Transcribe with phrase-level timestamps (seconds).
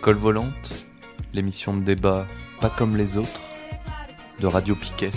[0.00, 0.86] L'école volante,
[1.34, 2.26] l'émission de débat
[2.58, 3.42] pas comme les autres,
[4.40, 5.10] de Radio Piquet.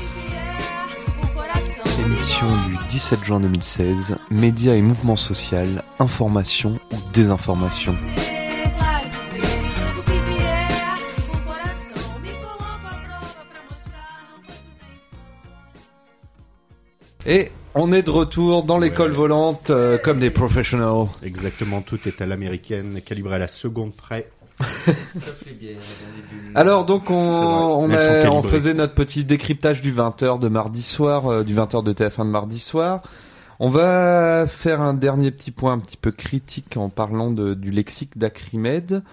[2.05, 7.95] Émission du 17 juin 2016, médias et mouvements social, information ou désinformation.
[17.25, 19.15] Et on est de retour dans l'école Ouais.
[19.15, 21.07] volante euh, comme des professionnels.
[21.23, 24.29] Exactement, tout est à l'américaine, calibré à la seconde près.
[25.13, 25.75] Sauf les bières.
[25.77, 25.81] dans
[26.15, 26.51] les bulles.
[26.55, 31.27] Alors donc on, on, a- on faisait notre petit décryptage du 20h de mardi soir,
[31.27, 33.01] euh, du 20h de TF1 de mardi soir.
[33.59, 37.71] On va faire un dernier petit point un petit peu critique en parlant de, du
[37.71, 39.03] lexique d'Acrimed.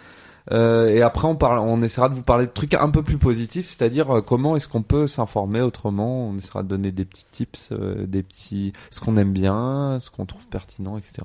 [0.53, 3.19] Euh, et après on, parle, on essaiera de vous parler de trucs un peu plus
[3.19, 6.28] positifs, c'est-à-dire euh, comment est-ce qu'on peut s'informer autrement.
[6.28, 10.11] On essaiera de donner des petits tips, euh, des petits, ce qu'on aime bien, ce
[10.11, 11.23] qu'on trouve pertinent, etc.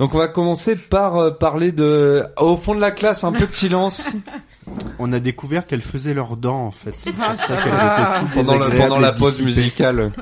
[0.00, 3.46] Donc on va commencer par euh, parler de, au fond de la classe, un peu
[3.46, 4.16] de silence.
[4.98, 6.94] On a découvert qu'elles faisaient leurs dents, en fait.
[7.20, 8.70] Ah, C'est ça ça qu'elles étaient si pendant la,
[9.10, 10.10] pendant pause musicale.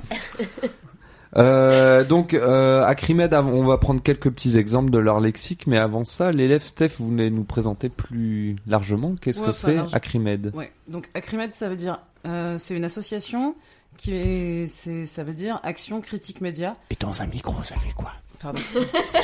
[1.37, 5.77] Euh, donc, euh, Acrimed, av- on va prendre quelques petits exemples de leur lexique, mais
[5.77, 9.95] avant ça, l'élève Steph, vous voulez nous présenter plus largement qu'est-ce Ouais, que c'est large.
[9.95, 10.73] Acrimed Ouais.
[10.89, 13.55] Donc Acrimed, ça veut dire, euh, c'est une association
[13.99, 16.73] qui est, c'est, ça veut dire Action Critique Média.
[16.91, 18.13] Et dans un micro, ça fait quoi?
[18.41, 18.61] Pardon.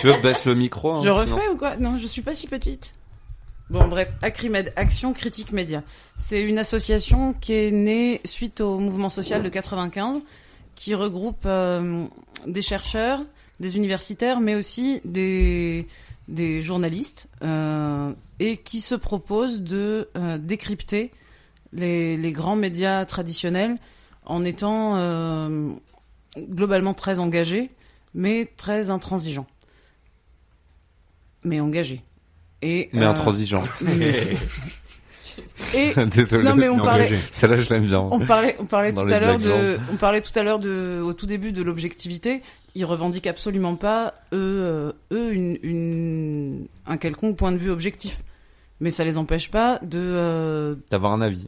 [0.01, 1.77] Tu veux baisse le micro hein, je sinon- refais ou quoi?
[1.77, 2.95] Non, je suis pas si petite.
[3.71, 5.83] Bon, bref, Acrimed, Action Critique Média.
[6.17, 10.21] C'est une association qui est née suite au mouvement social de 95,
[10.75, 12.05] qui regroupe euh,
[12.47, 13.23] des chercheurs,
[13.61, 15.87] des universitaires, mais aussi des,
[16.29, 21.11] des journalistes, euh, et qui se propose de euh, décrypter
[21.73, 23.77] les, les grands médias traditionnels
[24.27, 25.71] en étant euh,
[26.37, 27.71] globalement très engagés,
[28.15, 29.47] mais très intransigeants.
[31.43, 32.03] Mais engagés.
[32.63, 33.63] Et, Mais euh, intransigeant.
[35.75, 36.45] Et Désolé.
[36.45, 37.21] non mais on parlait, engagé.
[37.33, 38.01] Celle-là, je l'aime bien.
[38.01, 41.13] on parlait, on parlait tout à l'heure de, on parlait tout à l'heure de, au
[41.13, 42.43] tout début de l'objectivité.
[42.75, 48.23] Ils revendiquent absolument pas eux, euh, eux une, une, un quelconque point de vue objectif.
[48.81, 51.47] Mais ça les empêche pas de, euh, D'avoir un avis.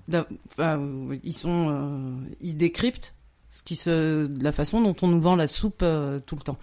[0.53, 0.81] enfin,
[1.25, 3.15] ils sont, euh, ils décryptent
[3.49, 6.57] ce qui se, la façon dont on nous vend la soupe euh, tout le temps.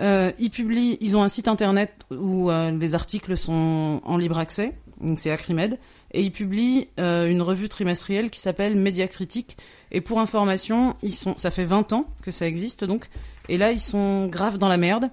[0.00, 4.38] Euh, ils publient, ils ont un site internet où euh, les articles sont en libre
[4.38, 5.78] accès, donc c'est Acrimed,
[6.12, 9.56] et ils publient une revue trimestrielle qui s'appelle Média Critique.
[9.90, 13.08] Et pour information, ils sont, ça fait 20 ans que ça existe donc,
[13.48, 15.10] et là ils sont grave dans la merde.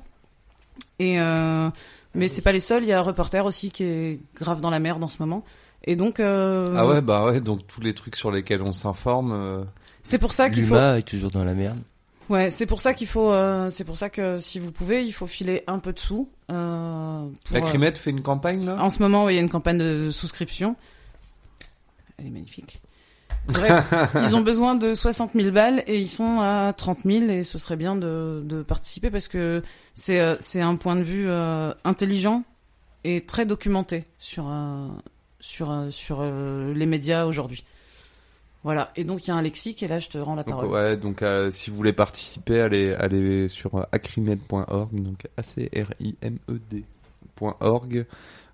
[1.00, 1.18] Et
[2.16, 4.70] mais c'est pas les seuls, il y a un reporter aussi qui est grave dans
[4.70, 5.44] la merde en ce moment.
[5.84, 9.66] Et donc Ah ouais, bah ouais, donc tous les trucs sur lesquels on s'informe.
[10.04, 11.80] Euh, c'est pour ça qu'il faut L'humain est toujours dans la merde.
[12.30, 15.12] Ouais, c'est pour ça qu'il faut, euh, c'est pour ça que si vous pouvez, il
[15.12, 16.30] faut filer un peu de sous.
[16.52, 19.50] Euh, pour, Acrimed fait une campagne euh, là en ce moment, il y a une
[19.50, 20.76] campagne de souscription.
[22.18, 22.82] Elle est magnifique.
[23.48, 27.44] Bref, ils ont besoin de 60 000 balles et ils sont à 30 000 et
[27.44, 29.62] ce serait bien de, de participer parce que
[29.94, 32.44] c'est euh, c'est un point de vue euh, intelligent
[33.04, 34.88] et très documenté sur euh,
[35.42, 37.66] sur euh, sur euh, les médias aujourd'hui.
[38.64, 38.92] Voilà.
[38.96, 40.70] Et donc il y a un lexique et là je te rends la Donc, parole.
[40.70, 48.06] ouais, donc euh, si vous voulez participer, allez, allez sur euh, acrimed.org, donc A-C-R-I-M-E-D.org.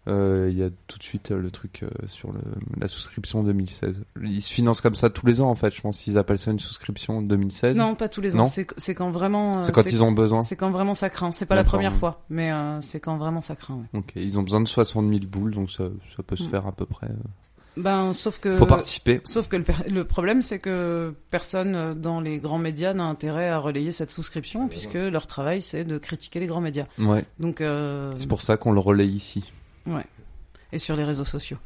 [0.08, 2.40] Euh, Il y a tout de suite le truc sur le,
[2.80, 4.02] la souscription 2016.
[4.24, 5.76] Ils se financent comme ça tous les ans en fait.
[5.76, 7.76] Je pense qu'ils appellent ça une souscription 2016.
[7.78, 8.48] Non, pas tous les ans.
[8.48, 8.66] C'est
[8.96, 9.62] quand vraiment.
[9.62, 10.42] c'est quand ils ont besoin.
[10.42, 11.32] C'est quand vraiment ça craint.
[11.32, 11.98] C'est pas la première ouais.
[12.00, 13.76] fois, mais euh, c'est quand vraiment ça craint.
[13.94, 14.00] Ouais.
[14.00, 15.84] Ok, ils ont besoin de 60 000 boules, donc ça,
[16.16, 16.50] ça peut se Mm.
[16.50, 17.10] faire à peu près.
[17.80, 18.54] Ben, sauf que.
[18.56, 19.22] Faut participer.
[19.26, 23.06] Sauf que le, per- le problème, c'est que personne euh, dans les grands médias n'a
[23.06, 26.86] intérêt à relayer cette souscription, puisque leur travail, c'est de critiquer les grands médias.
[26.98, 29.54] Ouais, Donc, euh, c'est pour ça qu'on le relaye ici.
[29.88, 30.06] ouais.
[30.72, 31.58] Et sur les réseaux sociaux.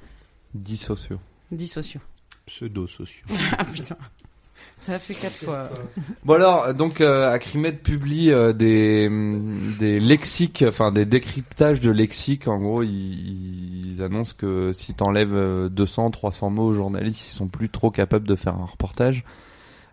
[0.53, 1.19] 10 sociaux.
[1.51, 1.99] Dix sociaux.
[2.45, 3.25] Pseudo-sociaux.
[3.57, 3.97] ah putain.
[4.75, 5.69] Ça a fait quatre fois.
[6.25, 11.91] Bon alors, donc euh, Acrimed publie euh, des hum, des lexiques, enfin des décryptages de
[11.91, 12.47] lexiques.
[12.47, 17.31] En gros, ils, ils annoncent que si t'enlèves euh, 200, 300 mots aux journalistes, ils
[17.31, 19.23] sont plus trop capables de faire un reportage.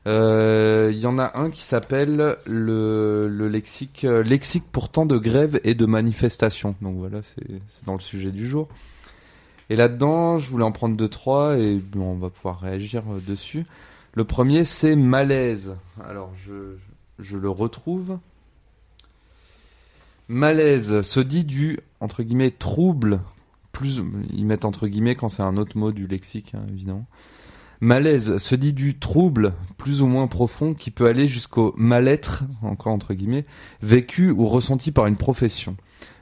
[0.06, 5.19] Euh, Il y en a un qui s'appelle le, le lexique euh, lexique pourtant de
[5.19, 6.75] grève et de manifestation.
[6.81, 8.69] Donc voilà, c'est c'est dans le sujet du jour.
[9.69, 13.21] Et là-dedans, je voulais en prendre deux trois et bon, on va pouvoir réagir euh,
[13.29, 13.67] dessus.
[14.12, 15.77] Le premier, c'est malaise.
[16.09, 18.19] Alors, je, le retrouve.
[20.29, 23.21] Malaise se dit du, entre guillemets, trouble,
[23.73, 24.03] plus,
[24.33, 27.07] ils mettent entre guillemets quand c'est un autre mot du lexique, hein, évidemment.
[27.81, 32.93] Malaise se dit du trouble plus ou moins profond qui peut aller jusqu'au mal-être, encore
[32.93, 33.47] entre guillemets,
[33.81, 35.77] vécu ou ressenti par une profession.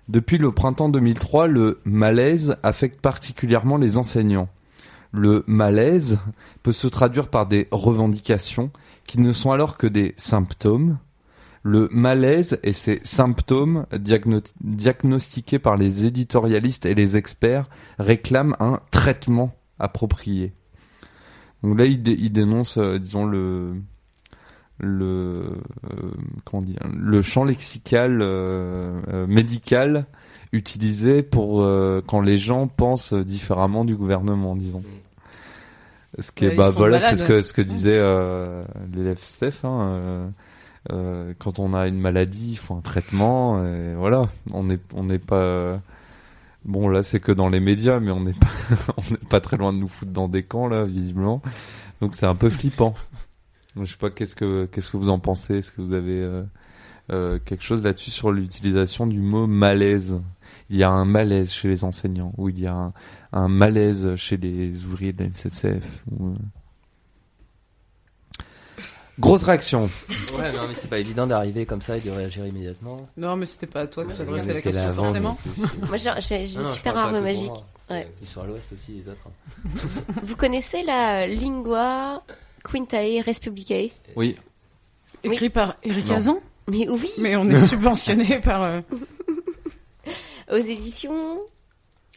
[0.08, 4.48] Depuis le printemps 2003, le malaise affecte particulièrement les enseignants.
[5.12, 6.18] Le malaise
[6.62, 8.70] peut se traduire par des revendications
[9.06, 10.98] qui ne sont alors que des symptômes.
[11.62, 17.68] Le malaise et ses symptômes diagno- diagnostiqués par les éditorialistes et les experts
[17.98, 20.52] réclament un traitement approprié.
[21.62, 23.74] Donc là, il, dé- il dénonce, euh, disons, le,
[24.78, 25.50] le,
[25.90, 30.06] euh, champ lexical euh, médical
[30.52, 34.82] utilisé pour euh, quand les gens pensent différemment du gouvernement, disons.
[36.18, 38.64] Ce qui est, bah voilà, c'est ce que ce que disait euh,
[38.94, 39.64] l'élève Steph.
[39.64, 40.28] Hein, euh,
[40.90, 43.62] euh, quand on a une maladie, il faut un traitement.
[43.64, 45.80] Et voilà, on n'est on n'est pas
[46.64, 48.46] bon là, c'est que dans les médias, mais on n'est pas
[48.96, 51.42] on n'est pas très loin de nous foutre dans des camps là, visiblement.
[52.00, 52.94] Donc c'est un peu flippant.
[53.76, 55.58] Je sais pas qu'est-ce que qu'est-ce que vous en pensez?
[55.58, 56.42] Est-ce que vous avez euh,
[57.10, 60.20] euh, quelque chose là-dessus sur l'utilisation du mot malaise?
[60.70, 62.92] Il y a un malaise chez les enseignants ou il y a un,
[63.32, 65.70] un malaise chez les ouvriers de la
[66.10, 66.34] ou, euh.
[69.18, 69.90] Grosse réaction.
[70.38, 73.08] Ouais, non, mais c'est pas évident d'arriver comme ça et de réagir immédiatement.
[73.16, 75.36] Non, mais c'était pas à toi que s'adressait la question forcément.
[75.88, 77.50] Moi, j'ai une super arme magique.
[77.90, 78.08] Ouais.
[78.20, 79.24] Ils sont à l'ouest aussi, les autres.
[80.22, 82.22] Vous connaissez la lingua
[82.62, 83.90] quintae respublicae?
[84.14, 84.36] Oui.
[85.24, 86.10] Écrit par Eric.
[86.12, 86.38] Azan,
[86.68, 88.62] Mais oui, mais on est subventionné par.
[88.62, 88.80] euh,
[90.50, 91.40] aux éditions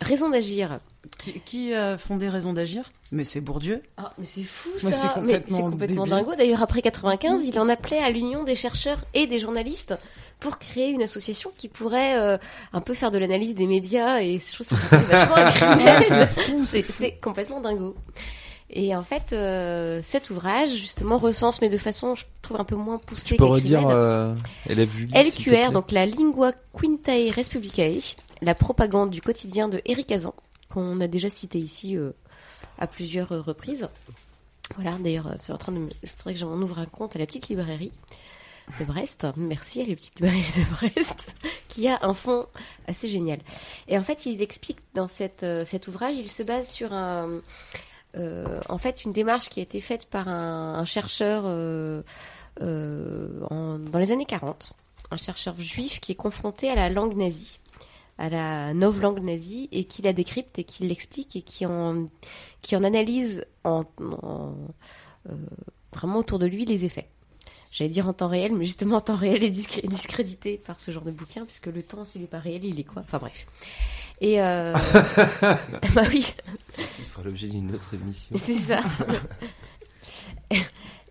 [0.02, 0.80] Raison d'agir.
[1.20, 2.92] qui, qui a fondé Raison d'agir?
[3.12, 3.84] Mais c'est Bourdieu.
[3.98, 6.36] Ah, mais c'est fou ça c'est Mais complètement c'est complètement dingo.
[6.36, 9.94] D'ailleurs, après 95, il en appelait à l'union des chercheurs et des journalistes
[10.40, 12.38] pour créer une association qui pourrait euh,
[12.74, 14.76] un peu faire de l'analyse des médias et je trouve ça
[15.28, 16.66] vachement.
[16.66, 17.96] C'est c'est complètement dingo.
[18.74, 22.78] Et en fait, euh, cet ouvrage, justement, recense, mais de façon, je trouve, un peu
[22.78, 24.34] moins poussée Tu peux redire euh,
[24.70, 30.34] LQR, donc la Lingua Quintae Respublicae, la propagande du quotidien de Eric Azan,
[30.70, 32.12] qu'on a déjà cité ici euh,
[32.80, 33.90] à plusieurs reprises.
[34.76, 35.90] Voilà, d'ailleurs, euh, c'est en train de.
[36.02, 37.92] Il faudrait que j'en ouvre un compte à la petite librairie
[38.80, 39.28] de Brest.
[39.36, 41.36] Merci à la petite librairie de Brest,
[41.68, 42.46] qui a un fond
[42.88, 43.40] assez génial.
[43.90, 47.42] Et en fait, il explique dans cette, cet ouvrage, il se base sur un.
[48.18, 52.02] Euh, en fait, une démarche qui a été faite par un, chercheur euh,
[52.62, 54.74] euh, dans les années 40,
[55.12, 57.60] un chercheur juif qui est confronté à la langue nazie,
[58.18, 62.06] à la langue nazie, et qui la décrypte et qui l'explique et qui en,
[62.74, 63.84] analyse en,
[64.24, 64.56] en-
[65.94, 67.10] vraiment autour de lui les effets.
[67.72, 70.92] J'allais dire en temps réel, mais justement en temps réel est discré- discrédité par ce
[70.92, 73.02] genre de bouquin, puisque le temps, s'il n'est pas réel, il est quoi?
[73.02, 73.48] Enfin bref.
[74.22, 74.74] Et euh...
[75.94, 76.34] bah oui,
[76.78, 78.36] Ceci fera l'objet d'une autre émission.
[78.38, 78.82] c'est ça.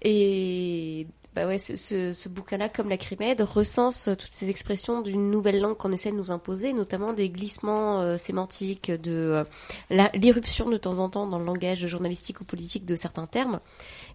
[0.02, 5.30] Et bah ouais, ce, ce, ce bouquin-là, comme la Crimède, recense toutes ces expressions d'une
[5.30, 9.44] nouvelle langue qu'on essaie de nous imposer, notamment des glissements euh, sémantiques, de euh,
[9.90, 13.60] la- l'irruption de temps en temps dans le langage journalistique ou politique de certains termes,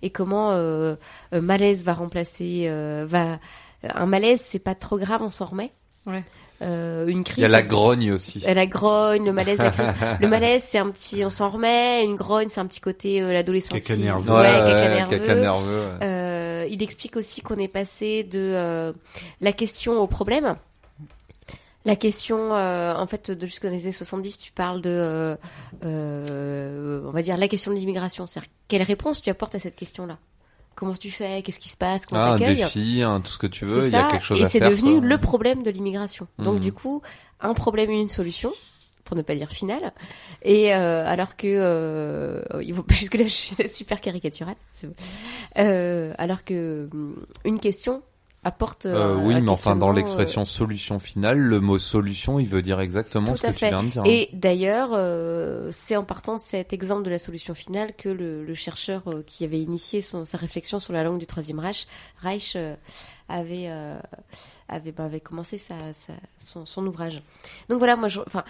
[0.02, 0.96] et comment euh,
[1.34, 3.40] euh, malaise va remplacer, euh, va
[3.84, 5.72] un malaise, c'est pas trop grave, on s'en remet.
[6.06, 6.24] Ouais.
[6.66, 7.38] Euh, une crise.
[7.38, 8.40] Il y a la grogne aussi.
[8.40, 9.86] La grogne, le malaise, la crise.
[10.22, 12.04] Le malaise, c'est un petit, on s'en remet.
[12.04, 13.78] Une grogne, c'est un petit côté euh, l'adolescent.
[13.80, 14.34] Qui- nerveux.
[14.34, 15.18] Ouais, nerveux.
[15.18, 16.06] caca nerveux, ouais.
[16.06, 18.94] Euh, il explique aussi qu'on est passé de euh,
[19.42, 20.56] la question au problème.
[21.86, 25.36] La question, euh, en fait, de jusqu'aux années 70, tu parles de, euh,
[25.84, 28.26] euh, on va dire, la question de l'immigration.
[28.26, 30.18] C'est-à-dire, quelle réponse tu apportes à cette question-là?
[30.76, 33.48] Comment tu fais Qu'est-ce qui se passe Comment Ah, un défi, un tout ce que
[33.48, 34.70] tu veux, c'est il y a quelque chose et à c'est faire.
[34.70, 35.08] devenu quoi.
[35.08, 36.28] le problème de l'immigration.
[36.38, 36.60] Donc Mhm.
[36.62, 37.02] du coup,
[37.40, 38.52] un problème et une solution,
[39.06, 39.94] pour ne pas dire finale.
[40.42, 42.42] Et euh, alors que euh,
[42.90, 44.56] jusque là, je suis super caricaturale.
[44.74, 44.96] c'est bon.
[45.60, 48.02] Euh, alors que hum, une question
[48.46, 48.86] apporte.
[48.86, 52.80] Euh, un- oui, mais enfin, dans l'expression solution finale, le mot solution, il veut dire
[52.80, 53.70] exactement Tout ce que à tu fait.
[53.70, 54.04] viens de dire.
[54.06, 58.46] Et d'ailleurs, euh, c'est en partant de cet exemple de la solution finale que le,
[58.46, 61.88] le chercheur euh, qui avait initié son, sa réflexion sur la langue du Troisième Reich,
[62.22, 62.76] Reich euh,
[63.28, 64.00] avait, euh,
[64.70, 67.22] avait, avait commencé sa, sa- son, son ouvrage.
[67.70, 68.44] Donc voilà, moi, enfin,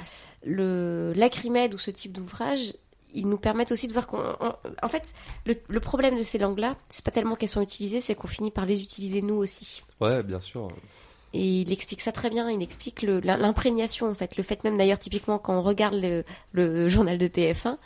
[0.45, 2.73] le l'acrimède ou ce type d'ouvrage,
[3.15, 4.53] ils nous permettent aussi de voir qu'on, on-
[4.83, 5.13] en fait,
[5.45, 8.51] le, le problème de ces langues-là, c'est pas tellement qu'elles sont utilisées, c'est qu'on finit
[8.51, 9.81] par les utiliser nous aussi.
[10.01, 10.67] Ouais, bien sûr.
[11.33, 12.49] Et il explique ça très bien.
[12.49, 14.37] Il explique l'imprégnation, en fait.
[14.37, 17.77] Le fait même, d'ailleurs, typiquement, quand on regarde le, le journal de TF1,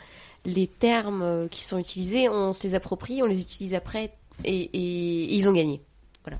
[0.44, 4.12] les termes euh, qui sont utilisés, on se les approprie, on les utilise après,
[4.44, 5.80] et, et ils ont gagné.
[6.24, 6.38] Voilà.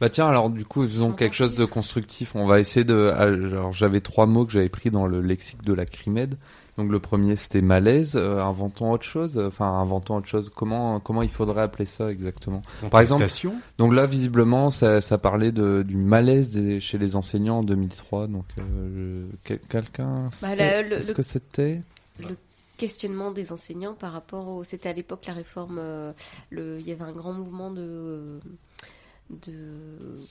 [0.00, 2.34] Bah tiens, alors du coup, faisons quelque chose de constructif.
[2.34, 3.10] On va essayer de.
[3.16, 6.36] Alors j'avais trois mots que j'avais pris dans le lexique de la Crimède.
[6.78, 8.14] Donc le premier c'était malaise.
[8.16, 9.36] Euh, inventons autre chose.
[9.38, 10.50] Enfin, inventons autre chose.
[10.54, 12.62] Comment comment il faudrait appeler ça exactement?
[12.90, 13.26] Par exemple.
[13.76, 18.28] Donc là, visiblement, ça, ça parlait de, du malaise des- chez les enseignants en 2003.
[18.28, 21.80] Donc euh, quel- quelqu'un Bah, sait le- le- ce le- que c'était?
[22.76, 24.62] questionnement des enseignants par rapport au.
[24.64, 25.78] C'était à l'époque la réforme.
[25.80, 26.12] euh,
[26.50, 26.78] le...
[26.78, 28.38] Il y avait un grand mouvement de.
[29.30, 29.52] de...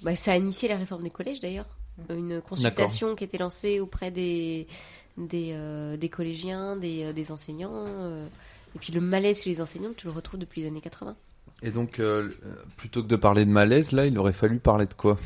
[0.04, 1.66] Bah, ça a initié la réforme des collèges d'ailleurs.
[2.10, 4.68] Une consultation qui était lancée auprès des,
[5.17, 7.71] des, euh, des collégiens, des, euh, des enseignants.
[7.74, 8.25] euh,
[8.75, 11.15] Et puis le malaise chez les enseignants, tu le retrouves depuis les années 80.
[11.63, 12.29] Et donc, euh,
[12.75, 15.17] plutôt que de parler de malaise, là, il aurait fallu parler de quoi?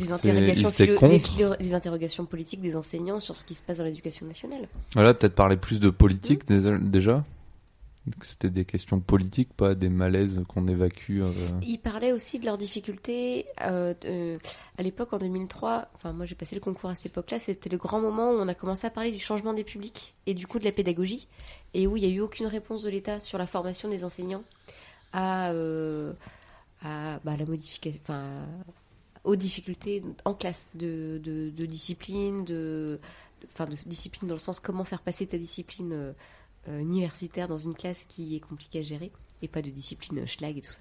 [0.00, 1.12] Les interrogations, ils étaient philo- contre.
[1.12, 4.68] les, philo- les interrogations politiques des enseignants sur ce qui se passe dans l'éducation nationale.
[4.94, 7.24] Voilà, peut-être parler plus de politique dé- déjà?
[8.22, 11.20] C'était des questions politiques, pas des malaises qu'on évacue.
[11.20, 11.32] euh.
[11.62, 13.46] Ils parlaient aussi de leurs difficultés.
[13.62, 14.38] euh,
[14.78, 17.78] à l'époque, en 2003, enfin moi j'ai passé le concours à cette époque-là, c'était le
[17.78, 20.58] grand moment où on a commencé à parler du changement des publics et du coup
[20.58, 21.26] de la pédagogie,
[21.74, 24.44] et où il n'y a eu aucune réponse de l'État sur la formation des enseignants
[25.12, 26.12] à, euh,
[26.82, 28.00] bah, la modification,
[29.24, 33.00] aux difficultés en classe de, de, discipline, de,
[33.86, 36.14] discipline dans le sens comment faire passer ta discipline
[36.68, 39.10] universitaire dans une classe qui est compliquée à gérer
[39.42, 40.80] et pas de discipline euh, schlag et tout ça.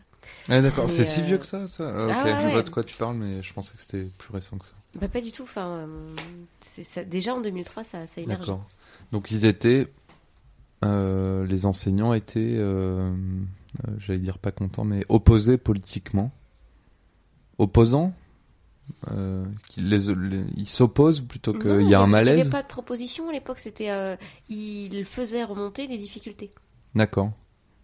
[0.50, 2.70] Ah, d'accord, c'est si euh, vieux que ça, ça Ah, Ok, ouais, je vois de
[2.70, 4.74] quoi tu parles, mais je pensais que c'était plus récent que ça.
[5.00, 5.44] Bah, pas du tout.
[5.44, 6.16] Enfin, euh,
[6.62, 8.40] ça, déjà en 2003, ça, ça émerge.
[8.40, 8.66] D'accord.
[9.12, 9.88] Donc ils étaient,
[10.84, 13.12] euh, les enseignants étaient, euh,
[13.88, 16.32] euh, j'allais dire pas contents, mais opposés politiquement.
[17.58, 18.14] Opposants
[19.12, 22.50] euh, qui les, les- Ils s'opposent plutôt qu'il y a un Il n'y malaise avait
[22.50, 23.60] pas de proposition à l'époque.
[23.60, 24.16] C'était, euh,
[24.50, 26.52] il faisait remonter les difficultés.
[26.96, 27.32] D'accord.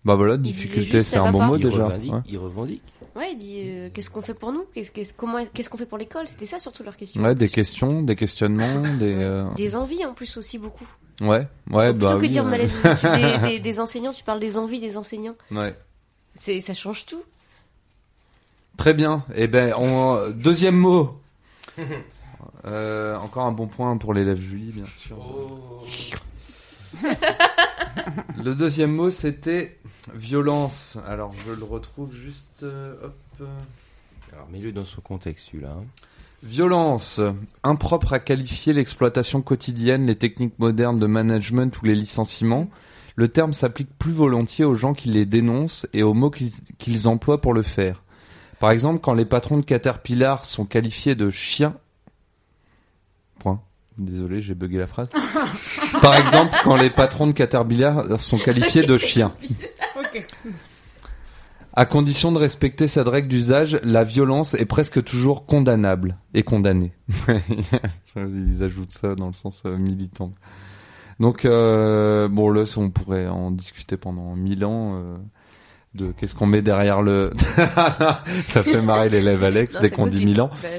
[0.03, 1.45] Bah voilà, difficulté, c'est un bon pas.
[1.47, 1.85] mot il déjà.
[1.85, 2.19] revendique, ouais.
[2.27, 2.83] il revendique.
[3.15, 4.65] Ouais, il dit euh, qu'est-ce qu'on fait pour nous?
[4.73, 6.25] Qu'est-ce qu'est-ce- comment qu'est-ce qu'on fait pour l'école?
[6.27, 7.21] C'était ça surtout leur question.
[7.21, 9.13] Ouais, des questions, des questionnements, des.
[9.13, 10.87] euh, Des envies en plus aussi beaucoup.
[11.19, 12.49] Ouais, ouais, Donc, plutôt bah que oui, de dire ouais.
[12.49, 15.35] malaise des, des- des- des enseignants, tu parles des envies des enseignants.
[15.51, 15.75] Ouais.
[16.33, 17.21] C'est ça change tout.
[18.81, 19.23] Très bien.
[19.35, 20.31] Eh ben, on...
[20.31, 21.11] deuxième mot.
[22.65, 25.17] Euh, encore un bon point pour l'élève Julie, bien sûr.
[28.43, 29.79] Le deuxième mot, c'était
[30.13, 30.99] violence.
[31.07, 32.61] Alors, je le retrouve juste.
[32.61, 33.47] euh, hop.
[34.31, 35.69] Alors, mets-le dans son contexte, celui-là.
[35.75, 35.83] hein.
[36.43, 37.19] Violence,
[37.63, 42.67] impropre à qualifier l'exploitation quotidienne, les techniques modernes de management ou les licenciements.
[43.15, 47.07] Le terme s'applique plus volontiers aux gens qui les dénoncent et aux mots qu'ils qu'ils
[47.07, 48.03] emploient pour le faire.
[48.61, 51.73] Par exemple, quand les patrons de Caterpillar sont qualifiés de chiens.
[53.39, 53.59] Point.
[53.97, 55.09] Désolé, j'ai bugué la phrase.
[56.03, 59.33] Par exemple, quand les patrons de Caterpillar sont qualifiés de chiens.
[59.97, 60.27] Ok.
[61.73, 66.93] À condition de respecter cette règle d'usage, la violence est presque toujours condamnable et condamnée.
[68.15, 70.33] Ils ajoutent ça dans le sens euh, militant.
[71.19, 75.17] Donc, euh, bon, là, on pourrait en discuter pendant mille ans euh,
[75.93, 77.31] de qu'est-ce qu'on met derrière le...
[78.47, 80.49] ça fait marrer l'élève Alex Non, dès qu'on dit ans.
[80.63, 80.69] Bah,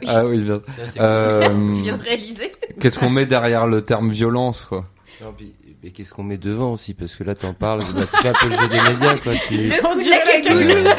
[0.00, 0.08] oui.
[0.08, 0.62] Ah oui, bien.
[0.98, 2.50] Euh, tu viens de réaliser.
[2.80, 4.86] qu'est-ce qu'on met derrière le terme violence, quoi?
[5.22, 6.94] Non, puis- mais qu'est-ce qu'on met devant aussi?
[6.94, 9.32] Parce que là, t'en parles, bah, tu fais un peu le jeu des médias, quoi.
[9.46, 9.68] Tu...
[9.68, 10.86] Le coup de la cagoule.
[10.88, 10.94] Euh,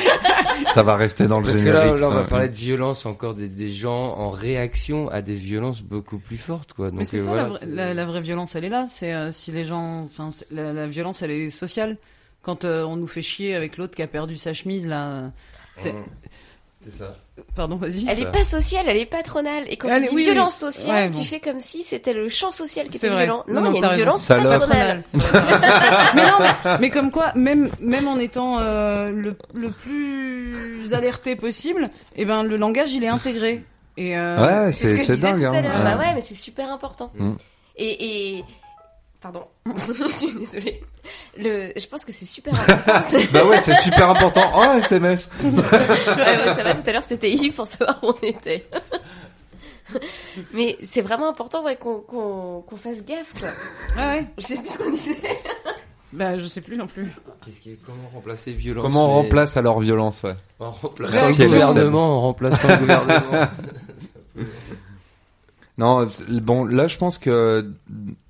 [0.75, 2.01] Ça va rester dans le Parce que là, générique.
[2.01, 5.81] là, on va parler de violence encore des, des gens en réaction à des violences
[5.81, 6.91] beaucoup plus fortes, quoi.
[6.91, 8.69] Donc, Mais c'est euh, ça voilà, la, vraie, c'est- la- la vraie violence, elle est
[8.69, 8.85] là.
[8.87, 11.97] C'est euh, si les gens, enfin, la violence, elle est sociale.
[12.45, 15.07] Quand euh, on nous fait chier avec l'autre qui a perdu sa chemise, là.
[15.07, 15.27] euh,
[15.75, 15.93] C'est...
[15.93, 16.05] Mmh.
[16.81, 17.15] C'est ça.
[17.55, 18.05] Pardon, vas-y.
[18.07, 19.63] Elle est pas sociale, elle est patronale.
[19.69, 22.29] Et quand Elle tu dis oui, violence sociale, Ouais, tu fais comme si c'était le
[22.29, 23.23] champ social qui était vrai.
[23.25, 23.43] violent.
[23.47, 25.01] Non, Non, non, il y a une violence patronale.
[26.13, 31.35] mais non, mais, mais comme quoi, même même en étant euh, le, le plus alerté
[31.35, 33.63] possible, eh ben le langage il est intégré.
[33.97, 35.39] Et euh, Ouais, C'est ce que je disais dingue.
[35.39, 35.61] tout à hein.
[35.63, 35.83] l'heure.
[35.83, 37.11] Bah ouais, mais c'est super important.
[37.17, 37.31] Mm.
[37.77, 38.43] Et, et...
[39.25, 40.83] Pardon, je suis désolée.
[41.35, 41.71] Le...
[41.75, 43.17] Je pense que c'est super important.
[43.33, 44.43] Bah ouais, c'est super important.
[44.55, 45.31] Oh, SMS.
[45.43, 48.67] ouais, ouais, ça va, tout à l'heure c'était Yves pour savoir où on était.
[50.53, 53.33] Mais c'est vraiment important ouais, qu'on qu'on qu'on fasse gaffe.
[53.39, 53.49] Quoi.
[53.97, 54.25] ouais, ouais.
[54.37, 55.17] Je sais plus ce qu'on disait.
[56.13, 57.07] Bah je sais plus non plus.
[57.43, 60.35] Qu'est-ce qui est- comment remplacer violence Comment on mais- remplace alors violence, ouais.
[60.59, 61.43] En remplaçant Réaction.
[61.45, 63.47] le gouvernement, en remplaçant le gouvernement.
[65.79, 67.71] Non, bon, là, je pense que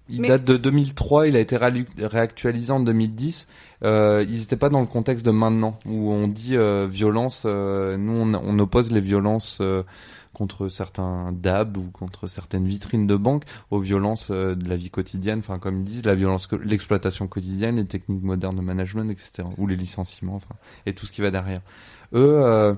[0.10, 3.48] il Mais- date de 2003, il a été réactualisé en 2010.
[3.84, 7.44] Euh, ils n'étaient pas dans le contexte de maintenant, où on dit euh, violence.
[7.46, 9.84] euh, nous, on, on oppose les violences euh,
[10.34, 14.90] contre certains DAB ou contre certaines vitrines de banque aux violences euh, de la vie
[14.90, 15.40] quotidienne.
[15.40, 19.48] Enfin, comme ils disent, la violence, l'exploitation quotidienne, les techniques modernes de management, etc.
[19.58, 21.62] Ou les licenciements, enfin, et tout ce qui va derrière.
[22.14, 22.40] Eux.
[22.46, 22.74] euh,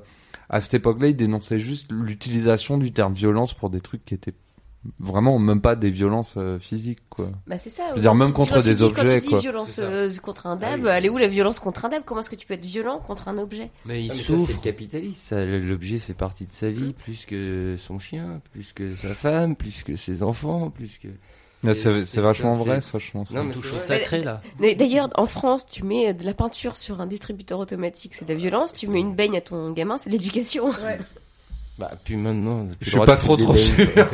[0.49, 4.33] à cette époque-là, ils dénonçaient juste l'utilisation du terme violence pour des trucs qui étaient
[4.99, 7.29] vraiment même pas des violences euh, physiques, quoi.
[7.45, 7.83] Bah c'est ça.
[7.93, 9.39] veux dire, même Quand contre tu des dis- Quand objets, tu dis quoi.
[9.41, 10.89] violence euh, contre un dab, Ah oui.
[10.93, 12.99] elle est où la violence contre un dab Comment est-ce que tu peux être violent
[12.99, 13.69] contre un objet?
[13.85, 14.39] Mais il Ah, mais ça, souffre.
[14.41, 15.19] c'est C'est le capitalisme.
[15.21, 19.55] ça, L'objet fait partie de sa vie, plus que son chien, plus que sa femme,
[19.55, 21.07] plus que ses enfants, plus que.
[21.63, 23.31] Là, C'est- C'est c'est- c'est vachement c'est- vrai, ça, je pense.
[23.31, 24.41] Non, mais touche au sacré là.
[24.59, 28.31] Mais D'ailleurs, en France, tu mets de la peinture sur un distributeur automatique, c'est de
[28.33, 28.73] la violence.
[28.73, 30.65] Tu mets une baigne à ton gamin, c'est de l'éducation.
[31.79, 32.65] Bah, puis maintenant.
[32.65, 33.87] t'as plus Je le suis pas trop trop sûr.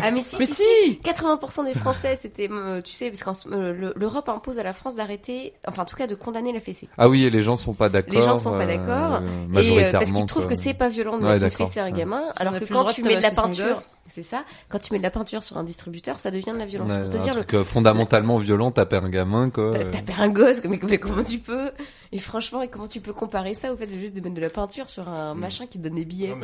[0.00, 3.92] Ah mais si, Mais si, si 80% des Français, c'était, euh, tu sais, parce que
[3.96, 6.88] l'Europe impose à la France d'arrêter, enfin en tout cas de condamner la fessée.
[6.96, 8.14] Ah oui, et les gens sont pas d'accord.
[8.14, 9.14] Les gens sont pas euh, d'accord.
[9.16, 9.98] euh, Et euh, majoritairement.
[10.00, 12.66] parce qu'ils trouvent que c'est pas violent de Ouais, à un gamin, alors que le
[12.66, 13.76] quand droit tu mets de la peinture,
[14.08, 16.66] c'est ça, quand tu mets de la peinture sur un distributeur, ça devient de la
[16.66, 16.90] violence.
[16.92, 19.70] Ouais, Pour te un dire, le- truc euh, fondamentalement violent, taper un gamin, quoi.
[19.72, 19.90] T'as euh.
[19.90, 21.70] tapé un gosse, mais, mais comment tu peux
[22.12, 24.40] Et franchement, et comment tu peux comparer ça au fait de juste de mettre de
[24.40, 25.38] la peinture sur un Mm.
[25.38, 26.34] machin qui donne des billets.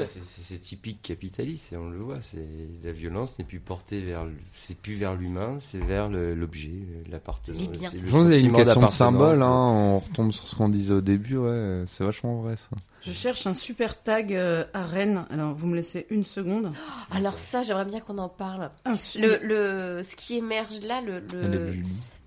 [0.43, 2.19] C'est- typique capitaliste, et on le voit.
[2.23, 2.47] C'est
[2.83, 4.27] la violence n'est plus portée vers,
[4.57, 6.73] c'est plus vers l'humain, c'est vers l'objet,
[7.11, 7.61] l'appartenance.
[7.61, 7.91] Les biens.
[7.91, 9.51] c'est une question de symbole, hein.
[9.51, 12.71] on retombe sur ce qu'on disait au début, ouais, c'est vachement vrai ça.
[13.03, 15.27] Je cherche un super tag euh, à Rennes.
[15.29, 16.73] Alors, vous me laissez une seconde.
[17.11, 18.71] Alors ça, j'aimerais bien qu'on en parle.
[19.17, 21.23] Le, le, ce qui émerge là, le,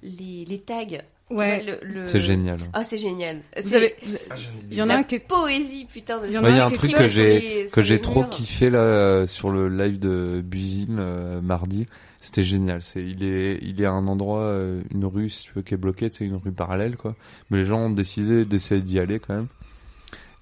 [0.04, 0.86] les, les tags.
[1.30, 1.62] Ouais.
[1.64, 2.58] Le- le- C'est génial.
[2.74, 3.40] Ah, c'est génial.
[3.62, 4.36] Vous avez, vous- Ah,
[4.72, 6.20] il y en a un qui est poésie, putain.
[6.22, 8.30] De Il y en Il y a un truc que j'ai que j'ai trop murs.
[8.30, 11.86] kiffé là euh, sur le live de Buzine euh, mardi.
[12.22, 12.82] C'était génial.
[12.82, 15.74] C'est il est il est à un endroit euh, une rue si tu veux qui
[15.74, 17.16] est bloquée, c'est une rue parallèle quoi.
[17.50, 19.48] Mais les gens ont décidé d'essayer d'y aller quand même.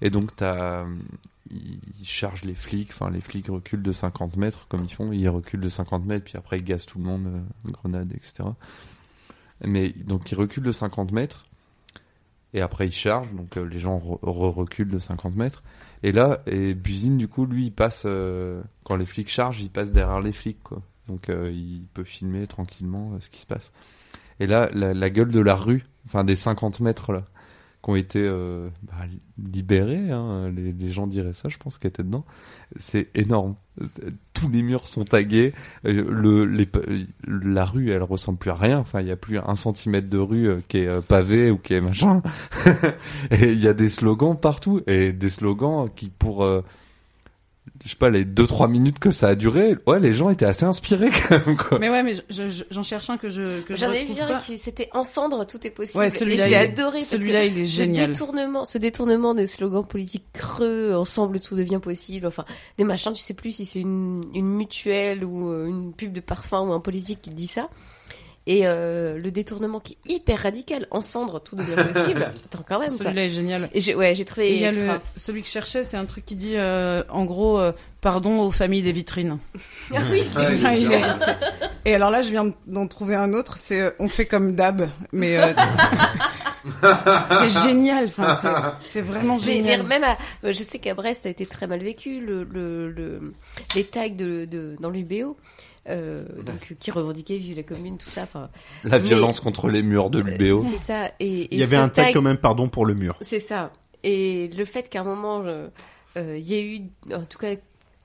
[0.02, 0.84] Et donc t'as
[1.50, 5.28] ils chargent les flics, enfin les flics reculent de 50 mètres comme ils font, ils
[5.28, 8.48] reculent de 50 mètres puis après ils gazent tout le monde, euh, grenades etc.
[9.64, 11.46] Mais donc ils reculent de 50 mètres
[12.52, 15.62] et après ils chargent, donc euh, les gens re- re- reculent de 50 mètres.
[16.02, 19.70] Et là, et Buzine, du coup, lui, il passe, euh, quand les flics chargent, il
[19.70, 20.82] passe derrière les flics, quoi.
[21.08, 23.72] Donc, euh, il peut filmer tranquillement ce qui se passe.
[24.38, 27.24] Et là, la, la gueule de la rue, enfin, des 50 mètres, là,
[27.86, 29.04] qui ont été euh, bah,
[29.38, 32.24] libérés, hein, les, gens diraient ça, je pense, qui étaient dedans.
[32.74, 33.54] C'est énorme.
[34.34, 35.54] Tous les murs sont tagués.
[35.84, 36.68] Euh, Le, les,
[37.28, 38.80] la rue, elle ressemble plus à rien.
[38.80, 41.58] Enfin, il y a plus un centimètre de rue euh, qui est euh, pavé ou
[41.58, 42.22] qui est machin.
[43.30, 44.80] et il y a des slogans partout.
[44.88, 46.62] Et des slogans qui, pour, euh,
[47.84, 50.64] je sais pas, les 2-3 minutes que ça a duré, ouais, les gens étaient assez
[50.64, 51.78] inspirés quand même, quoi.
[51.78, 54.20] Mais ouais, mais je- je- j'en cherche un que je que je J'en ai vu
[54.20, 55.98] un qui c'était en cendres, tout est possible.
[55.98, 58.12] Ouais, celui-là, je l'ai il est- adoré Celui-là, il est ce génial.
[58.12, 62.44] détournement, ce détournement des slogans politiques creux, ensemble tout devient possible, enfin
[62.78, 66.20] des machins, tu sais plus si c'est une, une mutuelle ou euh, une pub de
[66.20, 67.68] parfum ou un politique qui dit ça.
[68.48, 72.32] Et euh, le détournement qui est hyper radical, en cendres tout devient possible.
[72.52, 72.90] Attends quand même.
[72.90, 73.68] Celui-là est génial.
[73.74, 74.94] Et j'ai ouais, j'ai trouvé Et il y a extra.
[74.94, 78.38] le, celui que je cherchais, c'est un truc qui dit, euh, en gros, euh, pardon
[78.40, 79.38] aux familles des vitrines.
[79.94, 80.92] Ah oui, je l'ai vu.
[81.84, 84.90] Et alors là, je viens d'en trouver un autre, c'est euh, on fait comme d'hab,
[85.12, 85.52] mais euh,
[87.40, 88.06] c'est génial.
[88.06, 89.82] Enfin, c'est- vraiment Mais, mais génial.
[89.84, 93.34] même à, je sais qu'à Brest ça a été très mal vécu le, le, le-
[93.74, 95.36] les tags de, de dans l'UBO
[95.88, 98.50] euh, donc qui revendiquaient vive la commune tout ça enfin
[98.84, 100.64] La Mais- violence contre les murs de l'UBO.
[100.68, 103.16] c'est ça et, et Il y avait un tag quand même, pardon pour le mur.
[103.22, 103.72] c'est ça
[104.02, 105.68] et le fait qu'à un moment euh,
[106.16, 106.80] il y a eu
[107.14, 107.54] en tout cas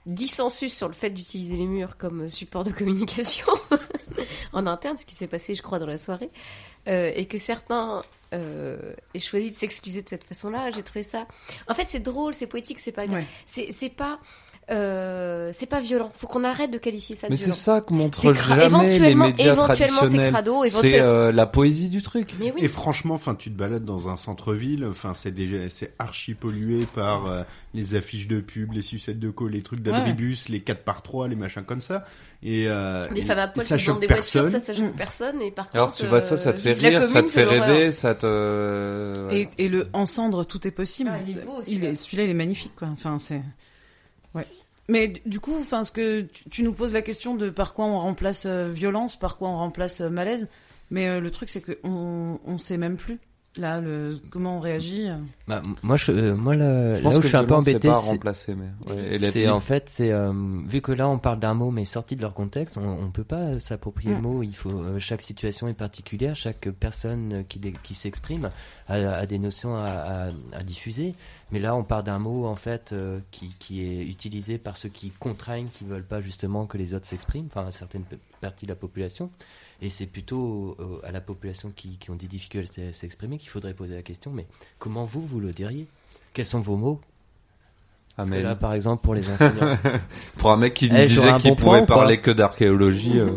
[0.08, 3.46] dissensus sur le fait d'utiliser les murs comme support de communication
[4.54, 6.32] en interne ce qui s'est passé je crois dans la soirée
[6.88, 8.02] euh, et que certains
[8.34, 11.28] euh, aient choisi de s'excuser de cette façon-là j'ai trouvé ça
[11.68, 13.26] en fait c'est drôle c'est poétique c'est pas Ouais.
[13.46, 14.20] c'est c'est pas
[14.72, 17.82] euh, c'est pas violent faut qu'on arrête de qualifier ça de Mais c'est violent ça
[17.82, 20.32] que montrent C'est jamais les éventuellement- médias éventuellement, c'est traditionnels.
[20.32, 22.34] crado, C'est éventuellement- euh, la poésie du truc.
[22.40, 25.94] mais oui Et franchement, enfin, tu te balades dans un centre-ville, enfin, c'est déjà, c'est
[26.00, 30.48] archi pollué par euh, les affiches de pub, les sucettes de colle, les trucs d'abribus,
[30.50, 32.06] les 4 par 3 les machins comme ça.
[32.44, 34.42] Et, euh, et- femmes à poil ça qui vendent des personne.
[34.44, 36.74] voitures ça ça choque personne et par Alors contre tu vois ça, ça te fait
[36.74, 39.28] rire, ça te c'est fait rêver, ça te.
[39.28, 39.50] ouais.
[39.58, 41.12] Et, et le encendre, tout est possible.
[41.14, 42.88] Ah, il est beau, celui-là, il est magnifique, quoi.
[42.92, 43.42] Enfin, c'est.
[44.34, 44.48] Ouais.
[44.92, 47.98] Mais du- coup, enfin, ce que tu, nous poses la question de par quoi on
[47.98, 50.50] remplace euh, violence, par quoi on remplace euh, malaise.
[50.90, 53.18] Mais euh, le truc, c'est que on, on sait même plus
[53.58, 55.08] là le comment on réagit.
[55.10, 55.18] euh.
[55.48, 57.56] Bah, moi, je, euh, moi là, Je là pense où que je suis un peu
[57.56, 58.70] embêté, c'est- remplacer, mais.
[58.94, 60.32] ouais, en fait, c'est euh,
[60.68, 63.24] vu que là on parle d'un mot mais sorti de leur contexte, on, on peut
[63.26, 64.22] pas s'approprier le Mm.
[64.22, 64.44] mot.
[64.44, 68.50] Il faut euh, chaque situation est particulière, chaque personne qui, qui s'exprime
[68.88, 71.16] a, a des notions à, à- à diffuser.
[71.52, 74.88] Mais là, on parle d'un mot en fait euh, qui, qui est utilisé par ceux
[74.90, 78.06] qui contraignent, qui veulent pas justement que les autres s'expriment, enfin certaines
[78.40, 79.30] parties de la population.
[79.82, 83.50] Et c'est plutôt euh, à la population qui, qui ont des difficultés à s'exprimer qu'il
[83.50, 84.32] faudrait poser la question.
[84.32, 84.46] Mais
[84.80, 85.88] comment vous vous le diriez?
[86.34, 87.02] Quels sont vos mots?
[88.18, 88.44] C'est Amel.
[88.44, 89.78] là, par exemple, pour les enseignants.
[90.38, 93.18] Pour un mec qui nous Eh, disait qu'il bon pouvait parler que d'archéologie.
[93.20, 93.32] euh.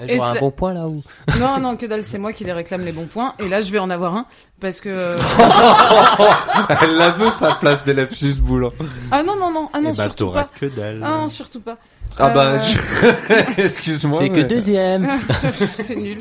[0.00, 1.02] Eh, J'aurais un bon point là où
[1.38, 3.34] Non, non, que dalle, c'est moi qui les réclame les bons points.
[3.40, 4.26] Et là, je vais en avoir un.
[4.60, 4.88] Parce que.
[6.82, 8.70] Elle la veut sa place d'élève susboule.
[9.10, 10.50] Ah non, non, non, ah non, Eh bah, surtout t'auras pas.
[10.58, 11.00] que dalle.
[11.04, 11.76] Ah non, surtout pas.
[12.18, 14.22] Ah bah, Euh, je- excuse-moi.
[14.22, 15.08] T'es que mais- deuxième
[15.78, 16.18] c'est nul.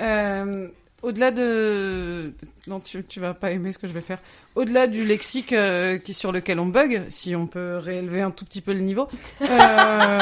[0.00, 0.68] Euh,
[1.02, 2.32] au-delà de...
[2.66, 4.18] Non, tu, tu vas pas aimer ce que je vais faire.
[4.54, 8.44] Au-delà du lexique euh, qui, sur lequel on bug, si on peut réélever un tout
[8.44, 9.08] petit peu le niveau,
[9.42, 10.18] euh,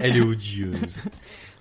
[0.00, 0.96] Elle est odieuse.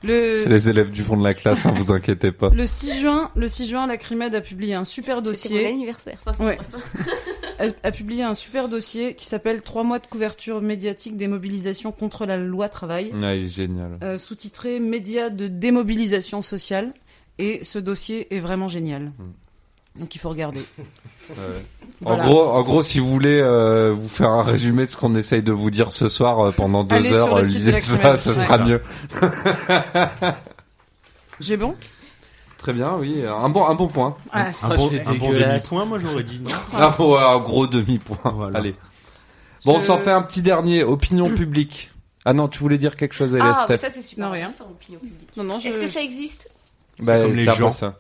[0.03, 0.41] le...
[0.43, 2.49] C'est les élèves du fond de la classe, hein, vous inquiétez pas.
[2.49, 5.67] Le 6 juin, le 6 juin, la CRIMED a publié un super C'était mon dossier.
[5.67, 6.17] anniversaire.
[6.25, 6.57] Enfin, Ouais.
[7.59, 11.91] A, a publié un super dossier qui s'appelle Trois mois de couverture médiatique des mobilisations
[11.91, 13.97] contre la loi travail, Ouais, il est génial.
[14.03, 16.93] euh, sous-titré Médias de démobilisation sociale.
[17.39, 19.11] Et ce dossier est vraiment génial.
[19.99, 20.61] Donc il faut regarder.
[21.29, 21.35] Ouais.
[21.99, 22.23] Voilà.
[22.23, 25.13] En gros, en gros, si vous voulez euh, vous faire un résumé de ce qu'on
[25.15, 28.17] essaye de vous dire ce soir euh, pendant deux Allez heures, euh, lisez ça, ouais.
[28.17, 28.81] sera mieux.
[31.41, 31.75] J'ai bon?
[32.67, 34.17] Très bien, oui, un bon, un bon point.
[34.33, 35.61] ah, Un bon, c'est un bon dégueulasse.
[35.61, 36.49] demi-point, moi j'aurais dit non.
[36.77, 38.17] Ah, ouais, un gros demi-point.
[38.35, 38.59] Voilà.
[38.59, 38.75] Allez.
[39.63, 40.83] Bon, on Je- s'en fait un petit dernier.
[40.83, 41.91] Opinion publique.
[42.25, 44.25] Ah non, tu voulais dire quelque chose, élève Ah, Steph ça c'est super.
[44.25, 44.47] Non, rien.
[44.47, 45.29] intéressant, opinion publique.
[45.37, 45.69] Non, non, je...
[45.69, 46.49] Est-ce que ça existe?
[46.99, 47.71] Bah, comme les c'est un peu gens.
[47.71, 47.95] ça.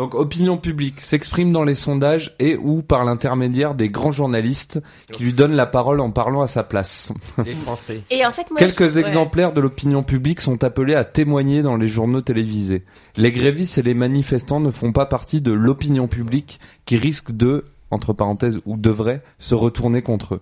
[0.00, 4.80] Donc, opinion publique s'exprime dans les sondages et ou par l'intermédiaire des grands journalistes
[5.12, 7.12] qui lui donnent la parole en parlant à sa place.
[7.44, 8.00] Les Français.
[8.08, 9.00] Et en fait, moi, Quelques je- ouais.
[9.06, 12.82] exemplaires de l'opinion publique sont appelés à témoigner dans les journaux télévisés.
[13.18, 17.66] Les grévistes et les manifestants ne font pas partie de l'opinion publique qui risque de,
[17.90, 20.40] entre parenthèses, ou devrait se retourner contre eux.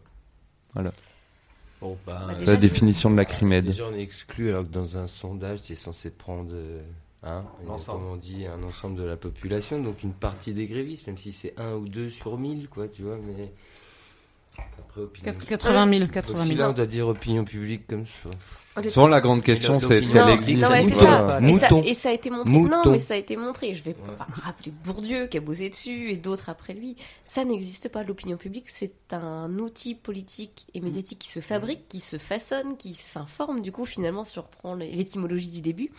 [1.81, 3.65] Bon, bah, Bah, C'est Déjà, la définition de la crimède.
[3.65, 6.81] Déjà, on est exclu alors que dans un sondage, tu es censé prendre euh,
[7.23, 7.45] hein,
[7.87, 11.33] comme on dit, un ensemble de la population, donc une partie des grévistes, même si
[11.33, 13.53] c'est 1 ou 2 sur 1000, quoi, tu vois, mais.
[14.81, 15.33] Après, opinion.
[15.33, 16.59] Quatre- 80 000, Donc, 80 si 000.
[16.59, 18.31] là, on doit dire opinion publique comme ça.
[18.89, 20.89] Souvent, la grande question, c'est est-ce qu'elle existe Non, ouais, ça.
[20.89, 21.83] Et ça, Mouton.
[21.85, 22.53] et ça a été montré.
[22.53, 23.75] Non, mais ça a été montré.
[23.75, 26.97] Je vais pas me rappeler Bourdieu qui a bossé dessus et d'autres après lui.
[27.25, 28.03] Ça n'existe pas.
[28.05, 32.95] L'opinion publique, c'est un outil politique et médiatique qui se fabrique, qui se façonne, qui
[32.95, 33.63] s'informe.
[33.63, 35.91] Du coup, finalement, si on reprend l'étymologie du début.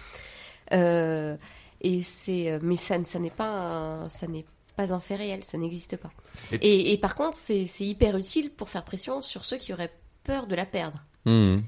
[0.74, 1.36] Euh,
[1.82, 5.44] et c'est, euh, mais ça, ça n'est pas, un- ça n'est pas un fait réel.
[5.44, 6.12] Ça n'existe pas.
[6.52, 9.74] Et- Et, et par contre, c'est c'est hyper utile pour faire pression sur ceux qui
[9.74, 11.04] auraient peur de la perdre.
[11.26, 11.64] Mhm.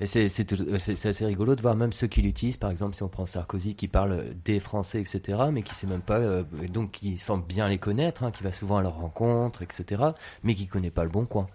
[0.00, 2.56] Et c'est c'est tout- euh, c'est- c'est assez rigolo de voir même ceux qui l'utilisent,
[2.56, 6.00] par exemple si on prend Sarkozy qui parle des Français, etc., mais qui sait même
[6.02, 8.96] pas, euh, et donc qui semble bien les connaître, hein, qui va souvent à leurs
[8.96, 10.02] rencontres, etc.,
[10.42, 11.46] mais qui connaît pas le bon coin.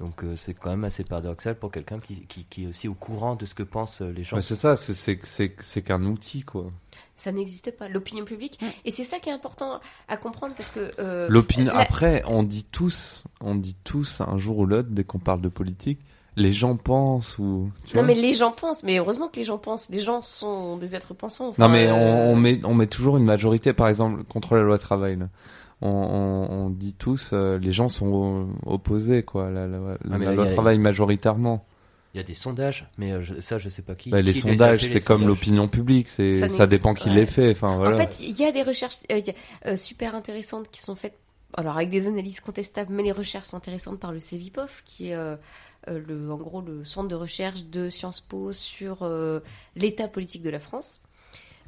[0.00, 2.94] Donc euh, c'est quand même assez paradoxal pour quelqu'un qui, qui, qui est aussi au
[2.94, 4.36] courant de ce que pensent euh, les gens.
[4.36, 6.66] Ouais, c'est ça, c'est- c'est c'est- c'est qu'un outil, quoi.
[7.16, 8.58] Ça n'existe pas, l'opinion publique.
[8.86, 10.90] Et c'est ça qui est important à comprendre parce que.
[10.98, 11.66] euh, L'opinion.
[11.74, 15.42] la- Après, on dit tous, on dit tous un jour ou l'autre, dès qu'on parle
[15.42, 16.00] de politique,
[16.36, 17.70] les gens pensent ou.
[17.86, 19.90] Tu Non, vois mais les gens pensent, mais heureusement que les gens pensent.
[19.90, 21.44] Les gens sont des êtres pensants.
[21.44, 24.54] Non enfin, mais euh, on, on met on met toujours une majorité par exemple contre
[24.56, 25.16] la loi travail.
[25.16, 25.28] là.
[25.82, 30.18] On, on, on dit tous euh, les gens sont opposés quoi la, la, la- Ah,
[30.18, 31.64] là, a- travail majoritairement.
[32.12, 34.10] Il y a des sondages, mais euh, je- ça je sais pas qui.
[34.10, 37.76] Bah, les qui sondages c'est comme l'opinion publique c'est Ça dépend qui les fait enfin
[37.76, 37.96] voilà.
[37.96, 39.20] En fait, il y a des recherches euh,
[39.64, 41.16] a, euh, super intéressantes qui sont faites,
[41.54, 45.14] alors avec des analyses contestables, mais les recherches sont intéressantes par le CEVIPOF, qui est
[45.14, 45.36] euh,
[45.88, 49.40] le, en gros le centre de recherche de Sciences Po sur euh,
[49.76, 51.00] l'état politique de la France.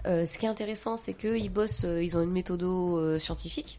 [0.07, 3.79] Euh, ce qui est intéressant, c'est qu'ils bossent, euh, ils ont une méthode euh, scientifique.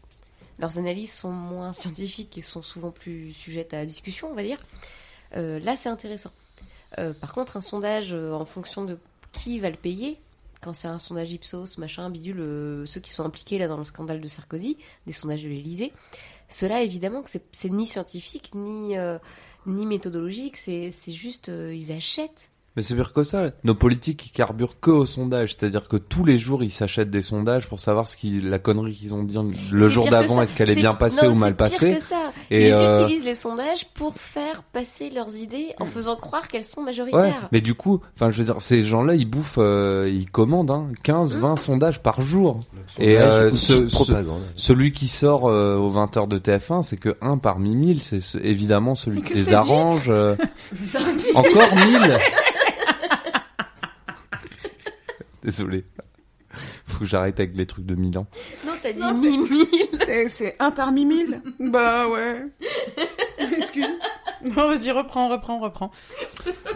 [0.58, 4.58] Leurs analyses sont moins scientifiques et sont souvent plus sujettes à discussion, on va dire.
[5.36, 6.30] Euh, là, c'est intéressant.
[6.98, 8.98] Euh, par contre, un sondage euh, en fonction de
[9.32, 10.20] qui va le payer,
[10.62, 14.20] quand c'est un sondage Ipsos, machin, bidule, ceux qui sont impliqués là dans le scandale
[14.20, 15.92] de Sarkozy, des sondages de l'Elysée,
[16.48, 18.94] cela évidemment que c'est- ni scientifique ni
[19.66, 22.50] ni méthodologique, c'est juste ils achètent.
[22.76, 23.50] Mais c'est pire que ça.
[23.62, 27.22] Nos politiques ils carburent que au sondage, c'est-à-dire que tous les jours ils s'achètent des
[27.22, 29.36] sondages pour savoir ce qui la connerie qu'ils ont dit
[29.70, 31.86] le C'est jour d'avant est-ce qu'elle est C'est- bien passée non, ou mal c'est passée.
[31.90, 32.32] Pire que ça.
[32.50, 36.64] Et ils euh, utilisent les sondages pour faire passer leurs idées en faisant croire qu'elles
[36.64, 37.48] sont Ouais, majoritaires.
[37.52, 40.88] mais du coup, enfin, je veux dire, ces gens-là, ils bouffent, euh, ils commandent hein,
[41.04, 42.60] 15, 20 sondages par jour.
[42.98, 44.42] Et, euh, ce- propagande.
[44.56, 48.38] Celui qui sort euh, aux 20h de TF1, c'est que un parmi 1000, c'est ce-
[48.38, 50.04] évidemment celui qui les que t'as dit arrange.
[50.08, 50.34] euh,
[51.34, 52.18] Encore 1000
[55.44, 55.84] Désolé.
[56.86, 58.26] Faut que j'arrête avec les trucs de Milan.
[58.64, 59.66] Non, t'as dit Non, c'est- mille.
[59.94, 62.46] C'est, c'est un parmi mille Bah ouais.
[63.58, 63.86] Excuse.
[64.44, 65.90] Non, vas-y, reprends, reprends, reprends.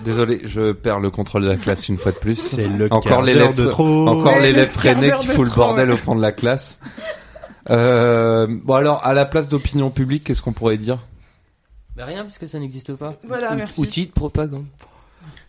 [0.03, 2.35] Désolé, je perds le contrôle de la classe une fois de plus.
[2.37, 4.09] C'est le Encore quart l'élève d'heure de trop.
[4.09, 5.95] Encore Ouais, l'élève le freiné qui fout le trop, bordel ouais.
[5.95, 6.81] au fond de la classe.
[7.71, 10.99] Euh, bon alors, à la place d'opinion publique, qu'est-ce qu'on pourrait dire?
[11.97, 13.15] Bah rien, puisque ça n'existe pas.
[13.27, 13.81] Voilà, Ou- merci.
[13.81, 14.65] Outil de propagande.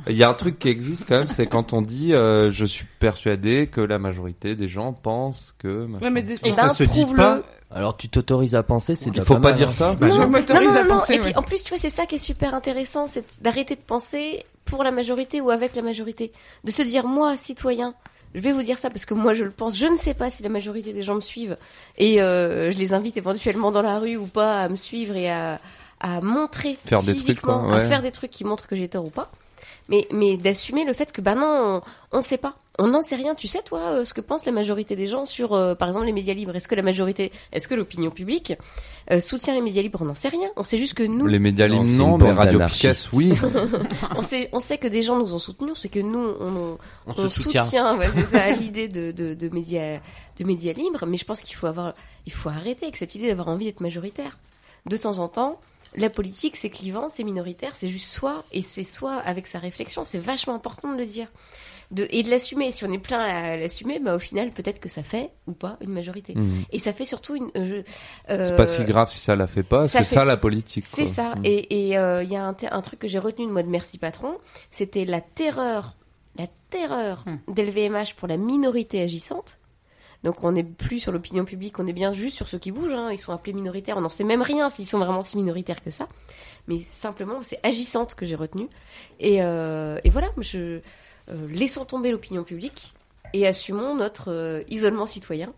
[0.07, 2.65] Il y a un truc qui existe quand même, c'est quand on dit euh, je
[2.65, 5.87] suis persuadé que la majorité des gens pensent que.
[6.01, 7.41] Ouais, mais des- Eh ça ben, se dit pas.
[7.71, 9.71] Alors tu t'autorises à penser, c'est Il faut pas mal, dire hein.
[9.73, 9.93] ça.
[9.93, 10.27] Bah, Je non.
[10.29, 11.25] m'autorise non, non, à penser, Et ouais.
[11.25, 14.43] puis en plus, tu vois, c'est ça qui est super intéressant, c'est d'arrêter de penser
[14.65, 16.31] pour la majorité ou avec la majorité.
[16.63, 17.93] De se dire, moi, citoyen,
[18.33, 19.77] je vais vous dire ça parce que moi je le pense.
[19.77, 21.57] Je ne sais pas si la majorité des gens me suivent
[21.97, 25.29] et euh, je les invite éventuellement dans la rue ou pas à me suivre et
[25.29, 25.59] à,
[25.99, 27.81] à montrer Faire des trucs, physiquement, quoi, ouais.
[27.83, 29.29] à faire des trucs qui montrent que j'ai tort ou pas.
[29.89, 31.81] Mais, mais d'assumer le fait que bah non,
[32.13, 32.55] on, on sait pas.
[32.77, 33.35] On n'en sait rien.
[33.35, 36.05] Tu sais toi euh, ce que pense la majorité des gens sur, euh, par exemple,
[36.05, 36.55] les médias libres.
[36.55, 38.53] Est-ce que la majorité, est-ce que l'opinion publique
[39.11, 39.99] euh, soutient les médias libres?
[40.01, 40.47] On n'en sait rien.
[40.55, 42.59] On sait juste que nous, Les médias libres, non, mais Radio.
[42.67, 43.33] Picasse, oui.
[44.15, 45.73] on sait, on sait que des gens nous ont soutenus.
[45.75, 47.63] C'est que nous, on, On on soutient.
[47.63, 49.99] soutient, ouais, c'est ça, l'idée de, de, de médias,
[50.37, 51.05] de médias libres.
[51.05, 51.95] Mais je pense qu'il faut avoir,
[52.27, 54.37] il faut arrêter avec cette idée d'avoir envie d'être majoritaire.
[54.85, 55.59] De temps en temps,
[55.95, 60.03] la politique, c'est clivant, c'est minoritaire, c'est juste soi, et c'est soi avec sa réflexion.
[60.05, 61.27] C'est vachement important de le dire.
[61.91, 62.71] De, et de l'assumer.
[62.71, 65.77] Si on est plein à l'assumer, bah, au final, peut-être que ça fait ou pas
[65.81, 66.35] une majorité.
[66.35, 66.65] Mhm.
[66.71, 67.49] Et ça fait surtout une.
[67.57, 67.81] euh,
[68.27, 69.87] C'est euh, pas si grave si ça la fait pas.
[69.87, 70.85] C'est fait- ça la politique.
[70.87, 71.33] c'est ça.
[71.37, 71.41] Mhm.
[71.45, 73.97] Et et, euh, il y a un, truc que j'ai retenu de moi de Merci
[73.97, 74.37] Patron,
[74.69, 75.95] c'était la terreur,
[76.37, 77.37] la terreur Hmm.
[77.51, 79.57] d'LVMH pour la minorité agissante.
[80.23, 82.91] Donc on n'est plus sur l'opinion publique, on est bien juste sur ceux qui bougent.
[82.93, 83.09] hein.
[83.11, 85.91] Ils sont appelés minoritaires, on n'en sait même rien s'ils sont vraiment si minoritaires que
[85.91, 86.07] ça.
[86.67, 88.67] Mais simplement, c'est agissante que j'ai retenu.
[89.19, 90.81] Et, euh, et voilà, je, euh,
[91.51, 92.93] laissons tomber l'opinion publique
[93.33, 95.53] et assumons notre euh, isolement citoyen.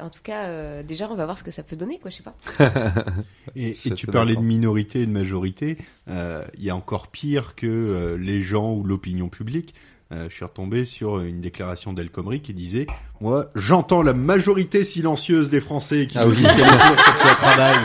[0.00, 2.16] En tout cas, euh, déjà, on va voir ce que ça peut donner, quoi, je
[2.16, 2.34] sais pas.
[3.56, 5.78] Et, et tu parlais de minorité et de majorité.
[6.08, 9.72] euh, Il y a encore pire que euh, les gens ou l'opinion publique.
[10.14, 12.86] Euh, je suis retombé sur une déclaration d'El Khomri qui disait
[13.20, 16.40] Moi, j'entends la majorité silencieuse des Français qui Ah oui.
[16.42, 17.76] travail.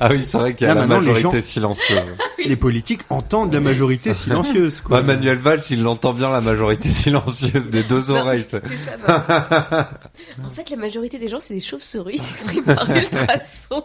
[0.00, 2.00] Ah oui, c'est vrai qu'il y a Là, la les majorité gens- silencieuse.
[2.46, 4.80] Les politiques entendent la majorité silencieuse.
[4.80, 5.02] Quoi.
[5.02, 8.44] Manuel Valls, il l'entend bien la majorité silencieuse des deux Non, oreilles.
[8.48, 8.58] ça.
[8.64, 8.96] C'est ça.
[9.06, 9.90] bah.
[10.46, 13.84] en fait, la majorité des gens, c'est des chauves-souris, ils s'expriment par ultrasons.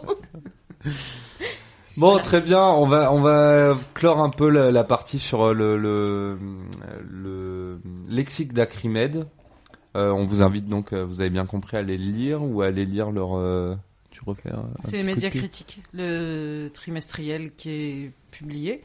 [1.96, 2.62] Bon, très bien.
[2.62, 6.38] On va on va clore un peu la, la partie sur le
[8.10, 9.26] lexique d'Acrimed.
[9.96, 12.62] Euh, on vous invite donc, euh, vous avez bien compris, à aller le lire ou
[12.62, 13.36] à aller lire leur.
[13.36, 13.74] euh,
[14.10, 14.50] tu refais.
[14.84, 18.82] C'est Média Critique, le trimestriel qui est publié.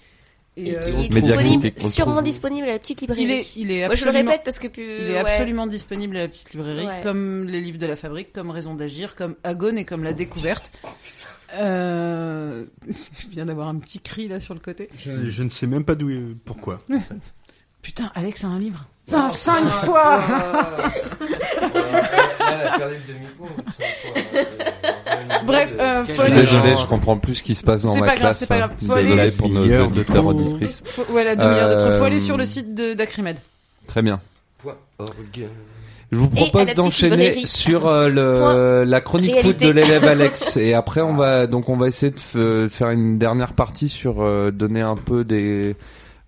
[0.57, 2.23] Et, Et, euh, qui est disponible, sûrement trouve.
[2.23, 3.23] disponible à la petite librairie.
[3.23, 5.17] il est, il est Moi, je le absolument, répète parce que plus, il est ouais.
[5.19, 7.01] absolument disponible à la petite librairie, Ouais.
[7.03, 10.71] comme les livres de la fabrique, comme Raison d'agir, comme Agone et comme La Découverte.
[11.57, 12.65] Euh...
[12.87, 14.89] Je viens d'avoir un petit cri là sur le côté.
[14.97, 16.09] Je, je ne sais même pas d'où,
[16.43, 16.81] pourquoi.
[17.85, 18.83] Putain, Alex a un livre.
[19.07, 20.19] Ça, cinq fois
[25.45, 27.99] Bref, euh, Je faut suis désolé, je comprends plus ce qui se passe dans C'est
[27.99, 28.39] ma pas grave, classe.
[28.39, 28.71] c'est pas grave.
[28.79, 30.29] Faut Désolé pour nos Demi-heure de auditeurs trop.
[30.31, 30.81] auditrices.
[30.85, 31.91] Faut- ouais, la demi-heure de trop.
[31.99, 33.37] Faut aller Euh, sur le site de- d'Acrimed.
[33.87, 34.19] Très bien.
[34.97, 35.47] Org.
[36.11, 37.47] Je vous propose d'enchaîner librairie.
[37.47, 38.85] sur euh, le, Point.
[38.85, 39.65] la chronique Réalité.
[39.65, 42.89] foot de l'élève Alex et après on va donc on va essayer de f- faire
[42.89, 45.75] une dernière partie sur euh, donner un peu des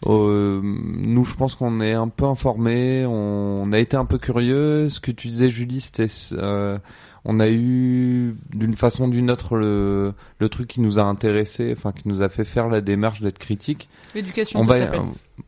[0.05, 4.89] euh, nous je pense qu'on est un peu informés on a été un peu curieux
[4.89, 6.77] ce que tu disais Julie c'était euh,
[7.25, 11.73] on a eu d'une façon ou d'une autre le, le truc qui nous a intéressé
[11.75, 14.99] enfin qui nous a fait faire la démarche d'être critique L'éducation, on ça s'appelle.
[14.99, 15.43] euh,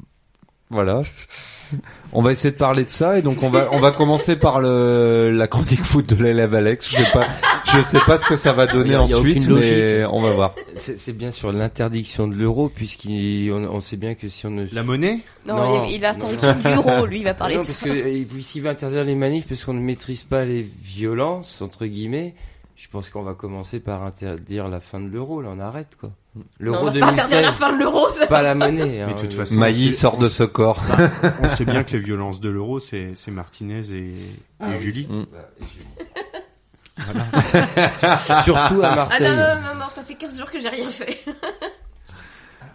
[0.71, 1.01] voilà.
[2.13, 4.59] On va essayer de parler de ça et donc on va on va commencer par
[4.59, 6.89] le la chronique foot de l'élève Alex.
[6.89, 7.27] Je sais pas
[7.73, 9.47] je sais pas ce que ça va donner Il y a- il y a ensuite
[9.47, 10.55] mais on va voir.
[10.75, 14.65] C'est bien sur l'interdiction de l'euro, puisqu'on on sait bien que si on ne...
[14.73, 15.85] La monnaie Non, Non.
[15.85, 17.89] il, il a l'interdiction du euro, lui, il va parler non, de parce ça.
[17.89, 22.33] que s'il veut interdire les manifs parce qu'on ne maîtrise pas les violences entre guillemets,
[22.75, 25.41] je pense qu'on va commencer par interdire la fin de l'euro.
[25.41, 26.11] Là, on arrête quoi.
[26.59, 28.07] L'euro on va pas interdire la 2016, fin de l'euro.
[28.29, 29.01] pas la monnaie.
[29.01, 29.07] hein.
[29.07, 30.81] Mais de toute façon, Mailly on sait- sort de ce corps.
[31.41, 34.13] On sait bien que les violences de l'euro, c'est c'est Martinez et,
[34.59, 34.79] Ah et.
[34.79, 35.07] Julie.
[35.09, 37.03] Bah, et je-
[38.43, 39.27] Surtout à Ah Marseille.
[39.29, 41.17] non, non, non, non, ça fait 15 jours que j'ai rien fait.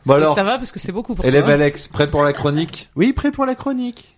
[0.06, 1.54] Bon alors, ça va parce que c'est beaucoup pour élève toi.
[1.54, 2.90] Alex, prêt pour la chronique?
[2.96, 4.16] Oui, prêt pour la chronique.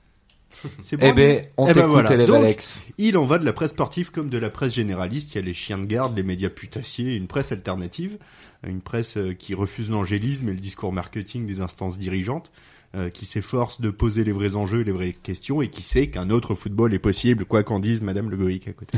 [0.82, 2.12] C'est bon, Eh ben, on Eh ben voilà.
[2.12, 2.82] élève Donc, Alex.
[2.98, 5.32] Il en va de la presse sportive comme de la presse généraliste.
[5.32, 8.16] Il y a les chiens de garde, les médias putassiers, une presse alternative,
[8.64, 12.50] une presse euh, qui refuse l'angélisme et le discours marketing des instances dirigeantes,
[12.94, 16.08] euh, qui s'efforce de poser les vrais enjeux et les vraies questions et qui sait
[16.08, 18.96] qu'un autre football est possible, quoi qu'en dise Madame Le Goïc à côté.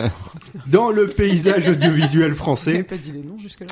[0.66, 3.66] Dans le paysage audiovisuel français, pas dit les noms jusque là.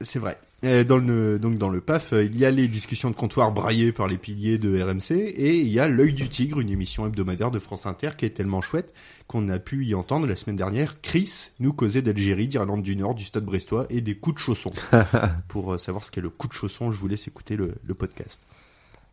[0.00, 0.38] c'est vrai.
[0.64, 3.52] Euh, dans le donc dans le PAF, euh, il y a les discussions de comptoir
[3.52, 7.06] braillées par les piliers de RMC et il y a l'œil du tigre, une émission
[7.06, 8.92] hebdomadaire de France Inter qui est tellement chouette
[9.28, 13.14] qu'on a pu y entendre la semaine dernière Chris nous causer d'Algérie, d'Irlande du Nord,
[13.14, 14.72] du Stade Brestois et des coups de chausson.
[15.48, 17.94] Pour euh, savoir ce qu'est le coup de chausson, je vous laisse écouter le, le
[17.94, 18.40] podcast.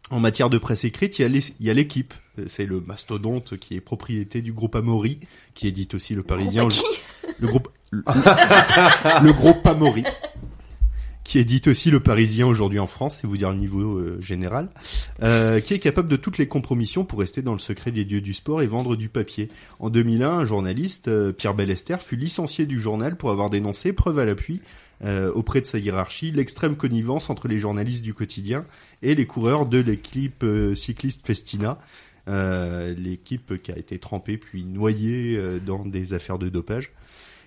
[0.10, 2.14] En matière de presse écrite, il y a l'équipe.
[2.48, 5.20] C'est le mastodonte qui est propriété du groupe Amaury,
[5.54, 6.68] qui édite aussi le Parisien.
[7.40, 8.04] Le groupe, le,
[9.24, 10.04] le groupe Amaury,
[11.26, 14.70] qui édite aussi le Parisien aujourd'hui en France, c'est vous dire le niveau euh, général,
[15.24, 18.22] euh, qui est capable de toutes les compromissions pour rester dans le secret des dieux
[18.22, 19.50] du sport et vendre du papier.
[19.80, 24.20] En 2001, un journaliste, euh, Pierre Bellester, fut licencié du journal pour avoir dénoncé, preuve
[24.20, 24.62] à l'appui,
[25.36, 28.66] auprès de sa hiérarchie, l'extrême connivence entre les journalistes du quotidien
[29.04, 31.78] et les coureurs de l'équipe cycliste Festina,
[32.26, 36.92] l'équipe qui a été trempée puis noyée dans des affaires de dopage.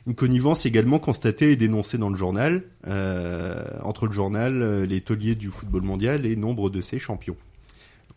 [0.08, 5.02] Une connivence également constatée et dénoncée dans le journal, euh, entre le journal, euh, les
[5.02, 7.36] tauliers du football mondial et nombre de ses champions.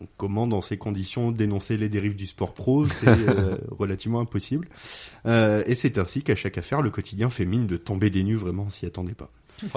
[0.00, 4.68] Donc, comment, dans ces conditions, dénoncer les dérives du sport pro, c'est euh, relativement impossible.
[5.26, 8.36] Euh, et c'est ainsi qu'à chaque affaire, le quotidien fait mine de tomber des nues,
[8.36, 9.28] vraiment, on s'y attendait pas.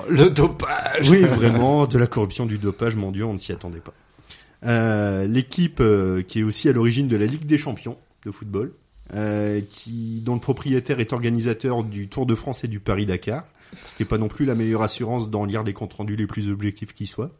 [0.07, 1.09] Le dopage.
[1.09, 5.25] Oui, vraiment, de la corruption, du dopage, mon Dieu, on ne s'y attendait pas.
[5.25, 5.83] L'équipe
[6.27, 8.71] qui est aussi à l'origine de la Ligue des Champions de football,
[9.13, 13.45] euh, qui dont le propriétaire est organisateur du Tour de France et du Paris-Dakar.
[13.83, 16.93] C'était pas non plus la meilleure assurance d'en lire les comptes rendus les plus objectifs
[16.93, 17.31] qui soient.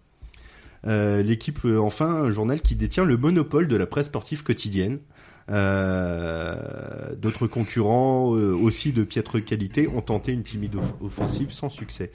[0.86, 5.00] Euh, L'équipe, euh, enfin, un journal qui détient le monopole de la presse sportive quotidienne.
[5.48, 12.12] D'autres concurrents, aussi de piètre qualité, ont tenté une timide off- offensive sans succès.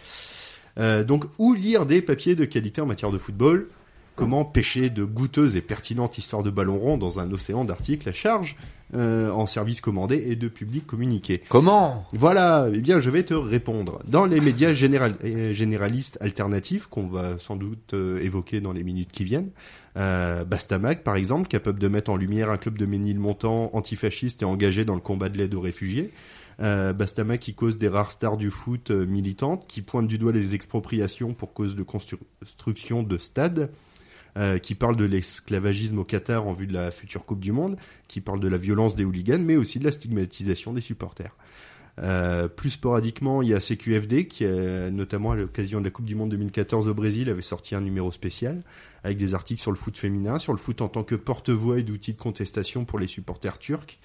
[0.76, 3.68] Donc, où lire des papiers de qualité en matière de football?
[4.16, 8.12] Comment pêcher de goûteuses et pertinentes histoires de ballon rond dans un océan d'articles à
[8.12, 8.57] charge
[8.94, 12.05] euh, en service commandé et de public communiqué Comment?
[12.12, 14.01] Voilà, eh bien je vais te répondre.
[14.07, 18.83] Dans les médias général- euh, généralistes alternatifs, qu'on va sans doute euh, évoquer dans les
[18.83, 19.51] minutes qui viennent,
[19.96, 24.44] euh, Bastamag par exemple, capable de mettre en lumière un club de Ménilmontant antifasciste et
[24.44, 26.11] engagé dans le combat de l'aide aux réfugiés,
[26.61, 26.92] euh,
[27.40, 31.33] qui cause des rares stars du foot euh, militantes, qui pointe du doigt les expropriations
[31.33, 33.70] pour cause de construction de stades,
[34.36, 37.76] euh, qui parle de l'esclavagisme au Qatar en vue de la future Coupe du Monde,
[38.08, 41.36] qui parle de la violence des hooligans, mais aussi de la stigmatisation des supporters.
[42.02, 46.06] Euh, plus sporadiquement, il y a CQFD qui, euh, notamment à l'occasion de la Coupe
[46.06, 48.62] du Monde 2014 au Brésil, avait sorti un numéro spécial
[49.04, 51.82] avec des articles sur le foot féminin, sur le foot en tant que porte-voix et
[51.82, 53.98] d'outil de contestation pour les supporters turcs,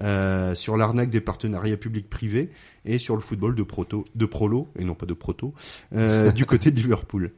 [0.00, 2.50] euh, sur l'arnaque des partenariats publics-privés
[2.84, 5.54] et sur le football de proto, de prolo et non pas de proto,
[6.34, 7.32] du côté de Liverpool.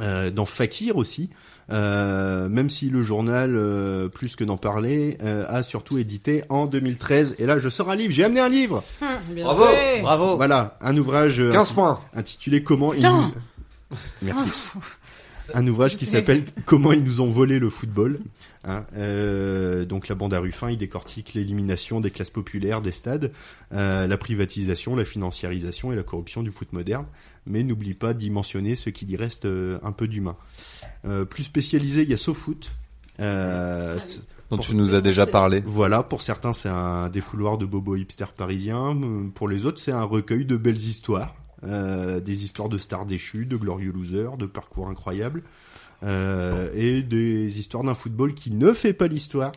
[0.00, 1.30] Euh, dans Fakir aussi,
[1.70, 6.66] euh, même si le journal, euh, plus que d'en parler, euh, a surtout édité en
[6.66, 7.36] 2013.
[7.38, 8.12] Et là, je sors un livre.
[8.12, 8.82] J'ai amené un livre.
[9.30, 9.64] Bien Bravo.
[9.64, 10.02] fait.
[10.02, 10.36] Bravo.
[10.36, 12.00] Voilà, un ouvrage euh, 15 points.
[12.14, 13.32] intitulé Comment ils Putain.
[13.90, 13.96] nous...
[14.22, 14.50] Merci.
[15.54, 18.18] Un ouvrage Je qui s'appelle Comment ils nous ont volé le football.
[18.64, 23.32] Hein, euh, donc la bande à Ruffin, il décortique l'élimination des classes populaires, des stades,
[23.72, 27.06] euh, la privatisation, la financiarisation et la corruption du foot moderne.
[27.48, 30.36] Mais n'oublie pas d'y mentionner ce qu'il y reste euh, un peu d'humain.
[31.04, 32.70] Euh, plus spécialisé, il y a SoFoot.
[33.20, 34.20] Euh, Ah oui.
[34.50, 35.62] Dont tu nous as déjà parlé.
[35.64, 38.96] voilà, pour certains, c'est un défouloir de bobo hipster parisien.
[39.34, 41.34] Pour les autres, c'est un recueil de belles histoires.
[41.64, 45.42] Euh, des histoires de stars déchus, de glorieux losers, de parcours incroyables.
[46.04, 49.50] Euh, et des histoires d'un football qui ne fait pas l'histoire,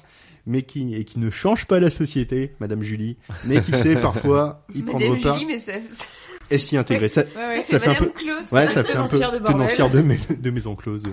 [0.47, 4.65] mais qui, et qui ne change pas la société, Madame Julie, mais qui sait parfois
[4.73, 6.05] y prendre Madame part Julie, mais ça, ça,
[6.51, 7.09] et s'y intégrer.
[7.09, 7.63] Ça, Ouais, ouais.
[7.65, 8.11] ça fait fait un peu-.
[8.55, 9.53] Ouais, ça fait un peu Tenancière de bordel.
[9.53, 11.03] tenancière de, mais- de maison close.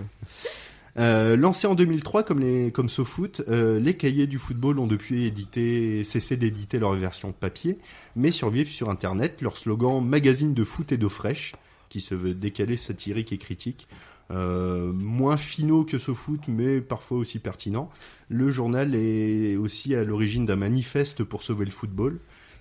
[0.98, 5.26] Euh, lancé en 2003 comme les comme SoFoot, euh, les cahiers du football ont depuis
[5.26, 7.78] édité, cessé d'éditer leur version papier,
[8.16, 9.40] mais survivent sur Internet.
[9.40, 11.52] Leur slogan magazine de foot et d'eau fraîche,
[11.88, 13.86] qui se veut décalé, satirique et critique,
[14.32, 17.90] euh, moins finaux que SoFoot, mais parfois aussi pertinent.
[18.28, 22.18] Le journal est aussi à l'origine d'un manifeste pour sauver le football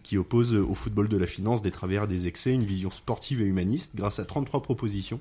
[0.08, 3.46] qui oppose au football de la finance des travers des excès une vision sportive et
[3.46, 5.20] humaniste grâce à 33 propositions,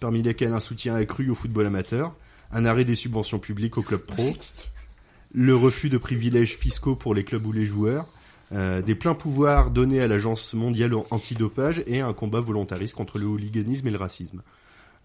[0.00, 2.14] parmi lesquelles un soutien accru au football amateur,
[2.50, 4.34] un arrêt des subventions publiques aux clubs pro,
[5.34, 8.08] le refus de privilèges fiscaux pour les clubs ou les joueurs,
[8.52, 13.26] euh, des pleins pouvoirs donnés à l'agence mondiale antidopage et un combat volontariste contre le
[13.26, 14.40] hooliganisme et le racisme.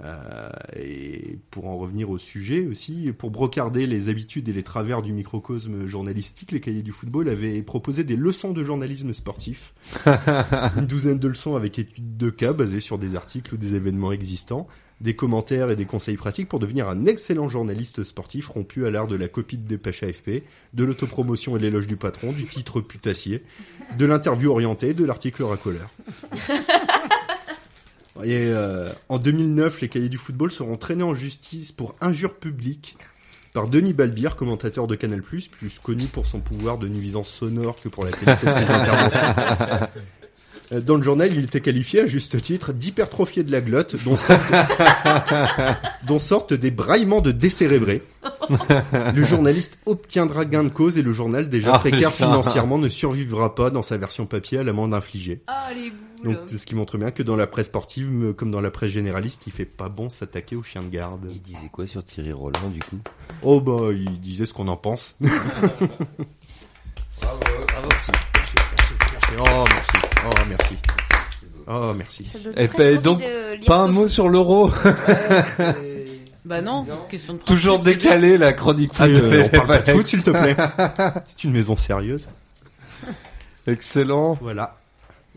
[0.04, 5.02] Euh, et pour en revenir au sujet aussi, pour brocarder les habitudes et les travers
[5.02, 9.74] du microcosme journalistique, les cahiers du football avaient proposé des leçons de journalisme sportif.
[10.78, 14.12] Une douzaine de leçons avec études de cas basées sur des articles ou des événements
[14.12, 14.68] existants,
[15.02, 19.08] des commentaires et des conseils pratiques pour devenir un excellent journaliste sportif rompu à l'art
[19.08, 20.44] de la copie de dépêche AFP,
[20.74, 23.44] de l'autopromotion et de l'éloge du patron, du titre putassier,
[23.98, 25.90] de l'interview orientée, de l'article racoleur.
[28.24, 32.98] Et euh, en 2009, les cahiers du football seront traînés en justice pour injure publique
[33.54, 35.50] par Denis Balbir, commentateur de Canal+, plus
[35.84, 39.20] connu pour son pouvoir de nuisance sonore que pour la qualité de ses interventions.
[40.72, 44.16] Euh, Dans le journal, il était qualifié à juste titre d'hypertrophié de la glotte, dont
[44.16, 44.54] sortent,
[46.08, 48.04] dont sortent des braillements de décérébrés.
[49.14, 53.54] Le journaliste obtiendra gain de cause et le journal, déjà Ah, précaire financièrement, ne survivra
[53.54, 55.42] pas dans sa version papier à l'amende infligée.
[55.48, 55.92] Ah, les
[56.24, 58.92] Donc, ce qui montre bien que dans la presse sportive, me- comme dans la presse
[58.92, 61.28] généraliste, il fait pas bon s'attaquer aux chiens de garde.
[61.32, 63.00] Il disait quoi sur Thierry Roland du coup?
[63.42, 65.16] Oh bah, il disait ce qu'on en pense.
[67.92, 68.12] Merci.
[69.40, 69.98] Oh merci.
[70.26, 70.78] Oh merci.
[71.68, 72.28] Oh merci.
[72.28, 73.22] Ça donne Et presque ben, donc,
[73.66, 74.72] Pas un mot sur l'euro.
[76.44, 79.14] Bah non, question de Toujours décalé la chronique Ah, foot.
[79.14, 80.56] euh, on parle pas de foot s'il te plaît.
[81.28, 82.28] C'est une maison sérieuse.
[83.68, 84.34] Excellent.
[84.42, 84.76] Voilà.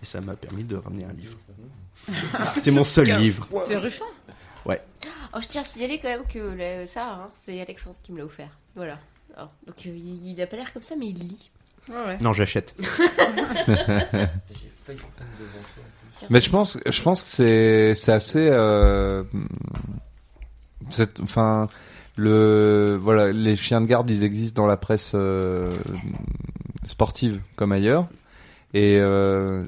[0.04, 1.38] Et ça m'a permis de ramener un livre.
[2.58, 3.48] C'est mon seul livre.
[3.66, 4.04] C'est Ruffin.
[5.36, 8.18] Oh, je tiens à signaler quand même que le- ça, hein, c'est Alexandre qui me
[8.18, 8.50] l'a offert.
[8.76, 8.98] Voilà.
[9.36, 11.50] Alors, donc euh, il, il a pas l'air comme ça, mais il lit.
[11.88, 12.18] Ouais, ouais.
[12.20, 12.72] Non, j'achète.
[16.30, 17.28] Mais je pense, je pense que
[17.94, 19.24] c'est, assez, euh,
[20.90, 21.66] c'est- enfin,
[22.16, 25.70] le, voilà, les chiens de garde, ils existent dans la presse euh,
[26.84, 28.06] sportive comme ailleurs,
[28.74, 29.64] et euh,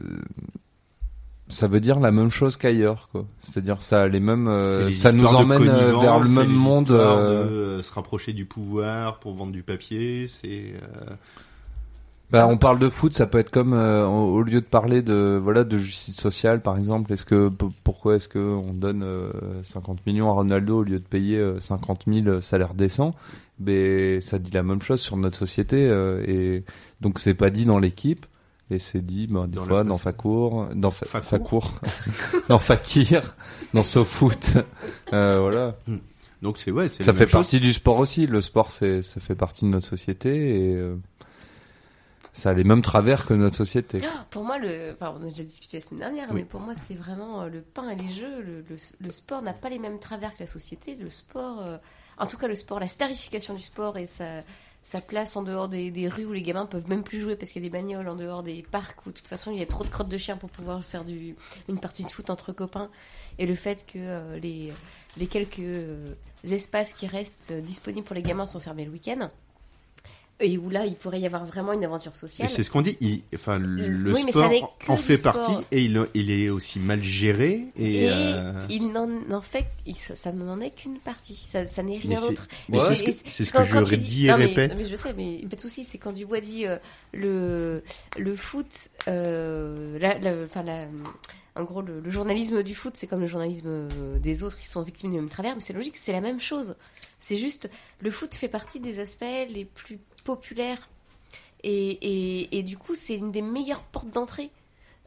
[1.49, 3.25] ça veut dire la même chose qu'ailleurs, quoi.
[3.41, 6.87] C'est-à-dire ça, les mêmes, euh, les ça nous emmène euh, vers le même les monde.
[6.87, 10.27] de se rapprocher du pouvoir pour vendre du papier.
[10.29, 11.15] C'est euh,
[12.31, 15.39] Bah, on parle de foot, ça peut être comme euh, au lieu de parler de
[15.41, 17.13] voilà de justice sociale par exemple.
[17.13, 17.49] Est-ce que
[17.85, 19.31] pourquoi est-ce que on donne euh,
[19.63, 23.15] 50 millions à Ronaldo au lieu de payer euh, 50 000 salaires décents?
[23.61, 26.65] Ben ça dit la même chose sur notre société euh, et
[27.01, 28.27] donc c'est pas dit dans l'équipe
[28.71, 31.07] et c'est dit ben, des Dans fois dans Facour, dans Fa-
[32.49, 33.35] dans Fakir,
[33.75, 34.55] dans SoFoot.
[35.13, 35.77] Euh, voilà.
[36.43, 37.33] donc c'est ouais, c'est Ça fait chose.
[37.33, 38.27] partie du sport aussi.
[38.27, 40.97] Le sport, c'est ça fait partie de notre société et euh,
[42.33, 44.01] ça a les mêmes travers que notre société.
[44.05, 46.41] Ah, Pour moi, le, enfin, on a déjà discuté la semaine dernière, Oui.
[46.41, 48.43] mais pour moi, c'est vraiment euh, le pain et les jeux.
[48.43, 50.97] Le, le- le sport n'a pas les mêmes travers que la société.
[50.97, 51.79] Le sport, euh,
[52.19, 54.25] en tout cas, le sport, la starification du sport et sa,
[54.87, 57.51] sa place en dehors des, des rues où les gamins peuvent même plus jouer parce
[57.51, 59.63] qu'il y a des bagnoles, en dehors des parcs où, de toute façon, il y
[59.63, 61.35] a trop de crottes de chiens pour pouvoir faire du,
[61.69, 62.89] une partie de foot entre copains.
[63.41, 64.73] Et le fait que euh, les,
[65.17, 66.15] les quelques euh,
[66.45, 69.29] espaces qui restent euh, disponibles pour les gamins sont fermés le week-end.
[70.39, 72.51] Et où là, il pourrait y avoir vraiment une aventure sociale.
[72.51, 72.99] c'est ce qu'on dit.
[73.01, 75.33] il- enfin, le Oui, sport en fait sport.
[75.33, 78.03] partie et il, il est aussi mal géré et.
[78.05, 79.65] Et euh, il n'en en fait,
[79.97, 81.37] ça, ça n'en est qu'une partie.
[81.37, 82.49] Ça, ça n'est rien d'autre.
[82.69, 84.73] mais c'est ce que- ce je dis et non, mais- répète.
[84.77, 85.85] non, mais je sais, mais pas de souci.
[85.85, 86.77] C'est quand Dubois dit euh,
[87.15, 87.83] le
[88.19, 90.85] le foot, euh, la, la- enfin la,
[91.55, 94.69] en gros le, le journalisme du foot, c'est comme le journalisme euh, des autres qui
[94.69, 96.77] sont victimes du même travers, mais c'est logique, c'est la même chose.
[97.21, 97.71] C'est juste
[98.01, 100.89] le foot fait partie des aspects les plus populaires
[101.63, 101.73] et,
[102.03, 104.51] et, et du coup c'est une des meilleures portes d'entrée.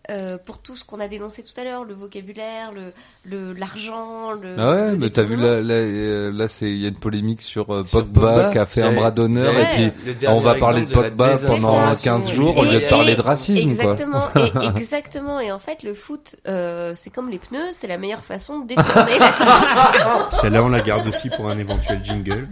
[0.09, 4.55] euh, pour tout ce qu'on a dénoncé tout à l'heure, le vocabulaire, le l'argent, le.
[4.57, 6.95] Ah ouais, le mais t'as vu là, là, euh, là c'est il y a une
[7.07, 10.39] polémique sur, euh, Sur Pogba, Pogba, qui a fait un bras d'honneur et puis on
[10.39, 13.15] va parler de la Pogba pendant désinformation 15 jours au et- lieu de parler et-
[13.17, 13.91] de racisme quoi.
[13.91, 14.23] Exactement,
[14.75, 15.39] et, exactement.
[15.41, 18.67] Et en fait, le foot, euh, c'est comme les pneus, c'est la meilleure façon de
[18.73, 20.31] détourner l'attention.
[20.41, 22.47] Celle-là, on la garde aussi pour un éventuel jingle.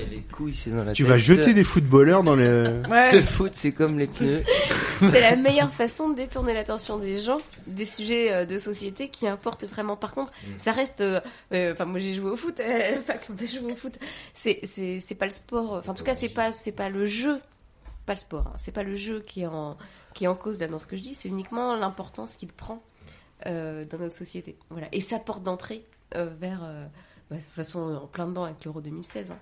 [0.00, 1.10] Après les couilles, c'est dans la Tu tête.
[1.10, 2.82] vas jeter des footballeurs dans le.
[3.12, 4.42] Le foot, c'est comme les pneus.
[5.00, 9.26] c'est la meilleure façon de détourner l'attention des gens des sujets euh, de société qui
[9.28, 9.96] importent vraiment.
[9.96, 11.00] Par contre, ça reste.
[11.00, 11.20] euh,
[11.52, 12.60] euh, Enfin, moi j'ai joué au foot.
[12.60, 13.98] euh, Enfin, quand j'ai joué au foot,
[14.34, 15.72] c'est c'est c'est pas le sport.
[15.74, 17.40] Enfin, en tout cas, c'est pas c'est pas le jeu,
[18.06, 18.46] pas le sport.
[18.48, 19.76] hein, c'est pas le jeu qui est en
[20.14, 21.14] qui est en cause là dans ce que je dis.
[21.14, 22.82] C'est uniquement l'importance qu'il prend
[23.46, 24.56] euh, dans notre société.
[24.70, 24.88] Voilà.
[24.92, 25.82] Et sa porte d'entrée
[26.14, 26.60] euh, vers.
[27.30, 29.30] Bah, de toute façon, en plein dedans avec l'Euro 2016.
[29.32, 29.36] hein.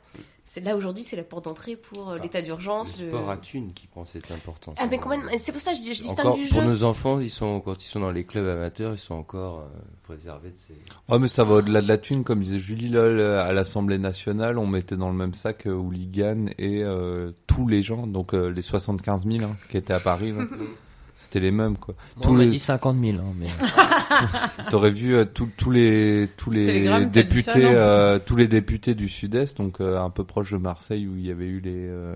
[0.48, 2.96] C'est là aujourd'hui, c'est la porte d'entrée pour euh, l'état d'urgence.
[3.00, 4.76] Le le- sport à thune qui prend cette importance.
[4.78, 5.28] Ah mais complètement.
[5.40, 6.68] C'est pour ça que je, dis- je distingue Encore, du pour jeu.
[6.68, 9.78] nos enfants, ils sont quand ils sont dans les clubs amateurs, ils sont encore euh,
[10.04, 10.74] préservés de ces.
[11.08, 13.98] Ah mais ça va au-delà de la thune, comme disait Julie là, le- à l'Assemblée
[13.98, 18.32] nationale, on mettait dans le même sac euh, hooligan et euh, tous les gens, donc
[18.32, 20.32] euh, les 75 000 hein, qui étaient à Paris.
[21.18, 21.94] c'était les mêmes quoi.
[22.18, 23.46] Moi, on m'a les- dit 50 000, hein, mais
[24.70, 28.94] T'aurais vu euh, tous tous les tous les Télégramme, députés ça, euh, tous les députés
[28.94, 31.72] du Sud-Est, donc euh, un peu proche de Marseille où il y avait eu les
[31.88, 32.14] euh,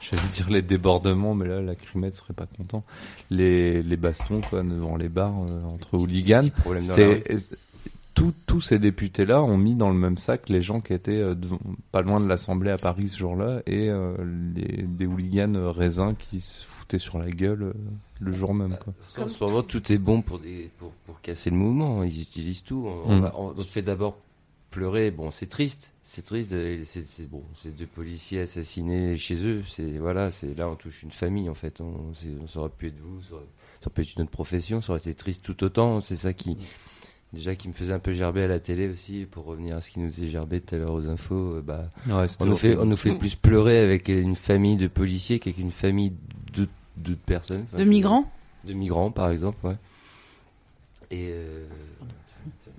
[0.00, 2.84] j'allais dire les débordements, mais là la crimette serait pas content.
[3.30, 6.42] Les les bastons quoi devant les bars euh, entre hooligans.
[6.80, 7.22] C'était
[8.14, 11.34] tous tous ces députés-là ont mis dans le même sac les gens qui étaient euh,
[11.34, 11.60] devant-
[11.92, 14.14] pas loin de l'Assemblée à Paris ce jour-là et euh,
[14.56, 16.64] les, des hooligans raisins qui se
[16.96, 17.72] sur la gueule euh,
[18.20, 18.78] le jour même.
[18.82, 18.94] Quoi.
[19.22, 22.02] En ce moment, tout est bon pour, des, pour, pour casser le mouvement.
[22.02, 22.86] Ils utilisent tout.
[23.04, 23.30] On, Mm.
[23.36, 24.16] on- fait d'abord
[24.70, 25.10] pleurer.
[25.10, 25.92] Bon, c'est triste.
[26.02, 26.54] C'est triste.
[26.84, 29.62] C'est bon, c'est deux policiers assassinés chez eux.
[29.66, 30.30] C'est voilà.
[30.30, 31.80] C'est là, on touche une famille en fait.
[31.82, 32.14] On,
[32.46, 33.20] ça aurait pu être vous.
[33.28, 33.44] Ça aurait,
[33.80, 34.80] ça aurait pu être une autre profession.
[34.80, 36.00] Ça aurait été triste tout autant.
[36.00, 36.56] C'est ça qui
[37.34, 39.26] déjà qui me faisait un peu gerber à la télé aussi.
[39.30, 41.56] Pour revenir à ce qui nous est gerbé tout à l'heure aux infos.
[41.56, 44.86] euh, bah, Ouais, on nous fait, on nous fait plus pleurer avec une famille de
[44.88, 46.12] policiers qu'avec une famille
[46.98, 47.66] d'autres personnes.
[47.76, 48.30] De migrants
[48.64, 49.76] De migrants, par exemple, ouais.
[51.10, 51.64] Et euh,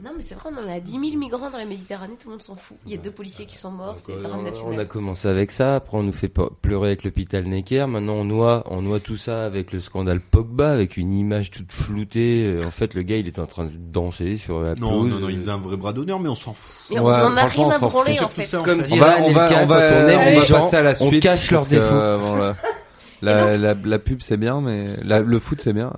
[0.03, 2.33] Non, mais c'est vrai, on en a 10 000 migrants dans la Méditerranée, tout le
[2.33, 2.77] monde s'en fout.
[2.85, 4.73] Il y a deux policiers qui sont morts, c'est on, national.
[4.75, 5.75] on a commencé avec ça.
[5.77, 6.29] Après, on nous fait
[6.61, 7.85] pleurer avec l'hôpital Necker.
[7.87, 11.71] Maintenant, on noie, on noie tout ça avec le scandale Pogba, avec une image toute
[11.73, 12.45] floutée.
[12.45, 15.13] Euh, En fait, le gars, il était en train de danser sur la Non, pelouse.
[15.15, 16.95] non, non, il faisait un vrai bras d'honneur, mais on s'en fout.
[16.95, 18.43] Et on Ouais, en a rien à on branler en fait.
[18.45, 18.93] ça, en Comme fait.
[18.93, 21.09] On va, on va, on va, on aime on va gens, passer à la on
[21.09, 21.23] suite.
[21.23, 21.95] cache leurs défauts.
[21.95, 22.55] euh, bon,
[23.21, 25.91] la, la, la, la pub c'est bien, mais la- le foot c'est bien.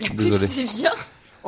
[0.00, 0.46] La pub, Désolé.
[0.46, 0.90] c'est bien.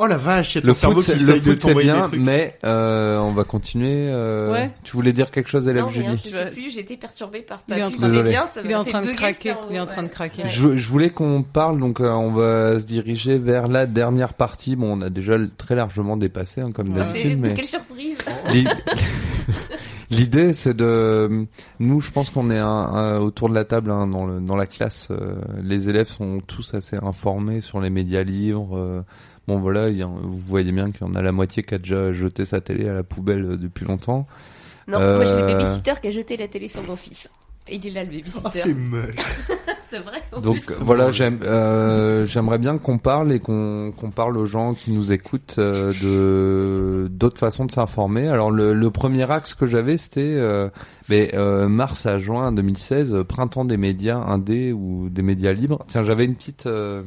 [0.01, 2.09] Oh la vache, il y a ton Le cerveau foot, qui le foot c'est bien,
[2.17, 4.05] mais euh, on va continuer.
[4.07, 4.71] euh, Ouais.
[4.85, 7.73] Tu voulais dire quelque chose, élève Non, rien, je sais plus, j'étais perturbée par Il
[7.73, 9.49] est ta en train- bien, ça Il est en train de craquer.
[9.49, 10.43] cerveau, Il est en train de craquer.
[10.43, 10.49] Ouais.
[10.49, 14.77] Je, je voulais qu'on parle, donc euh, on va se diriger vers la dernière partie.
[14.77, 17.03] Bon, on a déjà très largement dépassé, hein, comme Ouais.
[17.03, 18.19] D'habitude, mais Quelle surprise
[20.09, 21.45] l'idée c'est de,
[21.79, 24.55] nous, je pense qu'on est un, un- autour de la table hein, dans, le, dans
[24.55, 25.09] la classe.
[25.11, 28.77] euh, les élèves sont tous assez informés sur les médias libres.
[28.77, 29.01] euh,
[29.47, 31.75] bon, voilà, il y a- vous voyez bien qu'il y en a la moitié qui
[31.75, 34.27] a déjà jeté sa télé à la poubelle euh, depuis longtemps.
[34.87, 37.29] Non, moi j'ai le Euh, babysitter qui a jeté la télé sur mon fils.
[37.71, 38.49] Il est là le Oh, babysitter.
[38.51, 39.15] c'est moche.
[39.89, 40.21] c'est vrai.
[40.41, 40.75] Donc plus.
[40.81, 45.11] voilà, j'aime, euh, j'aimerais bien qu'on parle et qu'on qu'on parle aux gens qui nous
[45.11, 48.27] écoutent euh, de d'autres façons de s'informer.
[48.29, 50.69] Alors le, le premier axe que j'avais, c'était euh,
[51.09, 55.83] mais, euh, mars à juin 2016, euh, printemps des médias indés ou des médias libres.
[55.87, 57.01] Tiens, j'avais une petite, euh,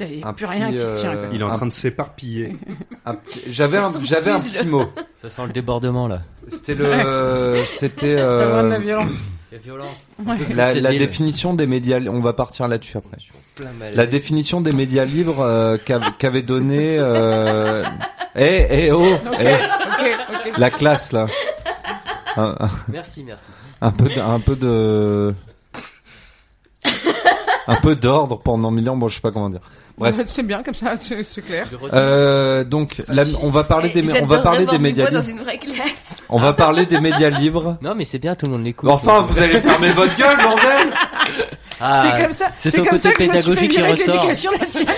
[0.00, 1.14] Il n'y a un plus rien qui petit, se tient.
[1.14, 1.26] quoi.
[1.32, 2.56] Il est en un- train de s'éparpiller.
[3.04, 4.84] petit, j'avais un, j'avais un petit mot.
[5.16, 6.22] Ça sent le débordement là.
[6.48, 9.18] C'était le, c'était droit de la euh, violence.
[9.52, 10.08] La violence.
[10.54, 10.98] la, Cette la ville.
[11.00, 11.98] définition des médias.
[12.08, 13.16] On va partir là-dessus après.
[13.94, 17.84] La définition des médias libres euh, qu'av- qu'avait donné euh...
[18.36, 19.04] eh eh oh
[19.40, 20.52] eh, Ok, ok.
[20.58, 21.26] la classe là
[22.36, 23.48] un, un- Merci, merci.
[23.82, 25.34] un peu de, un peu de
[27.66, 29.60] un peu d'ordre pendant mille ans bon je sais pas comment dire
[29.98, 30.16] Bref.
[30.16, 31.66] Ouais, C'est bien comme ça, c'est clair.
[31.92, 35.30] Euh, donc la- on va parler Eh, des on va parler des médias dans libres
[35.30, 36.09] une vraie classe.
[36.30, 38.88] On va parler des médias libres Non, mais c'est bien, tout le monde l'écoute.
[38.90, 40.88] enfin vous allez fermer votre gueule bordel
[41.82, 43.76] Ah, c'est comme ça, c'est comme côté ça que je me suis fait pédagogique qui
[43.78, 44.14] virer avec ressort.
[44.16, 44.96] l'éducation nationale.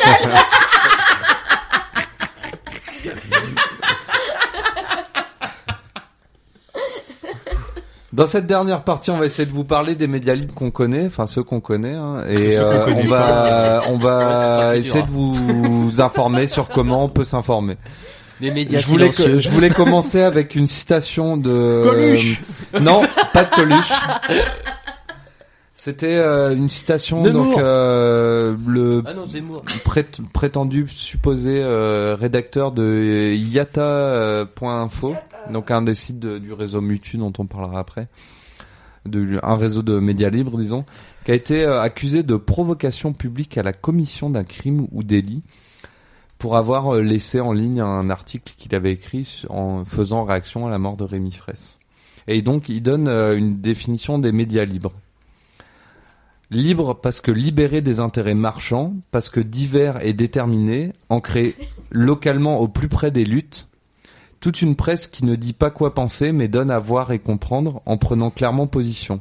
[8.12, 11.06] Dans cette dernière partie, on va essayer de vous parler des médias libres qu'on connaît,
[11.06, 12.86] enfin ceux qu'on connaît, hein, et euh,
[13.88, 14.24] on va,
[14.68, 17.78] on essayer dur, de vous informer sur comment on peut s'informer.
[18.42, 19.34] Les médias Je voulais, silencieux.
[19.36, 22.42] que- je voulais commencer avec une citation de Coluche
[22.80, 23.92] non, pas de Coluche.
[25.74, 27.44] C'était euh, une citation Nemours.
[27.46, 29.64] donc euh, le Ah non, Zemmour.
[29.84, 35.14] prét- prétendu supposé euh, rédacteur de yata.info,
[35.50, 38.06] donc un des sites de- du réseau Mutu dont on parlera après,
[39.06, 40.84] de, un réseau de médias libres disons,
[41.24, 45.42] qui a été euh, accusé de provocation publique à la commission d'un crime ou délit
[46.42, 50.70] pour avoir euh, laissé en ligne un article qu'il avait écrit en faisant réaction à
[50.70, 51.78] la mort de Rémi Fraisse.
[52.26, 54.90] Et donc il donne euh, une définition des médias libres.
[56.50, 61.54] Libre parce que libéré des intérêts marchands, parce que divers et déterminé, ancré
[61.92, 63.68] localement au plus près des luttes.
[64.40, 67.82] Toute une presse qui ne dit pas quoi penser mais donne à voir et comprendre
[67.86, 69.20] en prenant clairement position.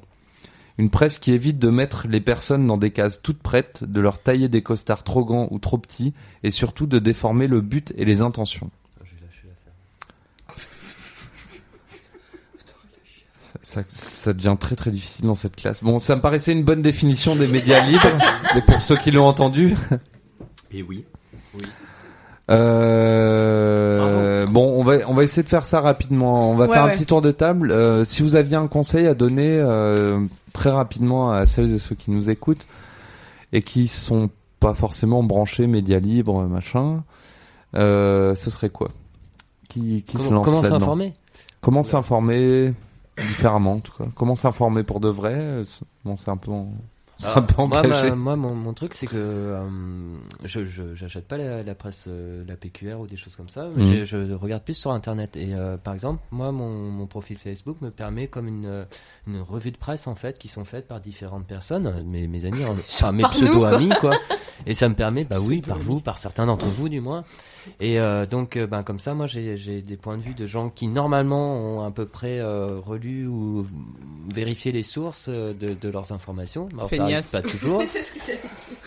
[0.81, 4.17] Une presse qui évite de mettre les personnes dans des cases toutes prêtes, de leur
[4.17, 6.11] tailler des costards trop grands ou trop petits
[6.41, 8.71] et surtout de déformer le but et les intentions.
[13.43, 15.83] Ça, ça, ça devient très très difficile dans cette classe.
[15.83, 18.17] Bon, ça me paraissait une bonne définition des médias libres,
[18.55, 19.75] mais pour ceux qui l'ont entendu.
[20.71, 21.05] Et oui.
[22.51, 26.49] Euh, bon, on va on va essayer de faire ça rapidement.
[26.49, 27.71] On va Ouais, faire un petit tour de table.
[27.71, 30.19] Euh, si vous aviez un conseil à donner euh,
[30.53, 32.67] très rapidement à celles et ceux qui nous écoutent
[33.53, 34.29] et qui sont
[34.59, 37.03] pas forcément branchés médias libres, machin,
[37.75, 38.89] euh, ce serait quoi?
[39.69, 40.79] Qui qui se Comment, lance comment là-dedans?
[40.79, 41.13] s'informer?
[41.61, 42.73] Comment s'informer
[43.17, 44.05] différemment en tout cas?
[44.15, 45.63] Comment s'informer pour de vrai?
[46.05, 46.71] Bon, c'est un peu en-
[47.25, 48.09] Ah, moi, empêcher.
[48.09, 50.61] ma- moi, mon, mon truc, c'est que euh, je
[50.95, 53.67] j'achète pas la, la presse, euh, la PQR ou des choses comme ça.
[53.75, 54.03] mais Mhm.
[54.05, 55.35] Je, je regarde plus sur Internet.
[55.35, 58.85] Et euh, par exemple, moi, mon, mon profil Facebook me permet comme une, euh,
[59.27, 62.65] une revue de presse en fait, qui sont faites par différentes personnes, mes, mes amis,
[62.65, 64.15] en- enfin mes Par nous, pseudo amis, quoi.
[64.65, 67.23] Et ça me permet, bah oui, par vous, par certains d'entre vous, du moins.
[67.79, 70.87] Et euh, donc, ben comme ça, moi, j'ai des points de vue de gens qui
[70.87, 73.67] normalement ont à peu près euh, relu ou
[74.29, 76.67] vérifié les sources de, de leurs informations.
[76.73, 76.89] Alors,
[77.23, 77.83] ça pas toujours.
[77.87, 78.37] C'est ce que.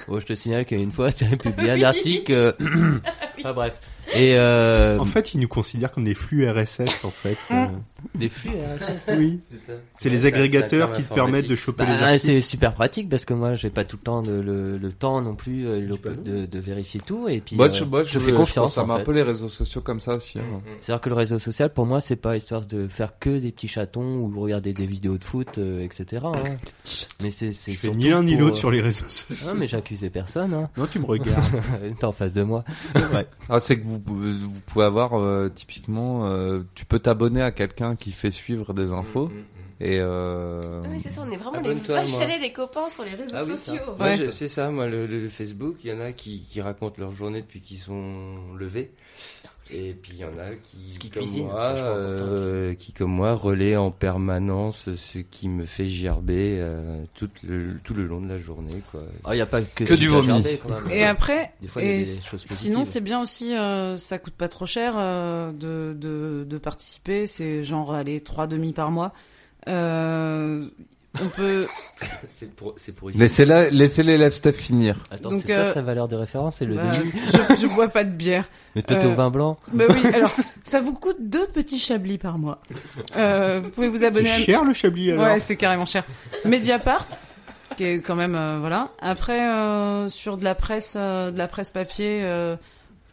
[0.08, 2.32] Oh, je te signale qu'une fois, tu as publié un article.
[2.32, 2.52] euh,
[3.38, 3.78] Enfin bref.
[4.14, 7.38] Et euh, En fait, ils nous considèrent comme des flux RSS, en fait.
[7.50, 7.66] euh.
[8.14, 9.10] des flux RSS.
[9.18, 9.40] oui.
[9.50, 9.72] C'est ça.
[9.98, 12.26] C'est les agrégateurs qui te permettent de choper les Bah, articles.
[12.26, 15.20] c'est super pratique parce que moi j'ai pas tout le temps de, le, le temps
[15.22, 18.10] non plus euh, le- de, de vérifier tout et puis Moi, euh, je, moi, je
[18.12, 20.38] je fais confiance Ça m'a un peu les réseaux sociaux comme ça aussi.
[20.38, 20.42] hein.
[20.80, 23.68] C'est-à-dire que le réseau social pour moi c'est pas histoire de faire que des petits
[23.68, 26.22] chatons ou regarder des vidéos de foot euh, etc.
[26.24, 26.32] hein.
[27.22, 27.50] Mais c'est
[27.94, 29.46] ni l'un ni l'autre euh, sur les réseaux sociaux.
[29.48, 30.52] Non mais j'accusais personne.
[30.52, 30.68] Hein.
[30.76, 31.42] Non, tu me regardes.
[31.98, 32.64] T'es en face de moi.
[32.92, 33.26] C'est vrai.
[33.48, 37.96] Ah, c'est que vous, vous pouvez avoir euh, typiquement, euh, tu peux t'abonner à quelqu'un
[37.96, 39.30] qui fait suivre des infos
[39.80, 43.14] et euh, Oui, c'est ça, on est vraiment les vaches à des copains sur les
[43.14, 43.82] réseaux Ah oui, sociaux.
[43.98, 44.16] Ouais.
[44.16, 47.12] je- c'est ça, moi, le, le Facebook, il y en a qui, qui racontent leur
[47.12, 48.92] journée depuis qu'ils sont levés.
[49.70, 53.10] Et puis il y en a qui, Ce qui comme cuisine, moi, euh, qui comme
[53.12, 58.20] moi relaient en permanence ce qui me fait gerber euh, tout, le, tout le long
[58.20, 58.82] de la journée.
[58.90, 59.00] Quoi.
[59.24, 60.42] Ah, y a pas que, Que du vomi.
[60.92, 62.56] Et après, Des fois, il y a et des choses positives.
[62.58, 67.26] sinon c'est bien aussi, euh, ça coûte pas trop cher euh, de, de, de participer.
[67.26, 69.12] C'est genre aller trois demi par mois.
[71.22, 71.66] On peut.
[72.34, 73.18] C'est pour, c'est pour ici.
[73.18, 75.04] laissez-la, laissez l'élève Steph finir.
[75.10, 77.12] Attends, Donc, c'est ça euh, sa valeur de référence, c'est le bah, demi.
[77.32, 78.44] je, je bois pas de bière.
[78.74, 79.56] Mais toi, t'es euh, au vin blanc.
[79.72, 80.00] Bah oui.
[80.12, 80.30] Alors,
[80.64, 82.58] ça vous coûte deux petits chablis par mois.
[83.16, 84.30] Euh, vous pouvez vous C'est abonner.
[84.30, 84.38] à...
[84.38, 85.24] cher le chablis alors.
[85.24, 86.04] Ouais, c'est carrément cher.
[86.44, 87.06] Mediapart,
[87.76, 88.90] qui est quand même euh, voilà.
[89.00, 92.56] Après, euh, sur de la presse, euh, de la presse papier, euh,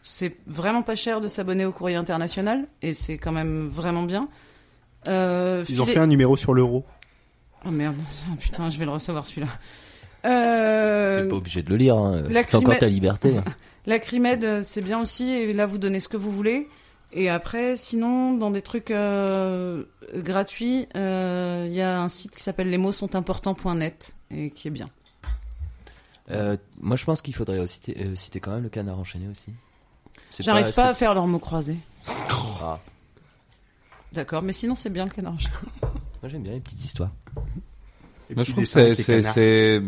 [0.02, 4.28] c'est vraiment pas cher de s'abonner au Courrier International et c'est quand même vraiment bien.
[5.08, 6.84] Euh, Ils ont fait un numéro sur l'euro.
[7.64, 7.96] Oh merde,
[8.30, 9.48] Ah, putain, je vais le recevoir celui-là.
[10.24, 11.96] Euh, T'es pas obligé de le lire.
[11.96, 12.22] Hein.
[12.28, 13.34] la C'est encore ta liberté.
[13.86, 16.68] La Crimed, euh, c'est bien aussi, et là vous donnez ce que vous voulez.
[17.12, 19.84] Et après, sinon, dans des trucs euh,
[20.14, 24.68] gratuits, euh, il y a un site qui s'appelle les mots sont importants.net et qui
[24.68, 24.88] est bien.
[26.30, 29.52] Euh, moi, je pense qu'il faudrait aussi citer, citer quand même le canard enchaîné aussi.
[30.30, 31.78] C'est J'arrive pas, à faire leurs mots croisés.
[32.64, 32.78] Ah.
[34.12, 35.56] D'accord, mais sinon c'est bien le canard enchaîné.
[36.22, 37.10] Moi, j'aime bien les petites histoires.
[38.28, 39.82] Les Moi, je trouve que c'est,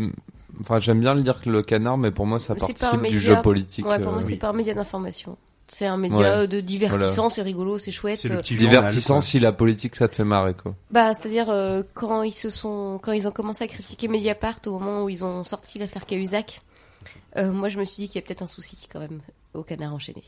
[0.61, 2.91] enfin, j'aime bien le dire que le canard, mais pour moi, ça Mais c'est pas
[2.91, 3.87] participe du jeu politique.
[3.87, 5.37] Ouais, pour moi, euh, c'est pas un média d'information.
[5.66, 6.24] C'est un média Ouais.
[6.26, 8.18] euh, de divertissant, c'est rigolo, c'est chouette.
[8.18, 10.74] C'est le Euh, petit divertissant journal, si la politique ça te fait marrer quoi.
[10.91, 14.72] Bah, c'est-à-dire euh, quand ils se sont, quand ils ont commencé à critiquer Mediapart au
[14.78, 16.61] moment où ils ont sorti l'affaire Cahuzac,
[17.39, 19.20] euh, moi je me suis dit qu'il y a peut-être un souci quand même
[19.55, 20.22] au Canard enchaîné.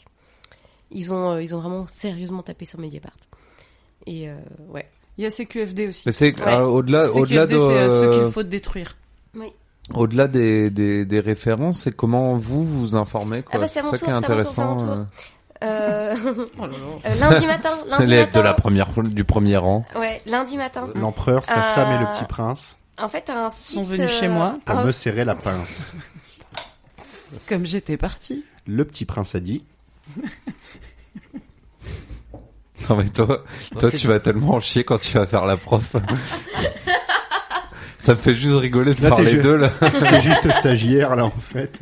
[0.90, 3.12] Ils ont, euh, ils ont vraiment sérieusement tapé sur Mediapart.
[4.06, 4.38] Et euh,
[4.70, 4.88] ouais.
[5.18, 6.02] Il y a CQFD aussi.
[6.06, 6.46] Mais c'est Ouais.
[6.52, 8.96] euh, au-delà, CQFD, au-delà de, c'est euh, ceux qu'il faut détruire.
[9.94, 13.52] au-delà des, des, des références, c'est comment vous vous informez quoi.
[13.54, 14.76] Ah bah, c'est ça tour, qui est intéressant.
[14.76, 15.06] tour.
[15.64, 16.14] euh,
[16.58, 17.10] Oh là là.
[17.10, 18.38] euh, lundi matin, lundi L'aide matin.
[18.40, 19.86] de la première, du premier rang.
[19.98, 20.88] Ouais, lundi matin.
[20.94, 23.76] L'empereur, sa Euh, femme et le petit prince En fait, un site.
[23.76, 25.94] Sont venus chez moi pour un- me serrer la pince.
[27.48, 28.44] Comme j'étais partie.
[28.66, 29.64] Le petit prince a dit
[32.88, 33.26] Non mais toi,
[33.72, 35.96] Bon, toi c'est- tu vas tellement en chier quand tu vas faire la prof.
[37.98, 39.68] ça me fait juste rigoler de Là, faire t'es les ju- deux là.
[39.80, 41.80] T'es juste stagiaire là en fait.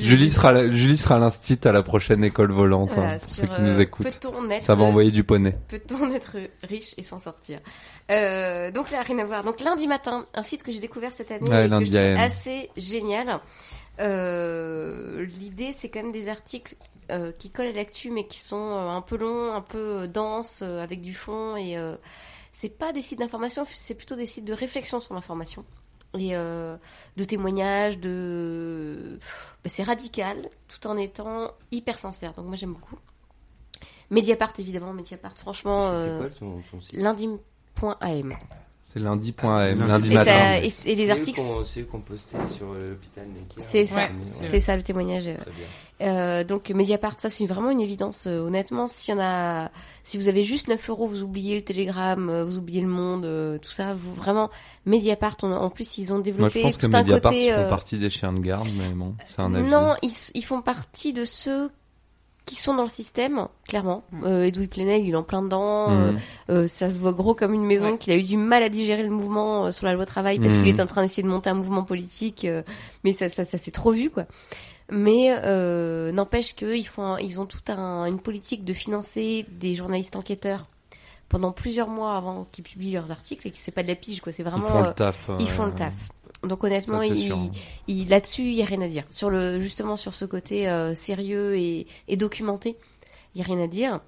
[0.00, 2.90] Julie sera, la- Julie sera l'instit à la prochaine école volante.
[2.94, 4.06] Voilà, hein, sur, ceux qui nous euh, écoutent.
[4.06, 5.56] Être, Ça va envoyer du poney.
[5.68, 6.36] peut-on être
[6.68, 7.58] riche et s'en sortir
[8.10, 9.42] Euh, Donc là, rien à voir.
[9.42, 11.98] Donc lundi matin, un site que j'ai découvert cette année Ouais, et que lundi je
[11.98, 13.40] trouve assez génial.
[14.00, 16.76] Euh, L'idée, c'est quand même des articles
[17.10, 20.62] euh, qui collent à l'actu, mais qui sont euh, un peu longs, un peu denses,
[20.62, 21.56] avec du fond.
[21.56, 21.76] Et
[22.52, 25.64] c'est pas des sites d'information, c'est plutôt des sites de réflexion sur l'information
[26.18, 26.76] et euh,
[27.16, 29.18] de témoignages, de
[29.62, 32.32] bah, c'est radical, tout en étant hyper sincère.
[32.32, 32.98] Donc moi j'aime beaucoup.
[34.10, 36.92] Mediapart évidemment, Mediapart franchement C'est euh, quoi site?
[36.94, 38.36] lundi.am.
[38.88, 39.88] C'est lundi.am, Lundi.
[39.88, 40.30] lundi Et, matin.
[40.30, 43.24] ça- et, et les articles, C'est eux qu'on postait sur euh, l'hôpital
[43.58, 45.26] c'est ça, Ouais, c'est ça le témoignage.
[45.26, 45.36] euh.
[45.36, 46.08] Très bien.
[46.08, 48.28] Euh, donc Mediapart, ça c'est vraiment une évidence.
[48.28, 49.72] euh, honnêtement, s'il y en a,
[50.04, 53.24] si vous avez juste 9 euros, vous oubliez le Télégramme, euh, vous oubliez le Monde,
[53.24, 53.92] euh, tout ça.
[53.92, 54.50] Vous vraiment
[54.84, 55.36] Mediapart.
[55.42, 57.46] on- en plus, ils ont Moi développé je pense que tout Mediapart côté.
[57.46, 59.68] ils font euh, partie des chiens de garde, mais bon, c'est un avis.
[59.68, 61.70] non, ils, ils font partie de ceux
[62.46, 64.04] qui sont dans le système, clairement.
[64.12, 64.24] Mm.
[64.24, 65.90] Euh, Edoui Plenel, il est en plein dedans.
[65.90, 66.18] euh, Mhm.
[66.50, 67.98] euh, ça se voit gros comme une maison, Ouais.
[67.98, 70.54] qu'il a eu du mal à digérer le mouvement euh, sur la loi travail parce
[70.54, 70.62] Mhm.
[70.64, 72.62] qu'il est en train d'essayer de monter un mouvement politique, euh,
[73.04, 74.24] mais ça, ça, ça s'est trop vu, quoi.
[74.90, 79.74] Mais euh, n'empêche qu'ils font, un- ils ont toute un, une politique de financer des
[79.74, 80.66] journalistes enquêteurs
[81.28, 84.20] pendant plusieurs mois avant qu'ils publient leurs articles et que c'est pas de la pige,
[84.20, 84.30] quoi.
[84.30, 85.28] C'est Ils vraiment font euh, le taf.
[85.40, 85.92] ils euh, font le taf.
[86.42, 87.50] Donc honnêtement, ça, il, hein.
[87.88, 89.04] il- là-dessus, il y a rien à dire.
[89.10, 92.76] Sur le justement sur ce côté euh, sérieux et, et documenté,
[93.34, 94.00] il y a rien à dire.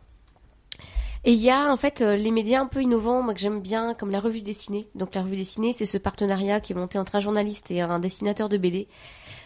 [1.24, 3.60] Et il y a en fait euh, les médias un peu innovants, moi que j'aime
[3.60, 4.88] bien, comme la revue dessinée.
[4.94, 7.98] Donc la revue dessinée, c'est ce partenariat qui est monté entre un journaliste et un
[7.98, 8.86] dessinateur de BD.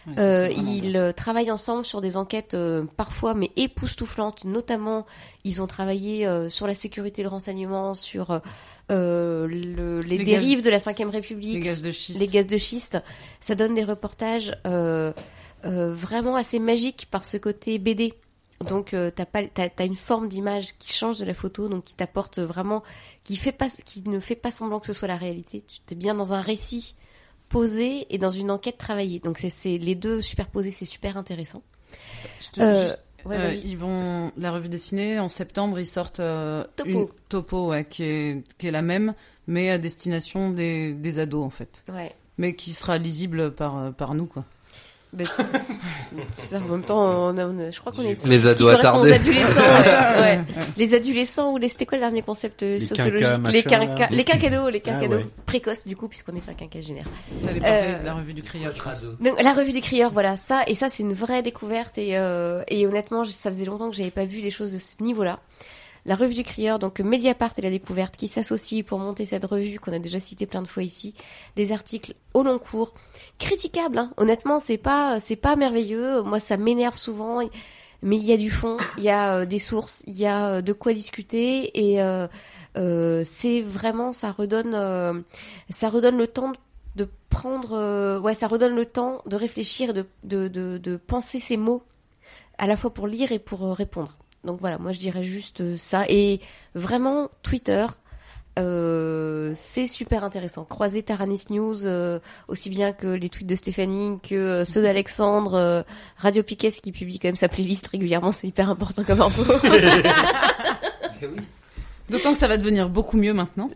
[0.07, 0.95] Ouais, Euh, ils bien.
[0.95, 4.43] euh, travaillent ensemble sur des enquêtes euh, parfois mais époustouflantes.
[4.43, 5.05] Notamment,
[5.45, 8.41] ils ont travaillé euh, sur la sécurité et le renseignement, sur
[8.89, 12.19] le- les, Les dérives de la Les République, gaz de schiste.
[12.19, 12.97] les gaz de schiste.
[13.39, 14.53] Ça donne des reportages
[15.63, 18.13] vraiment assez magiques par ce côté BD.
[18.67, 21.83] Donc euh, t'as pas t'as, t'as une forme d'image qui change de la photo, donc
[21.83, 22.81] qui t'apporte vraiment,
[23.23, 25.61] qui fait pas, qui ne fait pas semblant que ce soit la réalité.
[25.61, 26.95] Tu es bien dans un récit
[27.53, 29.19] posé et dans une enquête travaillée.
[29.19, 31.61] Donc c'est, les deux superposés, c'est super intéressant.
[32.53, 35.79] Te- Euh, juste, ouais, euh, ils vont la revue dessinée en septembre.
[35.79, 36.89] Ils sortent euh, Topo.
[36.89, 39.13] une topo ouais, qui est qui est la même,
[39.47, 42.11] mais à destination des, des ados en fait, Ouais.
[42.37, 44.43] mais qui sera lisible par euh, par nous quoi.
[45.13, 45.27] Ben,
[46.39, 46.99] ça, en même temps,
[47.29, 49.11] on a- on a- je crois qu'on est Les ados attardés.
[49.11, 49.59] aux adolescents.
[50.19, 50.21] ouais.
[50.21, 50.39] Ouais.
[50.75, 53.37] Les adolescents ou les c'était quoi le dernier concept euh, Les sociologique Les là.
[54.11, 55.25] les quinquados, les Ah, quinquados ouais.
[55.45, 57.05] précoces du coup puisqu'on n'est pas quinquagénaire.
[57.45, 58.73] Euh, de la revue du crieur.
[59.21, 62.63] Donc la revue du crieur, voilà ça et ça c'est une vraie découverte et euh,
[62.67, 65.39] et honnêtement ça faisait longtemps que j'avais pas vu des choses de ce niveau-là.
[66.05, 69.79] La revue du crieur, donc Mediapart et la découverte qui s'associent pour monter cette revue
[69.79, 71.15] qu'on a déjà cité plein de fois ici,
[71.55, 72.93] des articles au long cours,
[73.39, 73.97] critiquables.
[73.97, 74.11] Hein.
[74.17, 76.21] Honnêtement, c'est pas c'est pas merveilleux.
[76.23, 77.39] Moi, ça m'énerve souvent,
[78.03, 80.55] mais il y a du fond, il y a euh, des sources, il y a
[80.55, 82.27] euh, de quoi discuter et euh,
[82.75, 85.23] euh, c'est vraiment ça redonne
[85.69, 86.51] ça redonne le temps
[86.95, 91.55] de prendre ouais ça redonne le temps de réfléchir de, de, de, de penser ces
[91.55, 91.81] mots
[92.57, 95.77] à la fois pour lire et pour répondre donc voilà moi je dirais juste euh,
[95.77, 96.05] ça.
[96.09, 96.41] Et
[96.75, 97.85] vraiment Twitter
[98.59, 100.63] euh, c'est super intéressant.
[100.63, 105.55] Croiser Taranis News euh, aussi bien que les tweets de Stéphanie que euh, ceux d'Alexandre
[105.55, 105.81] euh,
[106.17, 109.43] Radio Piquet qui publie quand même sa playlist régulièrement c'est hyper important comme info
[112.09, 113.69] D'autant que ça va devenir beaucoup mieux maintenant.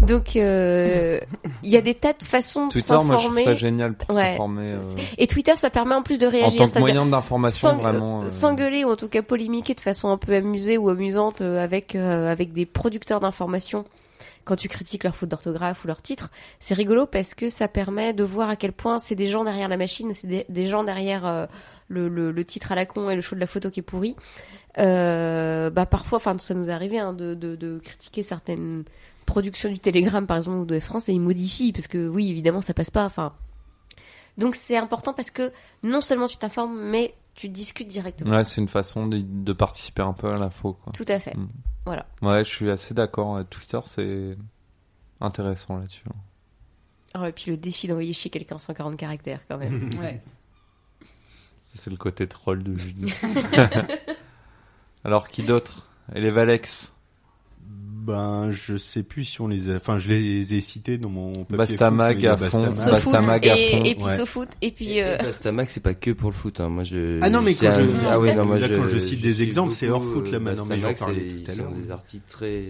[0.00, 1.20] donc euh,
[1.62, 3.94] il y a des tas de façons de Twitter, moi je trouve s'informer ça génial
[3.94, 4.30] pour Ouais.
[4.30, 4.72] s'informer.
[4.72, 4.80] euh,
[5.18, 8.22] et Twitter ça permet en plus de en réagir tant que moyen d'information, vraiment.
[8.22, 11.94] euh, s'engueuler ou en tout cas polémiquer de façon un peu amusée ou amusante avec
[11.94, 13.84] euh, avec des producteurs d'information
[14.44, 18.14] quand tu critiques leur faute d'orthographe ou leur titre, c'est rigolo parce que ça permet
[18.14, 20.84] de voir à quel point c'est des gens derrière la machine, c'est des, des gens
[20.84, 21.44] derrière euh,
[21.88, 23.82] le, le, le titre à la con et le show de la photo qui est
[23.82, 24.14] pourri.
[24.78, 28.84] Euh, bah parfois, enfin ça nous est arrivé hein, de, de, de critiquer certaines
[29.26, 32.60] productions du Télégramme par exemple ou de France et ils modifient parce que oui évidemment
[32.60, 33.04] ça passe pas.
[33.04, 33.32] Enfin
[34.36, 38.30] donc c'est important parce que non seulement tu t'informes mais tu discutes directement.
[38.36, 40.76] Ouais, c'est une façon de, de participer un peu à l'info.
[40.92, 41.36] Tout à fait.
[41.36, 41.48] Mm.
[41.86, 42.06] Voilà.
[42.22, 43.36] Ouais, je suis assez d'accord.
[43.36, 44.36] euh, Twitter, c'est
[45.20, 46.02] intéressant là-dessus.
[47.14, 49.88] Ah ouais, puis le défi d'envoyer chier quelqu'un en 140 caractères quand même.
[50.00, 50.20] Ouais.
[51.78, 53.12] C'est le côté troll de Julie.
[55.04, 55.86] Alors, qui d'autre?
[56.14, 56.92] Et les Valex?
[57.60, 59.76] Ben, je sais plus si on les a.
[59.76, 61.56] Enfin, je les ai cités dans mon papier.
[61.58, 62.62] Bastamag foot, à fond.
[62.62, 62.72] Bastamag.
[62.72, 64.16] Sofoot Bastamag à fond, et, puis ouais.
[64.16, 66.60] Sofoot et puis euh, Bastamax, c'est pas que pour le foot.
[66.60, 66.68] Hein.
[66.70, 67.18] Moi, je.
[67.22, 68.98] Ah non, mais c'est quand un- je- Ah oui, non, moi, là, je, quand je
[68.98, 71.70] cite des exemples, c'est hors foot, là, euh, maintenant, mais j'en parlais tout à l'heure.
[71.72, 72.62] des articles très,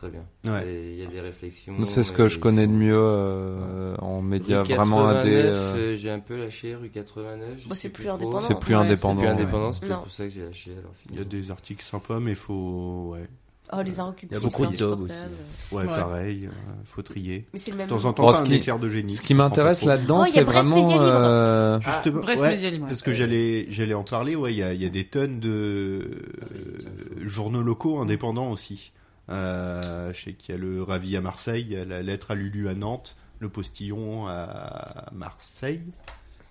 [0.00, 0.52] très bien.
[0.52, 0.64] Ouais.
[0.92, 1.74] Il y a des réflexions.
[1.84, 5.30] C'est ce que je connais de mieux euh, en médias vraiment 89, indé.
[5.34, 7.48] euh, euh, J'ai un peu lâché rue 89.
[7.58, 8.38] je Bah, c'est plus indépendant.
[8.38, 9.20] C'est plus Ouais, indépendant.
[9.20, 10.70] C'est indépendant, c'est pour ça que j'ai lâché.
[10.78, 13.10] Alors, Il y a des articles sympas, mais faut.
[13.12, 13.26] Ouais,
[13.74, 13.90] oh les.
[13.90, 15.34] Il y a beaucoup de daubes insupportable.
[15.72, 15.86] ouais, Ouais.
[15.86, 16.46] pareil.
[16.46, 16.50] euh,
[16.86, 17.46] faut trier.
[17.52, 17.86] Mais c'est le même.
[17.88, 19.14] De temps en temps, Oh, pas ce un qui- éclair de génie.
[19.16, 20.88] Ce qui m'intéresse là-dedans, Oh, il c'est vraiment.
[20.98, 21.92] Euh, pas trop.
[21.92, 22.88] Justement, Brest ouais, Média Libre, ouais.
[22.88, 24.34] Parce que j'allais, j'allais en parler.
[24.34, 28.92] Ouais, il y a, il y a des tonnes de euh, journaux locaux indépendants aussi.
[29.30, 32.32] Euh, je sais qu'il y a le Ravi à Marseille, il y a la lettre
[32.32, 35.82] à Lulu à Nantes, le Postillon à Marseille,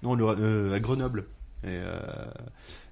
[0.03, 1.25] non, le, euh, à Grenoble.
[1.63, 1.99] Et, euh,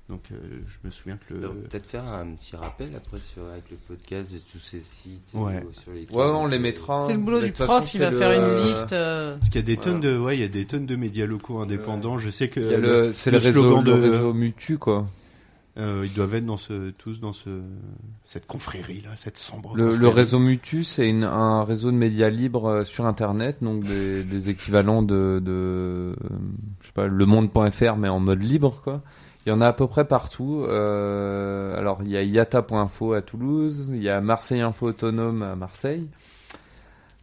[0.10, 0.36] donc, euh,
[0.68, 1.40] je me souviens que le.
[1.50, 5.22] peut-être faire un petit rappel après sur, avec le podcast et tous ces sites.
[5.34, 5.64] Ouais.
[5.84, 6.98] sur Ouais, on les mettra.
[7.06, 8.94] C'est le boulot du prof, façon, il va faire le- une liste.
[8.94, 9.92] euh, Parce qu'il y a des Voilà.
[9.92, 12.18] tonnes de, ouais, il y a des tonnes de médias locaux indépendants.
[12.18, 15.08] Je sais que le, c'est le, le réseau, slogan le de- réseau Mutu, quoi.
[15.78, 17.62] Euh, ils doivent être dans ce, tous dans ce,
[18.26, 19.76] cette confrérie là, cette sombre.
[19.76, 24.50] Le, réseau Mutu, c'est un réseau de médias libres euh, sur Internet, donc des, des
[24.50, 26.16] équivalents de, de,
[26.82, 29.02] je sais pas, lemonde.fr, mais en mode libre, quoi.
[29.46, 30.66] Il y en a à peu près partout.
[30.68, 35.56] Euh, alors, il y a iata.info à Toulouse, il y a Marseille Info Autonome à
[35.56, 36.10] Marseille,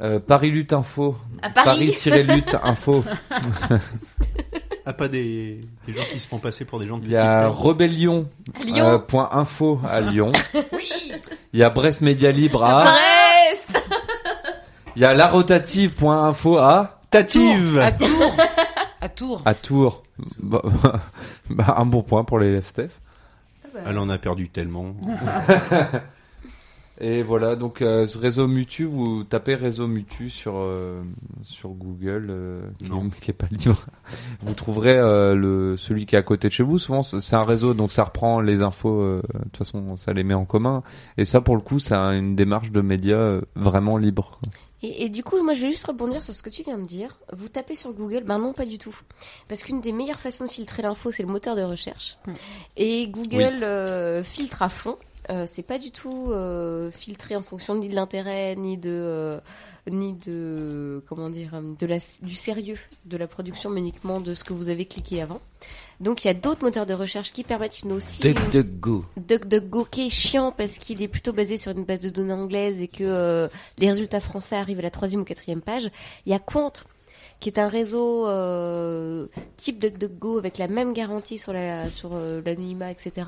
[0.01, 1.17] euh, Paris Lutte Info.
[1.55, 3.05] Paris-Lutte Info.
[4.87, 7.17] Ah, pas des, des gens qui se font passer pour des gens de Il y
[7.17, 7.63] a Twitter.
[7.69, 8.29] Rebellion.
[8.61, 8.87] À Lyon.
[8.87, 10.31] euh, point info à Lyon.
[11.55, 12.85] Il y a Brest Média Libre à.
[12.85, 13.81] Brest
[14.97, 17.01] Il y a la rotative.info à.
[17.11, 18.37] Tative À Tours.
[19.01, 19.43] à Tours.
[19.45, 20.03] À Tours.
[20.39, 20.63] Bah,
[21.51, 22.91] bah, un bon point pour l'élève Steph.
[23.87, 24.95] Elle en a perdu tellement.
[27.01, 31.03] Et voilà, donc euh, ce réseau Mutu, vous tapez réseau Mutu sur euh,
[31.43, 33.11] sur Google, euh, qui, Non.
[33.21, 33.85] qui est pas libre.
[34.43, 36.79] Vous trouverez euh, le celui qui est à côté de chez vous.
[36.79, 39.01] Souvent, c'est un réseau, donc ça reprend les infos.
[39.01, 40.85] euh, De toute façon, ça les met en commun.
[41.19, 44.41] Et ça, pour le coup, c'est un- une démarche de médias euh, vraiment libre.
[44.85, 46.87] Et, et du coup, moi, je vais juste rebondir sur ce que tu viens de
[46.87, 47.19] dire.
[47.37, 48.95] Vous tapez sur Google, ben non, pas du tout.
[49.49, 52.19] Parce qu'une des meilleures façons de filtrer l'info, c'est le moteur de recherche.
[52.77, 54.97] Et Google euh, filtre à fond.
[55.31, 59.41] Euh, c'est pas du tout euh, filtré en fonction ni de l'intérêt, ni de, euh,
[59.91, 64.45] ni de, comment dire, de la, du sérieux de la production, mais uniquement de ce
[64.45, 65.41] que vous avez cliqué avant.
[66.01, 69.05] Donc, il y a d'autres moteurs de recherche qui permettent une aussi une- DuckDuckGo.
[69.17, 72.83] DuckDuckGo qui est chiant parce qu'il est plutôt basé sur une base de données anglaise
[72.83, 73.49] et que
[73.79, 75.89] les résultats français arrivent à la troisième ou quatrième page.
[76.27, 76.73] Il y a Quant
[77.45, 79.27] qui est un réseau euh,
[79.59, 83.27] type DuckDuckGo avec la même garantie sur la sur euh, l'anonymat etc.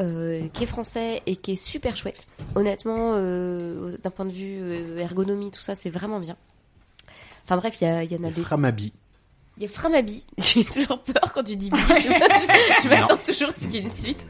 [0.00, 2.26] euh, qui est français et qui est super chouette.
[2.54, 6.34] Honnêtement, euh, d'un point de vue euh, ergonomie tout ça c'est vraiment bien.
[7.44, 8.94] Enfin bref, il y, a- il y en a des Framabi.
[9.58, 10.24] il y a Framabi.
[10.38, 11.76] J'ai toujours peur quand tu dis bi.
[11.78, 14.26] Je, m'attends toujours à ce qu'il y ait une suite.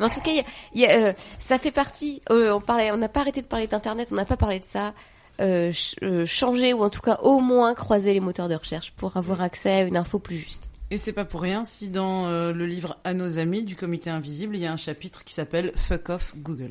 [0.00, 0.44] Mais en tout cas, il y a,
[0.74, 2.20] il y a, euh, ça fait partie.
[2.30, 4.08] euh, on parlait, on n'a pas arrêté de parler d'internet.
[4.10, 4.92] On n'a pas parlé de ça.
[5.40, 8.92] Euh, ch- euh, changer ou en tout cas au moins croiser les moteurs de recherche
[8.96, 10.70] pour avoir accès à une info plus juste.
[10.90, 14.08] Et c'est pas pour rien si dans euh, le livre À nos amis du comité
[14.08, 16.70] invisible, il y a un chapitre qui s'appelle Fuck off Google.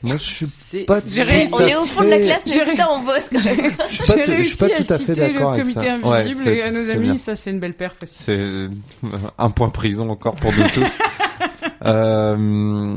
[0.00, 1.00] Moi, je suis pas.
[1.04, 1.54] J'ai tout réussi.
[1.54, 3.72] On est au fond de la classe, J'ai mais putain, on bosse quand même.
[3.88, 5.60] Je suis pas, tout- je suis réussi pas à tout à fait citer d'accord le
[5.60, 5.94] avec comité ça.
[5.94, 7.18] invisible Ouais, et À nos amis, bien.
[7.18, 8.22] ça c'est une belle perf aussi.
[8.22, 8.66] C'est
[9.38, 10.96] un point prison encore pour nous tous.
[11.84, 12.94] Euh,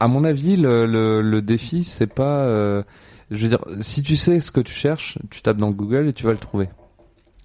[0.00, 2.44] à mon avis, le, le, le défi, c'est pas.
[2.44, 2.82] euh,
[3.30, 6.12] je veux dire, si tu sais ce que tu cherches, tu tapes dans Google et
[6.12, 6.68] tu vas le trouver.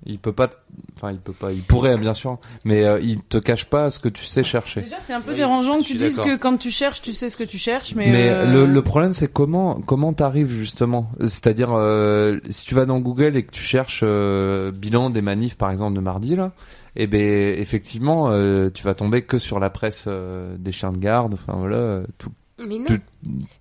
[0.06, 0.50] Il peut pas.
[0.96, 1.52] Enfin, il peut pas.
[1.52, 4.82] Il pourrait, bien sûr, mais euh, il te cache pas ce que tu sais chercher.
[4.82, 7.30] Déjà, c'est un peu Oui, dérangeant que tu dises que quand tu cherches, tu sais
[7.30, 8.10] ce que tu cherches, mais.
[8.10, 11.12] Mais euh, le, le problème, c'est comment comment t'arrives justement.
[11.20, 15.58] C'est-à-dire, euh, si tu vas dans Google et que tu cherches euh, bilan des manifs,
[15.58, 16.54] par exemple, de mardi là,
[16.96, 20.98] et ben effectivement, euh, tu vas tomber que sur la presse euh, des chiens de
[20.98, 21.34] garde.
[21.34, 22.86] Enfin voilà, tout, Mais non.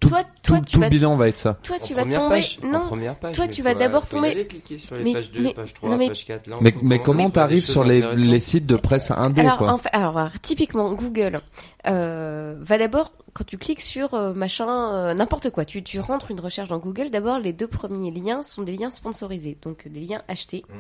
[0.01, 1.59] Tout, toi, tout, toi, tu tout vas, le bilan va être ça.
[1.63, 2.29] toi, tu En vas tomber.
[2.37, 2.81] page, en Non.
[2.87, 5.55] première page, Toi, tu vas d'abord tomber- aller, cliquer sur les Mais- pages 2, mais-
[5.55, 6.47] page 3, non, mais- page 4.
[6.49, 8.67] Là, on Mais, peut mais commencer comment à faire des t'arrives choses sur les, sites
[8.67, 11.41] de presse indé Alors, quoi en fait- alors, alors, typiquement, Google
[11.87, 16.31] euh, va d'abord, quand tu cliques sur euh, machin, euh, n'importe quoi, tu, tu rentres
[16.31, 20.01] une recherche dans Google, d'abord, les deux premiers liens sont des liens sponsorisés, donc des
[20.01, 20.65] liens achetés.
[20.69, 20.73] Mm.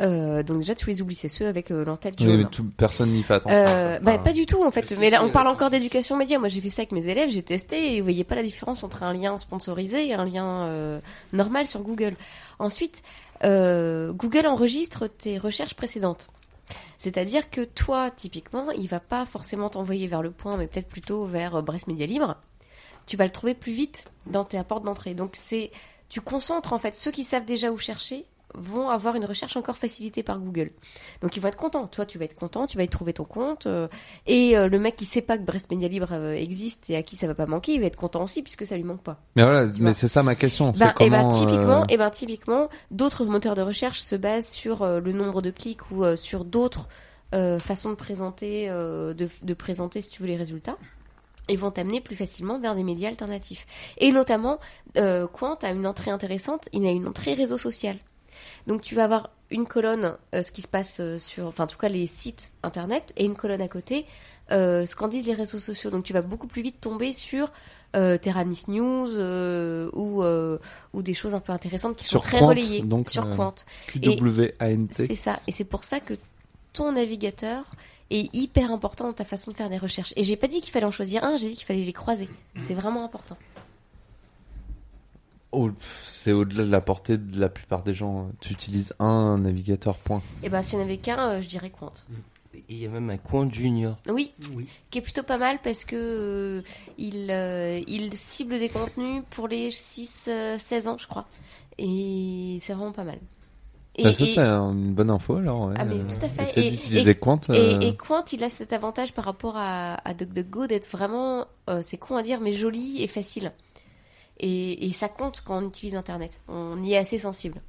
[0.00, 2.36] Euh, donc déjà, tu les oublies, c'est ceux avec euh, l'entête Oui, jaune.
[2.38, 3.56] mais tout- personne n'y fait attention.
[3.58, 4.90] Euh, bah, pas du tout en fait.
[4.92, 6.38] Mais mais là, on y parle a- encore d'éducation média.
[6.38, 8.82] Moi, j'ai fait ça avec mes élèves, j'ai testé et vous voyez pas la différence
[8.82, 11.00] entre un lien sponsorisé et un lien euh,
[11.32, 12.14] normal sur Google.
[12.58, 13.02] Ensuite,
[13.44, 16.28] euh, Google enregistre tes recherches précédentes.
[16.98, 21.24] C'est-à-dire que toi, typiquement, il va pas forcément t'envoyer vers le point, mais peut-être plutôt
[21.24, 22.36] vers euh, Brest Média Libre.
[23.06, 25.14] Tu vas le trouver plus vite dans tes portes d'entrée.
[25.14, 25.70] Donc c'est,
[26.08, 28.24] tu concentres en fait ceux qui savent déjà où chercher
[28.54, 30.70] vont avoir une recherche encore facilitée par Google.
[31.22, 31.86] Donc ils vont être contents.
[31.86, 33.66] Toi, tu vas être content, tu vas y trouver ton compte.
[33.66, 33.88] euh,
[34.26, 37.02] et euh, le mec qui sait pas que Brest Media Libre euh, existe et à
[37.02, 39.20] qui ça va pas manquer, il va être content aussi puisque ça lui manque pas.
[39.36, 40.72] Mais voilà, mais c'est ça ma question.
[40.72, 41.28] Ben, et ben comment.
[41.28, 45.50] typiquement, euh, et ben typiquement, d'autres moteurs de recherche se basent sur le nombre de
[45.50, 46.88] clics ou sur d'autres
[47.32, 50.76] façons de présenter, de, de présenter si tu veux les résultats.
[51.48, 53.66] Et vont t'amener plus facilement vers des médias alternatifs.
[53.98, 54.60] Et notamment,
[54.96, 57.96] euh, Quant a une entrée intéressante, il a une entrée réseau social.
[58.66, 61.66] Donc tu vas avoir une colonne, euh, ce qui se passe euh, sur, enfin en
[61.66, 64.06] tout cas les sites internet, et une colonne à côté,
[64.52, 65.90] euh, ce qu'en disent les réseaux sociaux.
[65.90, 67.50] Donc tu vas beaucoup plus vite tomber sur
[67.96, 70.22] euh, Terranis News euh, ou,
[70.92, 73.54] ou des choses un peu intéressantes qui Sur sont très Quant, relayées donc, sur Quant.
[73.88, 74.88] QWANT.
[74.94, 75.40] C'est ça.
[75.46, 76.14] Et c'est pour ça que
[76.72, 77.64] ton navigateur
[78.10, 80.12] est hyper important dans ta façon de faire des recherches.
[80.16, 82.28] Et j'ai pas dit qu'il fallait en choisir un, j'ai dit qu'il fallait les croiser.
[82.58, 83.36] C'est vraiment important.
[85.52, 85.70] Oh,
[86.04, 88.30] c'est au-delà de la portée de la plupart des gens.
[88.40, 90.22] Tu utilises un navigateur, point.
[90.42, 91.92] Et ben s'il n'y en avait qu'un, euh, je dirais Quant.
[92.54, 93.96] Et il y a même un coin junior.
[94.08, 94.66] Oui, Oui.
[94.90, 96.62] qui est plutôt pas mal parce que euh,
[96.98, 101.26] il, euh, il cible des contenus pour les 6-16 ans, je crois.
[101.78, 103.18] Et c'est vraiment pas mal.
[103.96, 105.66] Et, Bah, ça, et- c'est une bonne info alors.
[105.68, 105.74] Ouais.
[105.76, 106.60] Ah, mais tout à fait.
[106.60, 107.40] Et- Quant.
[107.48, 111.46] Et, euh, et Quant, il a cet avantage par rapport à, à DuckDuckGo d'être vraiment,
[111.68, 113.52] euh, c'est con à dire, mais joli et facile.
[114.40, 116.40] Et, et ça compte quand on utilise Internet.
[116.48, 117.60] On y est assez sensible.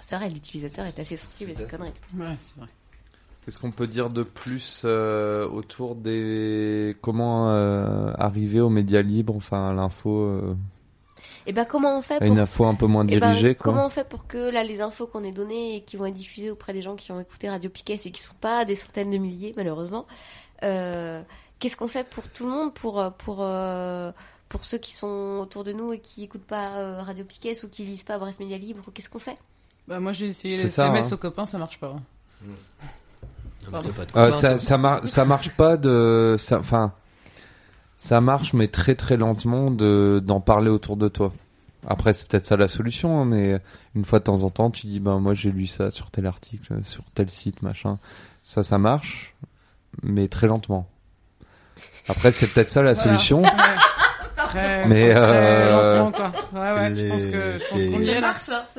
[0.00, 1.92] C'est vrai, l'utilisateur est assez sensible à ces conneries.
[2.14, 2.68] Ouais, c'est vrai.
[3.44, 9.36] Qu'est-ce qu'on peut dire de plus euh, autour des comment euh, arriver aux médias libres,
[9.36, 10.56] enfin à l'info, euh,
[11.46, 13.72] Et ben comment on fait pour une info un peu moins Eh ben, dirigée quoi.
[13.72, 16.14] comment on fait pour que là les infos qu'on ait données et qui vont être
[16.14, 19.10] diffusées auprès des gens qui ont écouté Radio Piquet et qui sont pas des centaines
[19.10, 20.06] de milliers malheureusement,
[20.62, 21.22] euh,
[21.58, 24.10] qu'est-ce qu'on fait pour tout le monde, pour pour euh,
[24.48, 27.68] pour ceux qui sont autour de nous et qui écoutent pas euh, Radio Piquet ou
[27.68, 29.36] qui lisent pas Brest Média Libre, qu'est-ce qu'on fait?
[29.88, 31.14] Bah, moi, j'ai essayé les ça, SMS hein.
[31.14, 31.94] aux copains, ça marche pas.
[33.72, 36.92] Non, de Euh, ça, ça, mar- ça marche pas de, enfin,
[37.96, 41.32] ça marche mais très très lentement de d'en parler autour de toi.
[41.86, 43.58] Après c'est peut-être ça la solution, hein, mais
[43.94, 46.26] une fois de temps en temps tu dis ben moi j'ai lu ça sur tel
[46.26, 47.98] article, sur tel site machin.
[48.42, 49.34] Ça ça marche,
[50.02, 50.86] mais très lentement.
[52.08, 53.02] Après c'est peut-être ça la Voilà.
[53.18, 53.42] solution.
[54.54, 56.32] Très, Mais, très lentement, quoi.
[56.52, 58.34] Ouais, ouais, je pense que, je pense c'est- qu'on y est là.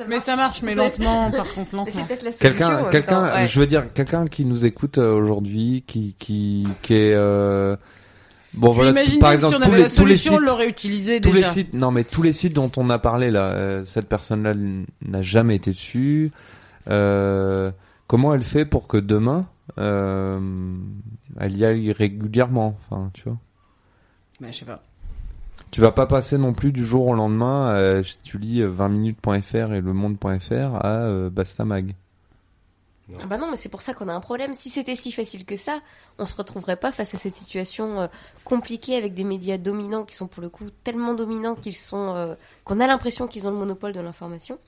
[0.08, 2.06] Mais ça marche, mais lentement, par contre, lentement.
[2.40, 7.76] Quelqu'un, je veux dire, quelqu'un qui nous écoute euh, aujourd'hui, qui, qui, qui est, euh...
[8.54, 10.38] bon Tu voilà, par exemple si on tous avait les, la tous les solution, on
[10.38, 13.30] sites, l'aurait utilisé tous les sites, non mais tous les sites dont on a parlé
[13.30, 14.54] là, euh, cette personne-là
[15.02, 16.30] n'a jamais été dessus.
[16.88, 17.70] Euh,
[18.06, 19.46] comment elle fait pour que demain,
[19.78, 20.38] euh,
[21.38, 23.36] elle y aille régulièrement, enfin, tu vois?
[24.40, 24.82] Mais je sais pas.
[25.70, 28.70] Tu vas pas passer non plus du jour au lendemain, euh, si tu lis euh,
[28.70, 31.94] 20minutes.fr et le monde.fr à euh, Bastamag.
[33.20, 34.54] Ah bah non, mais c'est pour ça qu'on a un problème.
[34.54, 35.80] Si c'était si facile que ça,
[36.18, 38.06] on se retrouverait pas face à cette situation euh,
[38.44, 42.34] compliquée avec des médias dominants qui sont pour le coup tellement dominants qu'ils sont, euh,
[42.64, 44.58] qu'on a l'impression qu'ils ont le monopole de l'information.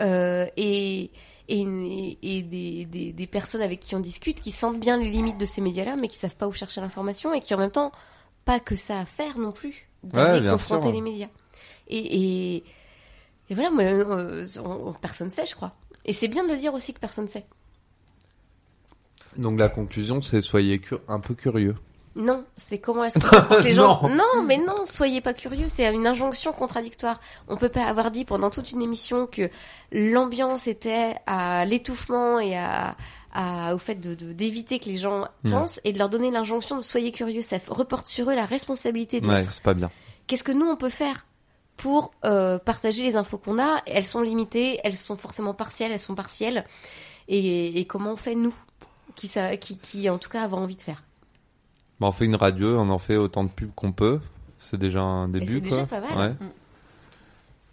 [0.00, 1.10] Euh, et
[1.48, 5.38] et, et des, des, des personnes avec qui on discute qui sentent bien les limites
[5.38, 7.90] de ces médias-là, mais qui savent pas où chercher l'information et qui en même temps
[8.44, 10.92] pas que ça à faire non plus d'aller confronter sûr.
[10.92, 11.28] les médias.
[11.88, 11.98] Et,
[12.56, 12.64] et,
[13.50, 15.72] et voilà, moi, euh, on- on- personne sait, je crois.
[16.04, 17.44] Et c'est bien de le dire aussi que personne sait.
[19.36, 21.76] Donc la conclusion, c'est soyez un peu curieux.
[22.14, 24.02] Non, c'est comment est-ce que les gens.
[24.02, 24.16] Non.
[24.16, 24.42] Non.
[24.46, 27.18] mais non, soyez pas curieux, c'est une injonction contradictoire.
[27.48, 29.48] On peut pas avoir dit pendant toute une émission que
[29.92, 32.96] l'ambiance était à l'étouffement et à,
[33.32, 35.50] à- au fait de de- d'éviter que les gens Ouais.
[35.50, 37.42] pensent et de leur donner l'injonction de soyez curieux.
[37.42, 39.90] Ça reporte sur eux la responsabilité de Ouais, c'est pas bien.
[40.26, 41.26] Qu'est-ce que nous on peut faire
[41.76, 43.82] pour euh, partager les infos qu'on a?
[43.86, 46.64] Elles sont limitées, elles sont forcément partielles, elles sont partielles.
[47.28, 48.54] Et, et comment on fait nous
[49.14, 51.02] qui, ça, qui, qui en tout cas avons envie de faire?
[52.00, 54.20] Bah, on fait une radio, on en fait autant de pubs qu'on peut.
[54.58, 56.16] C'est déjà un début, c'est déjà pas mal.
[56.18, 56.24] Ouais.
[56.40, 56.48] Euh,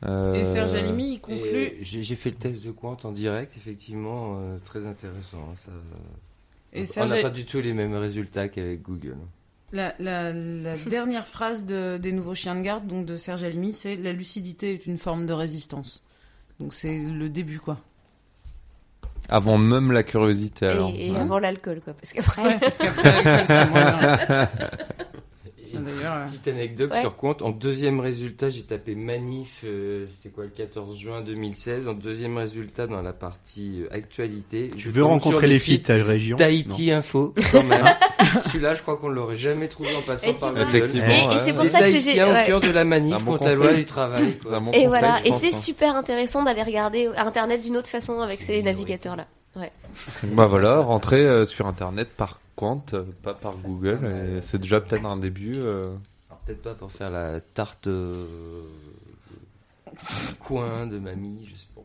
[0.02, 1.66] Et Serge Alimi, il conclut.
[1.68, 5.50] euh, J'ai fait le test de Quant en direct, effectivement, euh, très intéressant.
[5.52, 5.72] hein, ça,
[6.74, 9.18] Et on Serge, n'a pas du tout les mêmes résultats qu'avec Google.
[9.74, 13.74] la, la, la dernière phrase de, des nouveaux chiens de garde, donc de Serge Alimi,
[13.74, 16.06] c'est la lucidité est une forme de résistance.
[16.62, 17.80] Donc c'est le début, quoi.
[19.28, 20.92] Avant même la curiosité, alors.
[20.96, 21.20] et, et Ouais.
[21.20, 21.94] avant l'alcool, quoi.
[21.94, 24.48] Parce qu'après, Ouais, parce qu'après, l'alcool, c'est moins
[25.78, 27.02] D'ailleurs, euh, Petite anecdote Ouais.
[27.02, 27.42] sur compte.
[27.42, 31.88] En deuxième résultat, j'ai tapé manif, euh, c'était quoi, le 14 juin 2016.
[31.88, 34.72] En deuxième résultat, dans la partie euh, actualité.
[34.76, 37.84] Tu je veux rencontrer le les filles de ta région Tahiti Info, quand même.
[38.46, 40.54] Celui-là, je crois qu'on l'aurait jamais trouvé en passant Et par.
[40.54, 40.62] Google.
[40.76, 41.08] Effectivement.
[41.08, 41.42] et, et ouais.
[41.46, 42.44] c'est pour Les ça que c'est Tahitiens au ouais.
[42.46, 44.38] cœur de la manif bon contre la loi du travail.
[44.40, 44.60] quoi.
[44.60, 48.42] Bon Et conseil, voilà, et c'est super intéressant d'aller regarder Internet d'une autre façon avec
[48.42, 48.68] ces une
[49.60, 50.30] navigateurs-là.
[50.36, 54.00] Bah voilà, rentrer euh, sur Internet par Quant, euh, pas par Google.
[54.38, 55.56] et C'est déjà peut-être un début.
[55.58, 55.94] euh.
[56.30, 58.26] Alors, peut-être pas pour faire la tarte euh,
[60.40, 61.82] coin de mamie, je sais pas.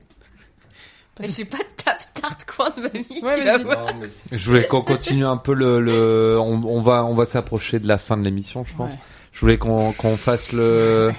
[1.21, 3.63] Mais j'ai pas de tape tarte coin de mamie, Ouais, tu vas vas-y.
[3.65, 3.87] voir.
[3.95, 5.81] Non, mais c'est- Je voulais qu'on continue un peu le.
[5.81, 8.93] le- on, on va, on va s'approcher de la fin de l'émission, je pense.
[8.95, 8.99] Ouais.
[9.33, 11.13] Je voulais qu'on qu'on fasse le,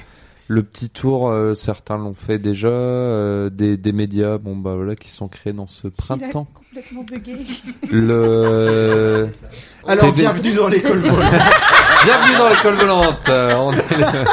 [0.48, 1.30] le petit tour.
[1.30, 2.68] euh, certains l'ont fait déjà.
[2.68, 6.48] euh, des, des médias, bon bah voilà, qui sont créés dans ce printemps.
[6.54, 7.38] complètement bugué.
[7.92, 9.30] Le.
[9.88, 10.22] Alors, TV.
[10.22, 11.32] bienvenue dans l'école volante.
[12.06, 13.30] Bienvenue dans l'école volante.
[13.30, 14.26] euh, on est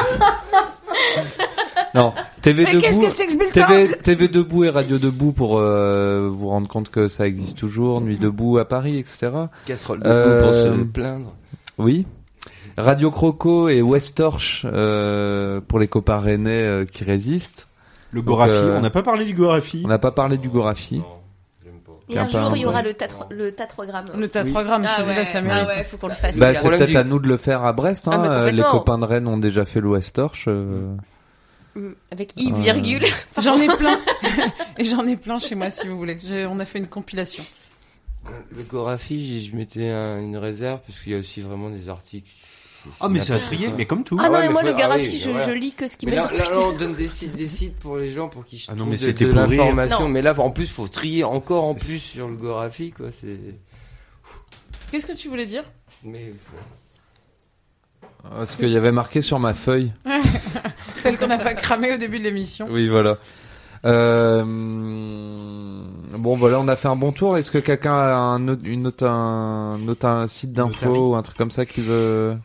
[1.94, 3.46] Non, TV Mais qu'est-ce debout.
[3.46, 7.58] que TV, TV debout et Radio debout pour euh, vous rendre compte que ça existe
[7.58, 8.00] toujours.
[8.00, 9.30] Nuit debout à Paris, etc.
[9.66, 11.34] Casserole de Euh, boue pour se plaindre.
[11.78, 12.06] Oui.
[12.76, 17.68] Radio Croco et West Torch euh, pour les copains rennais euh, qui résistent.
[18.12, 19.82] Le Gorafi, euh, on n'a pas parlé du Gorafi.
[19.84, 21.02] On n'a pas parlé du Gorafi.
[22.08, 24.06] Et un jour, il y aura le tatro- le tatrogramme.
[24.14, 25.68] Le tatrogramme, Ah celui-là, ouais, ça ah mérite.
[25.68, 26.36] ouais, faut qu'on le fasse.
[26.38, 28.06] Bah, c'est peut-être du- à nous de le faire à Brest.
[28.08, 28.22] Hein.
[28.24, 30.44] Ah, euh, les copains de Rennes ont déjà fait le West Torch.
[30.48, 30.94] euh,
[31.74, 31.92] Mm.
[32.10, 32.54] Avec Euh.
[32.60, 33.06] virgule.
[33.40, 33.98] J'en ai plein.
[34.78, 36.18] Et j'en ai plein chez moi, si vous voulez.
[36.46, 37.42] On a fait une compilation.
[38.54, 41.88] Le Gorafi, je je mettais un- une réserve parce qu'il y a aussi vraiment des
[41.88, 42.28] articles.
[43.00, 43.74] Ah, mais c'est à trier, quoi.
[43.76, 44.16] mais comme tout.
[44.20, 46.06] Ah non, ouais, mais moi, faut- le ah Garafi, oui, je, lis que ce qui
[46.06, 48.72] met là, là, on donne des sites, des sites pour les gens pour qu'ils Ah
[48.72, 50.00] non, trouvent mais de, c'était l'information.
[50.00, 50.08] Non.
[50.08, 53.12] Mais là, en plus, faut trier encore en plus sur le Gorafi, quoi.
[53.12, 53.38] C'est.
[54.90, 55.64] Qu'est-ce que tu voulais dire?
[56.04, 56.34] Mais
[58.22, 59.92] Parce qu'il y avait marqué sur ma feuille.
[60.96, 62.66] Celle qu'on n'a pas cramée au début de l'émission.
[62.70, 63.18] Oui, voilà.
[63.84, 64.44] Euh,
[66.18, 67.36] bon, voilà, on a fait un bon tour.
[67.36, 71.22] Est-ce que quelqu'un a un autre, une autre, un, autre un site d'info ou un
[71.22, 72.36] truc comme ça qui veut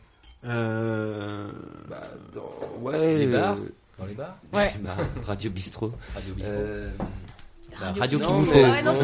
[0.46, 1.52] Euh...
[1.90, 2.02] bah,
[2.34, 3.18] dans- ouais.
[3.18, 4.74] Les bars euh, Dans les bars Ouais.
[4.82, 5.92] bah, Radio Bistrot.
[6.14, 6.54] Radio Bistrot.
[6.54, 6.90] Euh,
[7.82, 8.54] La radio vous mais faut.
[8.72, 8.94] Ouais, non,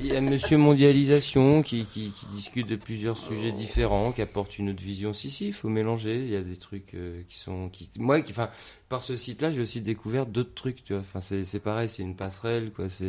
[0.00, 4.58] Il y a, Monsieur Mondialisation qui, qui, qui discute de plusieurs sujets différents, qui apporte
[4.58, 5.12] une autre vision.
[5.12, 6.16] Si, si, il faut mélanger.
[6.16, 7.68] Il y a des trucs euh, qui sont.
[7.68, 8.50] Qui, moi, qui, enfin,
[8.88, 11.02] par ce site-là, j'ai aussi découvert d'autres trucs, tu vois.
[11.02, 12.88] Enfin, c'est c'est pareil, c'est une passerelle, quoi.
[12.88, 13.08] C'est.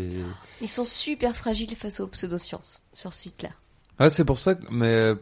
[0.62, 3.50] Ils sont super fragiles face aux pseudosciences sur ce site-là.
[4.00, 5.16] Ah, c'est pour ça que, mais euh,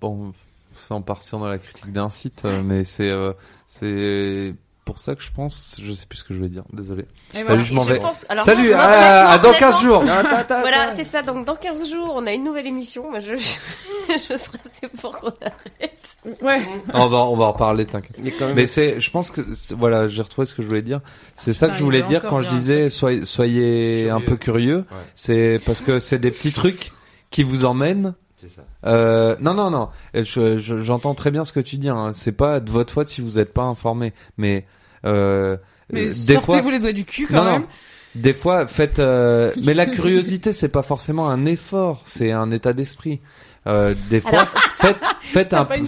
[0.00, 0.32] bon,
[0.78, 3.32] sans partir dans la critique d'un site, euh, mais c'est, euh,
[3.66, 4.54] c'est
[4.84, 7.02] pour ça que je pense, je sais plus ce que je vais dire, désolé.
[7.34, 7.62] Et Salut, voilà.
[7.62, 7.98] je m'en vais.
[7.98, 10.02] pense- alors, Salut, moi, à, dans 15 jours.
[10.02, 11.22] Voilà, c'est ça.
[11.22, 13.10] Donc, dans 15 jours, on a une nouvelle émission.
[13.10, 13.34] Moi, je,
[14.08, 16.16] je serai assez pour qu'on arrête.
[16.40, 16.64] Ouais.
[16.94, 18.16] on va, on va en reparler, t'inquiète.
[18.22, 18.54] Mais quand même.
[18.56, 21.00] Mais c'est, je pense que, c'est- voilà, j'ai retrouvé ce que je voulais dire.
[21.34, 24.78] C'est ça que je voulais dire quand je disais soyez, soyez un peu curieux.
[24.78, 24.96] Ouais.
[25.16, 26.92] C'est parce que c'est des petits trucs
[27.30, 28.14] qui vous emmènent.
[28.36, 28.62] C'est ça.
[28.84, 29.88] Euh, non, non, non.
[30.14, 31.88] Je- je- J'entends très bien ce que tu dis.
[31.88, 32.12] Hein.
[32.14, 34.66] C'est pas de votre faute si vous n'êtes pas informé, mais
[35.06, 35.56] euh,
[35.90, 37.60] Mais des fois, sortez-vous les doigts du cul quand non, même.
[37.62, 37.66] non.
[38.14, 38.98] Des fois, faites.
[38.98, 43.20] euh, mais la curiosité, c'est pas forcément un effort, c'est un état d'esprit.
[43.66, 45.84] Euh, des fois, Alors- faites, un, faites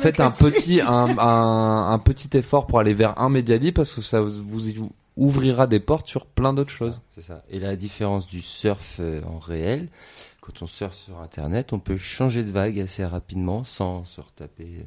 [0.00, 4.00] faites petit, un, un, un petit effort pour aller vers un média libre parce que
[4.02, 4.62] ça vous, vous
[5.16, 7.00] ouvrira des portes sur plein d'autres choses.
[7.16, 7.42] C'est ça.
[7.50, 9.88] Et la différence du surf euh, en réel,
[10.48, 14.86] quand on surfe sur Internet, on peut changer de vague assez rapidement sans se retaper.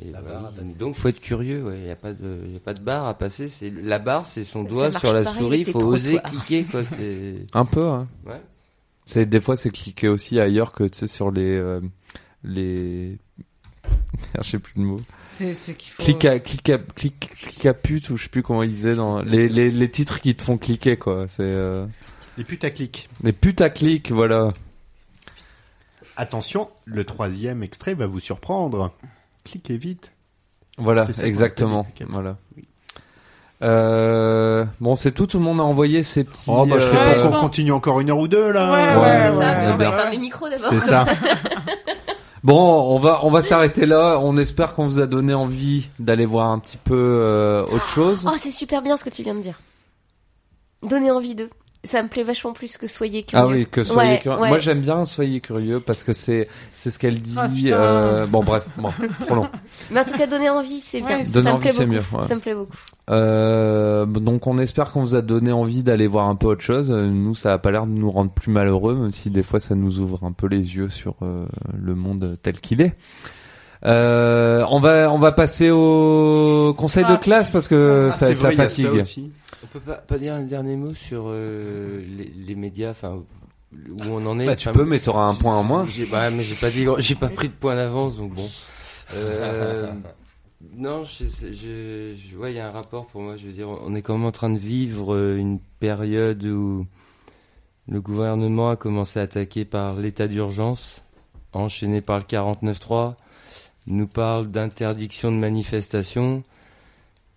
[0.00, 0.40] Et La voilà.
[0.40, 0.52] barre.
[0.78, 1.78] Donc faut être curieux, ouais.
[1.78, 3.48] Il n'y a pas de, il y a pas de barre à passer.
[3.48, 5.58] C'est la barre, c'est son doigt sur la pareil souris.
[5.60, 6.84] Il faut oser cliquer, quoi.
[6.84, 7.86] C'est Un peu.
[7.88, 8.06] Hein.
[8.26, 8.40] ouais.
[9.06, 11.80] C'est des fois c'est cliquer aussi ailleurs que tu sais sur les euh,
[12.44, 13.18] les.
[14.42, 15.00] Je sais plus le mot.
[15.30, 16.02] C'est c'est qu'il faut.
[16.02, 18.94] Clic à clic à clic clic à pute ou je sais plus comment ils disaient
[18.94, 21.26] dans les les, les titres qui te font cliquer quoi.
[21.28, 21.86] C'est euh,
[22.38, 23.08] Les putaclics.
[23.22, 24.52] les putaclics voilà.
[26.16, 28.92] Attention, le troisième extrait va vous surprendre.
[29.44, 30.12] Cliquez vite.
[30.78, 31.86] Voilà, exactement.
[32.08, 32.36] Voilà.
[32.56, 32.64] Oui.
[33.62, 35.26] Euh, bon, c'est tout.
[35.26, 36.50] Tout le monde a envoyé ses petits.
[36.52, 38.50] Oh, bah, je serais Ouais, pas je qu'on pense- continue encore une heure ou deux,
[38.50, 38.72] là.
[38.72, 40.66] Ouais, c'est ouais, ça, on va éteindre les micros d'abord.
[40.70, 41.04] C'est ça.
[42.44, 44.18] Bon, on va on va s'arrêter là.
[44.20, 48.28] On espère qu'on vous a donné envie d'aller voir un petit peu euh, autre chose.
[48.28, 49.60] Oh, c'est super bien ce que tu viens de dire.
[50.82, 51.50] Donner envie d'eux.
[51.84, 53.44] Ça me plaît vachement plus que soyez curieux.
[53.44, 54.38] Ah oui, que soyez Ouais, curieux.
[54.40, 54.48] ouais.
[54.50, 57.34] Moi, j'aime bien soyez curieux parce que c'est c'est ce qu'elle dit.
[57.36, 58.90] Ah, euh, bon, bref, bon,
[59.26, 59.48] trop long.
[59.90, 61.18] Mais en tout cas, donner envie, c'est bien.
[61.18, 62.24] Ouais, ça donner me envie, plaît mieux, ouais.
[62.24, 62.76] Ça me plaît beaucoup.
[63.10, 66.90] Euh, donc, on espère qu'on vous a donné envie d'aller voir un peu autre chose.
[66.92, 69.74] Nous, ça a pas l'air de nous rendre plus malheureux, même si des fois, ça
[69.74, 71.44] nous ouvre un peu les yeux sur euh,
[71.76, 72.94] le monde tel qu'il est.
[73.84, 77.16] Euh, on va on va passer au conseil de Ah.
[77.20, 79.32] classe parce que Ah, ça, ça vrai, il y a fatigue.
[79.62, 83.22] On peut pas, pas dire un dernier mot sur euh, les, les médias, enfin
[83.74, 84.46] où on en est.
[84.46, 85.86] Bah, tu peux, mais t'auras un point en moins.
[85.86, 88.48] J'ai, ouais, mais j'ai pas dit, j'ai pas pris de point d'avance, donc bon.
[89.14, 89.92] Euh,
[90.76, 92.14] non, je, je,
[92.48, 93.36] il y a un rapport pour moi.
[93.36, 96.86] Je veux dire, on est quand même en train de vivre euh, une période où
[97.88, 101.02] le gouvernement a commencé à attaquer par l'état d'urgence,
[101.52, 103.14] enchaîné par le 49.3,
[103.86, 106.42] nous parle d'interdiction de manifestation.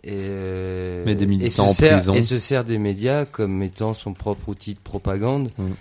[0.05, 2.13] Et, euh, Mais des et militants se en sert- prison.
[2.13, 5.49] Et se sert des médias comme étant son propre outil de propagande.
[5.57, 5.71] Mm.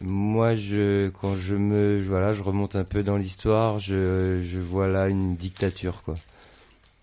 [0.00, 4.86] Moi, je, quand je me, voilà, je remonte un peu dans l'histoire, je, je vois
[4.88, 6.14] là une dictature, quoi.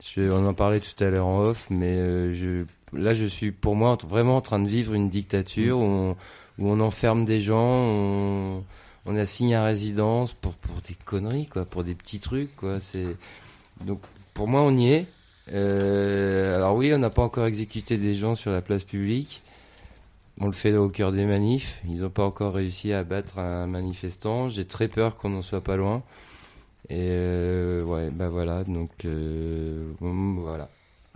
[0.04, 2.66] Je, on en parlait tout à l'heure en off, mais euh, je,
[2.98, 6.12] là, je suis, pour moi, en- vraiment en train de vivre une dictature où on,
[6.60, 8.64] où on enferme des gens, on,
[9.06, 12.80] on assigne à résidence pour, pour des conneries, quoi, pour des petits trucs, quoi.
[12.82, 13.16] C'est,
[13.86, 14.00] donc,
[14.34, 15.06] pour moi, on y est.
[15.54, 19.42] Euh, alors oui, on n'a pas encore exécuté des gens sur la place publique.
[20.40, 21.82] On le fait au cœur des manifs.
[21.88, 24.50] Ils n'ont pas encore réussi à battre un manifestant.
[24.50, 26.04] J'ai très peur qu'on n'en soit pas loin.
[26.90, 28.64] Et euh, ouais, bah voilà.
[28.64, 30.70] Donc euh, hum, voilà,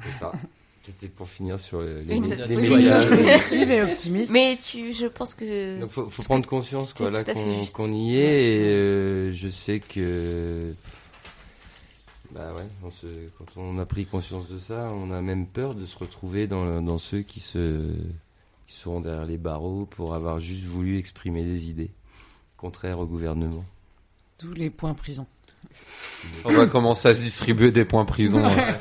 [0.04, 0.32] c'est ça.
[0.82, 3.70] C'était pour finir sur les, les, Une les positive.
[3.70, 4.32] Et optimiste.
[4.32, 5.80] Mais tu, je pense que.
[5.82, 7.24] Donc faut, prendre conscience quoi là
[7.74, 10.74] qu'on y est et euh, je sais que
[12.32, 13.08] Bah ouais, on se,
[13.38, 16.82] quand on a pris conscience de ça, on a même peur de se retrouver dans,
[16.82, 17.92] dans ceux qui se
[18.68, 21.90] qui seront derrière les barreaux pour avoir juste voulu exprimer des idées
[22.56, 23.64] contraires au gouvernement.
[24.40, 25.26] D'où les points prison.
[26.46, 28.46] On va commencer à se distribuer des points prison.
[28.46, 28.78] hein.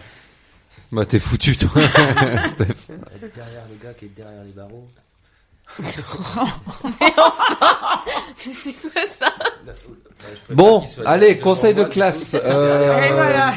[0.92, 1.70] Bah t'es foutu toi,
[2.46, 2.88] Steph.
[3.34, 4.86] Derrière le gars qui est derrière les barreaux.
[8.36, 9.32] C'est quoi ça
[10.50, 12.34] Bon, allez, conseil de classe.
[12.42, 13.54] Euh, Et voilà.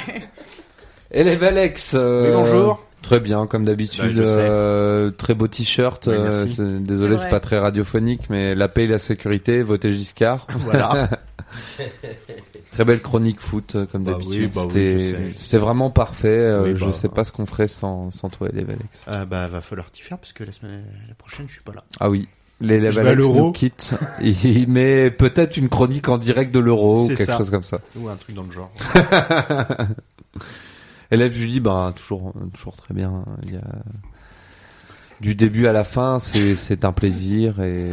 [1.12, 1.94] Élève Alex.
[1.96, 2.86] euh, Oui, bonjour.
[3.02, 4.04] Très bien, comme d'habitude.
[4.04, 4.36] Bah, je sais.
[4.38, 6.06] euh, très beau t-shirt.
[6.08, 6.56] Oui, euh, merci.
[6.56, 7.40] c'est- désolé, C'est c'est vrai.
[7.40, 10.46] pas très radiophonique, mais la paix et la sécurité, votez Giscard.
[10.56, 11.10] Voilà.
[12.72, 14.34] Très belle chronique foot, euh, comme Bah d'habitude.
[14.34, 15.57] oui, bah C'était je sais.
[15.57, 16.27] vraiment parfait.
[16.30, 16.91] euh, Oui, je bah.
[16.93, 19.03] sais pas ce qu'on ferait sans, sans toi, élève Alex.
[19.07, 21.73] Ah bah va falloir t'y faire parce que la semaine la prochaine je suis pas
[21.73, 21.84] là.
[21.99, 22.27] Ah oui.
[22.61, 23.93] L'élève Je Alex nous quitte.
[24.22, 27.38] Il met peut-être une chronique en direct de l'euro ou quelque ça.
[27.38, 27.80] chose comme ça.
[27.98, 28.72] Ou un truc dans le genre.
[31.11, 33.26] Élève Julie, ben toujours, toujours très bien.
[33.43, 33.61] Il y a
[35.19, 37.89] du début à la fin, c'est c'est un plaisir et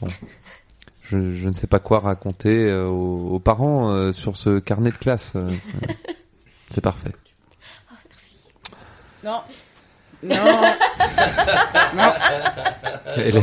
[0.00, 0.08] bon,
[1.04, 4.90] je, je ne sais pas quoi raconter euh, aux, aux parents euh, sur ce carnet
[4.90, 5.32] de classe.
[5.36, 5.50] euh,
[6.70, 7.12] c'est- parfait.
[9.22, 9.40] Non.
[10.24, 10.34] Non.
[11.94, 12.12] non.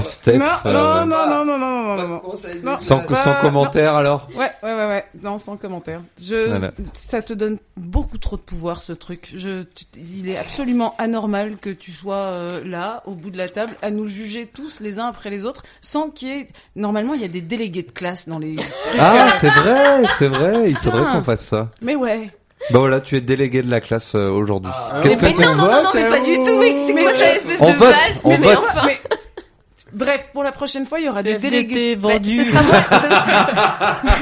[0.03, 0.37] Steph.
[0.37, 0.73] Non, euh...
[0.73, 2.21] non, non, non, non, non, non, non,
[2.63, 2.77] non.
[2.79, 3.99] Sans, bah, sans euh, commentaire non.
[3.99, 4.27] alors?
[4.35, 5.05] Ouais, ouais, ouais, ouais.
[5.21, 6.01] Non, sans commentaire.
[6.21, 6.71] Je, voilà.
[6.93, 9.31] Ça te donne beaucoup trop de pouvoir ce truc.
[9.35, 13.49] Je, tu, il est absolument anormal que tu sois euh, là, au bout de la
[13.49, 16.47] table, à nous juger tous les uns après les autres, sans qu'il y ait.
[16.75, 18.55] Normalement, il y a des délégués de classe dans les.
[18.99, 20.69] ah, c'est vrai, c'est vrai.
[20.69, 21.69] Il faudrait qu'on fasse ça.
[21.81, 22.31] Mais ouais.
[22.69, 24.71] Bah voilà, tu es délégué de la classe euh, aujourd'hui.
[24.73, 24.99] Ah.
[25.01, 26.75] Qu'est-ce mais que non, non, non, non, mais pas du tout, mec.
[26.85, 28.59] C'est quoi tu- cette espèce on de vote, valse on Mais vote.
[28.63, 28.99] enfin, Mais-
[29.93, 31.95] Bref, pour la prochaine fois, il y aura des CFDT délégués.
[31.97, 32.37] bah, vendu.
[32.45, 32.75] ce sera moi.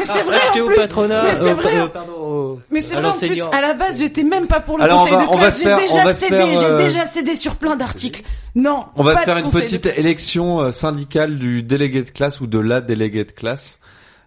[0.04, 0.76] ce- c'est vrai Acheté en au plus.
[0.78, 1.22] patronat.
[1.24, 1.78] Mais c'est euh, vrai.
[1.78, 3.50] euh, pardon, au- Mais c'est à vrai en plus, l'enseignant.
[3.52, 5.38] à la base, j'étais même pas pour le Alors, on conseil va- de on va
[5.42, 5.54] classe.
[5.58, 7.76] se J'ai faire- on déjà va se cédé, faire, j'ai euh, déjà cédé sur plein
[7.76, 8.24] d'articles.
[8.56, 8.86] Non.
[8.96, 12.10] On va pas se faire de une conseil petite élection euh, syndicale du délégué de
[12.10, 13.80] classe ou de la déléguée de classe.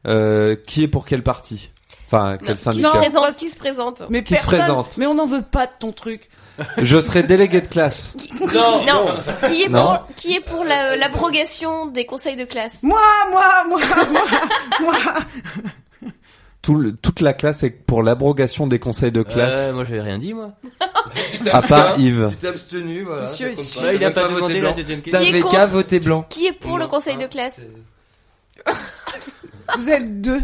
[0.07, 1.71] Euh, qui est pour quel parti?
[2.13, 5.07] Enfin, quel Non, Qui se syndicat présente Qui se présente Mais Qui se présente Mais
[5.07, 6.29] on n'en veut pas de ton truc.
[6.79, 8.15] Je serai délégué de classe.
[8.19, 8.83] Qui- qui- Non,
[9.49, 9.85] qui est Non.
[10.07, 12.83] pour qui est pour la- l'abrogation des conseils de classe?
[12.83, 13.81] Moi, moi, moi,
[14.11, 14.23] moi,
[14.83, 14.95] moi.
[16.61, 20.03] Tout le- toute la classe est pour l'abrogation des conseils de classe, Euh, moi, j'avais
[20.03, 20.53] rien dit, moi.
[21.53, 22.27] à part Yves.
[22.31, 23.23] Tu t'es abstenu, voilà.
[23.23, 23.63] Monsieur, il pas.
[23.63, 24.75] suffit- il a T'as pas voté blanc.
[25.11, 26.27] T'avais qu'à voter blanc.
[26.29, 27.63] Qui est pour le Non, conseil de hein, classe?
[29.79, 30.41] Vous êtes deux.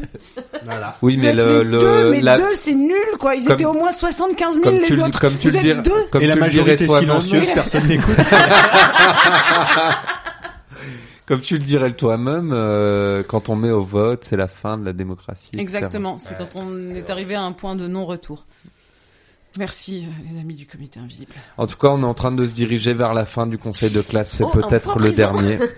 [0.64, 0.96] Voilà.
[1.02, 3.34] Oui, mais le, mais le deux, mais la- deux, c'est nul, quoi.
[3.34, 5.20] Ils Comme- étaient au moins 75 000 comme les le, autres.
[5.20, 6.04] comme tu Vous le êtes dirais, deux.
[6.10, 8.16] comme Et la tu le dirais majorité toi-même, silencieuse, personne n'écoute.
[11.26, 14.84] comme tu le dirais toi-même, euh, quand on met au vote, c'est la fin de
[14.86, 15.50] la démocratie.
[15.52, 15.60] etc.
[15.62, 16.18] Exactement.
[16.18, 18.46] C'est quand on est arrivé à un point de non-retour.
[19.58, 21.32] Merci, les amis du comité invisible.
[21.56, 23.90] En tout cas, on est en train de se diriger vers la fin du conseil
[23.90, 24.30] de classe.
[24.30, 25.16] C'est Oh, peut-être le prison.
[25.16, 25.58] dernier.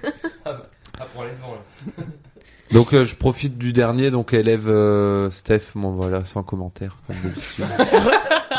[1.02, 2.04] Ah, prends les devants, là.
[2.72, 7.16] Donc euh, je profite du dernier, donc élève euh, Steph, bon voilà, sans commentaire comme.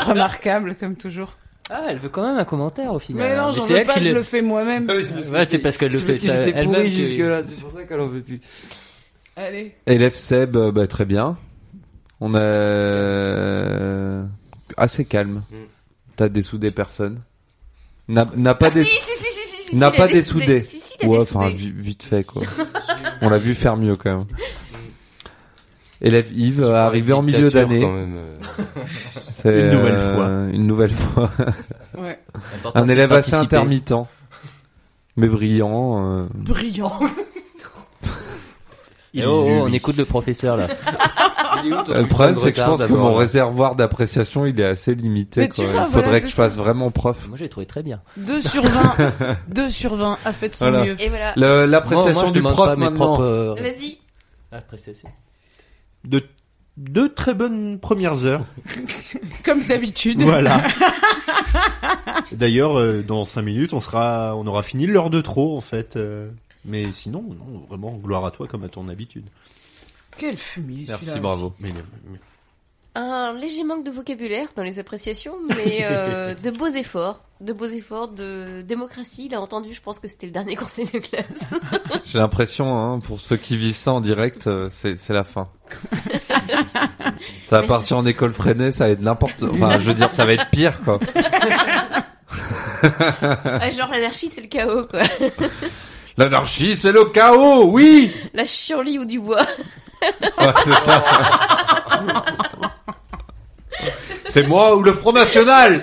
[0.06, 1.36] Remarquable, comme toujours.
[1.70, 3.28] Ah, elle veut quand même un commentaire au final.
[3.30, 4.86] Mais non, j'en c'est veux elle pas, je le- le fais moi-même.
[4.88, 6.12] Ouais, c'est parce qu'elle le fait
[6.52, 8.40] parce pourris que- jusque-là, c'est pour ça qu'elle en veut plus.
[9.36, 9.74] Allez.
[9.86, 11.38] Élève Seb, euh, bah, très bien.
[12.20, 14.24] On est euh,
[14.76, 15.42] assez calme.
[15.50, 15.54] Mm.
[16.16, 17.20] T'as dessoudé personne.
[18.08, 20.60] N'a n'a pas Ah, des si, si, si, si, si, si, n'a a pas dessoudé.
[20.60, 22.42] Si, si, a Ouais, enfin vi- vite fait quoi.
[23.22, 24.26] On l'a vu faire mieux quand même.
[26.00, 27.84] Élève Yves, arrivé en milieu d'année.
[27.84, 28.32] euh.
[29.32, 30.28] C'est, Une nouvelle euh, fois.
[30.52, 31.30] Une nouvelle fois.
[31.98, 32.18] Ouais.
[32.74, 33.92] Un élève assez intermittent.
[35.16, 36.20] Mais brillant.
[36.22, 36.98] euh, Brillant.
[39.14, 40.68] Eh oh, oh, on écoute le professeur là.
[41.64, 45.48] Le problème, c'est que je pense que mon réservoir d'appréciation, il est assez limité.
[45.48, 45.64] Quoi.
[45.66, 46.60] vois, il faudrait voilà, que je fasse ça.
[46.62, 47.28] vraiment prof.
[47.28, 48.00] Moi, j'ai trouvé très bien.
[48.16, 48.96] 2 sur 20.
[49.48, 50.84] 2 sur 20 a fait de son Voilà.
[50.84, 50.96] mieux.
[51.00, 51.10] Et
[51.66, 53.14] L'appréciation du prof maintenant.
[53.16, 53.98] propres euh, Vas-y.
[54.50, 55.10] appréciations.
[56.04, 56.22] De
[56.76, 58.44] deux très bonnes premières heures.
[59.44, 60.20] Comme d'habitude.
[60.22, 60.62] Voilà.
[62.32, 65.96] D'ailleurs, euh, dans cinq minutes, on sera, on aura fini l'heure de trop en fait.
[65.96, 66.28] euh,
[66.64, 69.24] mais sinon, non, vraiment, gloire à toi comme à ton habitude.
[70.18, 70.84] Quel fumier.
[70.88, 71.52] Merci, bravo.
[71.60, 71.70] Mais,
[72.10, 72.18] mais-
[72.94, 77.22] Un léger manque de vocabulaire dans les appréciations, mais euh, de beaux efforts.
[77.40, 79.26] De beaux efforts de démocratie.
[79.26, 81.24] Il a entendu, je pense que c'était le dernier conseil de classe.
[82.04, 85.48] J'ai l'impression, hein, pour ceux qui vivent ça en direct, euh, c'est c'est la fin.
[87.48, 89.42] ça va partir en école freinée, ça va être n'importe.
[89.42, 91.00] Enfin, je veux dire, ça va être pire, quoi.
[93.44, 95.02] Ah, genre l'anarchie, c'est le chaos, quoi.
[96.18, 98.12] L'anarchie, c'est le chaos, oui.
[98.34, 99.46] La chienlit ou du bois.
[100.02, 101.04] Ouais, c'est ça.
[104.26, 105.82] C'est moi ou le Front National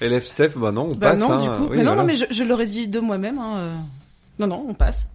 [0.00, 1.20] Élève Steph, bah non, on Bah passe.
[1.20, 1.40] non, hein.
[1.42, 1.70] du coup.
[1.72, 2.02] Oui, mais non, voilà.
[2.02, 3.38] non, mais je, je l'aurais dit de moi-même.
[3.38, 3.76] hein, euh.
[4.38, 5.12] Non, non, on passe.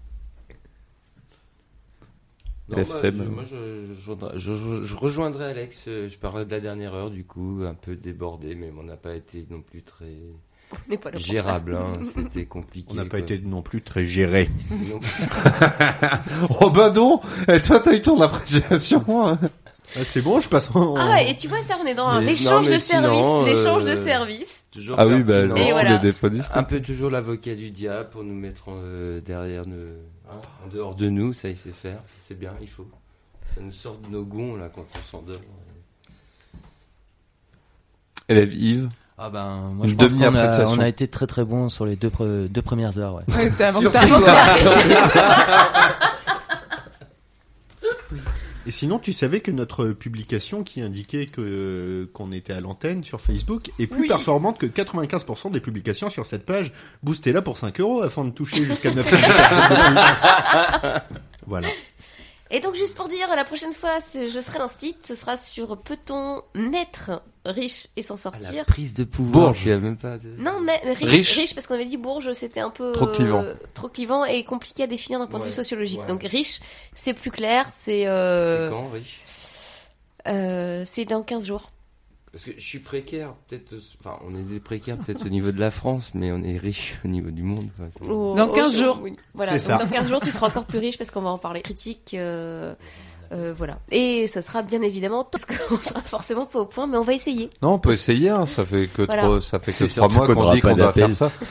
[2.70, 5.86] Non, bah, je- moi, je, je, rejoindrai- je- je- je rejoindrai Alex.
[5.88, 8.98] euh, Je parlerai de la dernière heure, du coup, un peu débordé, mais on n'a
[8.98, 10.14] pas été non plus très
[11.02, 11.76] pas gérable.
[11.76, 12.88] hein, C'était compliqué.
[12.92, 14.50] On n'a pas été non plus très géré.
[16.60, 19.40] Oh bah non Et toi, t'as eu ton appréciation hein.
[19.96, 20.96] Ah, c'est bon, je passe en...
[20.98, 23.92] Ah ouais, et tu vois ça, on est dans Mais- l'échange de services, l'échange de
[23.92, 24.66] euh, services.
[24.72, 25.44] toujours Ah oui, bah.
[25.56, 26.02] Et voilà.
[26.54, 29.76] Un peu toujours l'avocat du diable pour nous mettre euh, derrière, nous,
[30.30, 32.88] hein, en dehors de nous, ça il sait faire, c'est bien, il faut.
[33.54, 35.40] Ça nous sort de nos gonds là quand on s'endort.
[38.28, 38.90] Élève Yves.
[39.18, 41.96] Ah ben, moi je pense qu'on a, on a été très très bon sur les
[41.96, 43.16] deux, pre- deux premières heures.
[43.16, 43.50] Ouais.
[43.54, 43.88] c'est avant que.
[48.68, 53.22] Et sinon, tu savais que notre publication qui indiquait que qu'on était à l'antenne sur
[53.22, 54.08] Facebook est plus Oui.
[54.08, 56.72] performante que 95% des publications sur cette page.
[57.04, 61.20] Boostez-la pour 5 euros afin de toucher jusqu'à 900 personnes de plus.
[61.48, 61.68] Voilà.
[62.56, 65.36] Et donc juste pour dire, la prochaine fois, je serai dans ce titre, ce sera
[65.38, 69.64] sur peut-on naître riche et s'en Ah, la sortir prise de pouvoir, Bourge.
[69.64, 70.16] tu as même pas.
[70.38, 70.54] Non,
[70.86, 71.36] riche, Riche.
[71.36, 73.44] riche, parce qu'on avait dit Bourges, c'était un peu Trop clivant.
[73.44, 76.00] euh, trop clivant et compliqué à définir d'un point de Ouais, vue sociologique.
[76.00, 76.08] ouais.
[76.08, 76.62] Donc riche,
[76.94, 79.20] c'est plus clair, c'est euh, C'est quand, riche?
[80.28, 81.70] euh, c'est dans 15 jours.
[82.36, 83.74] Parce que je suis précaire, peut-être.
[84.02, 86.96] Enfin, on est des précaires peut-être au niveau de la France, mais on est riche
[87.06, 87.70] au niveau du monde.
[87.80, 89.00] enfin, Au- Dans au- 15 au- jours.
[89.02, 89.16] oui.
[89.34, 89.86] Voilà, C'est donc ça.
[89.86, 91.62] dans 15 jours, tu seras encore plus riche parce qu'on va en parler.
[91.62, 92.76] Critique, euh,
[93.32, 93.80] euh, voilà.
[93.90, 97.14] Et ce sera bien évidemment, parce qu'on sera forcément pas au point, mais on va
[97.14, 97.50] essayer.
[97.62, 99.22] Non, on peut essayer, hein, ça fait que Voilà.
[99.24, 101.14] trois, ça fait que trois mois qu'on dit qu'on doit d'appel.
[101.14, 101.32] faire ça.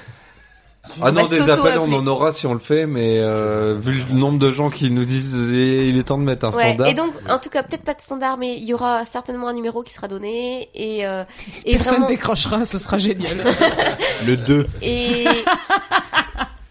[1.03, 4.03] Ah non, va des appels, on en aura si on le fait, mais euh, vu
[4.09, 6.75] le nombre de gens qui nous disent eh, il est temps de mettre un Ouais,
[6.75, 6.89] standard.
[6.89, 9.55] et donc, en tout cas, peut-être pas de standard, mais il y aura certainement un
[9.55, 11.25] numéro qui sera donné et, euh,
[11.65, 13.37] et Personne vraiment, décrochera, ce sera génial.
[14.27, 14.67] Le 2.
[14.83, 15.25] et,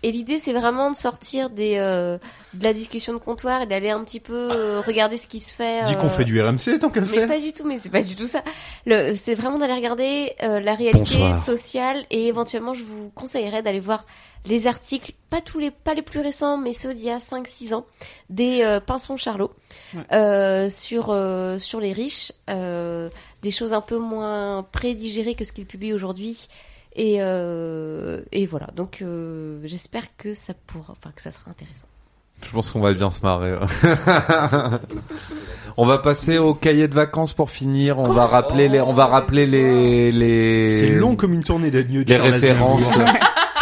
[0.03, 2.17] et l'idée, c'est vraiment de sortir des, euh,
[2.53, 5.53] de la discussion de comptoir et d'aller un petit peu euh, regarder ce qui se
[5.53, 5.84] fait.
[5.85, 7.27] Dis qu'on euh, fait du RMC tant qu'à Mais faire.
[7.27, 8.43] pas du tout, mais c'est pas du tout ça.
[8.85, 11.43] Le, c'est vraiment d'aller regarder euh, la réalité Bonsoir.
[11.43, 14.05] sociale et éventuellement je vous conseillerais d'aller voir
[14.45, 17.73] les articles, pas tous les, pas les plus récents, mais ceux d'il y a 5-6
[17.73, 17.85] ans,
[18.30, 19.51] des euh, Pinsons Charlot,
[19.93, 20.01] Ouais.
[20.11, 23.09] euh, sur, euh, sur les riches, euh,
[23.41, 26.47] des choses un peu moins prédigérées que ce qu'ils publient aujourd'hui.
[26.95, 31.88] Et, euh, et voilà, donc euh, j'espère que ça pourra, enfin que ça sera intéressant.
[32.45, 33.57] Je pense qu'on va bien se marrer.
[35.78, 37.99] on va passer au cahier de vacances pour finir.
[37.99, 40.78] On va rappeler les, on va rappeler les, les.
[40.78, 42.84] C'est long comme une tournée d'agneau de les références.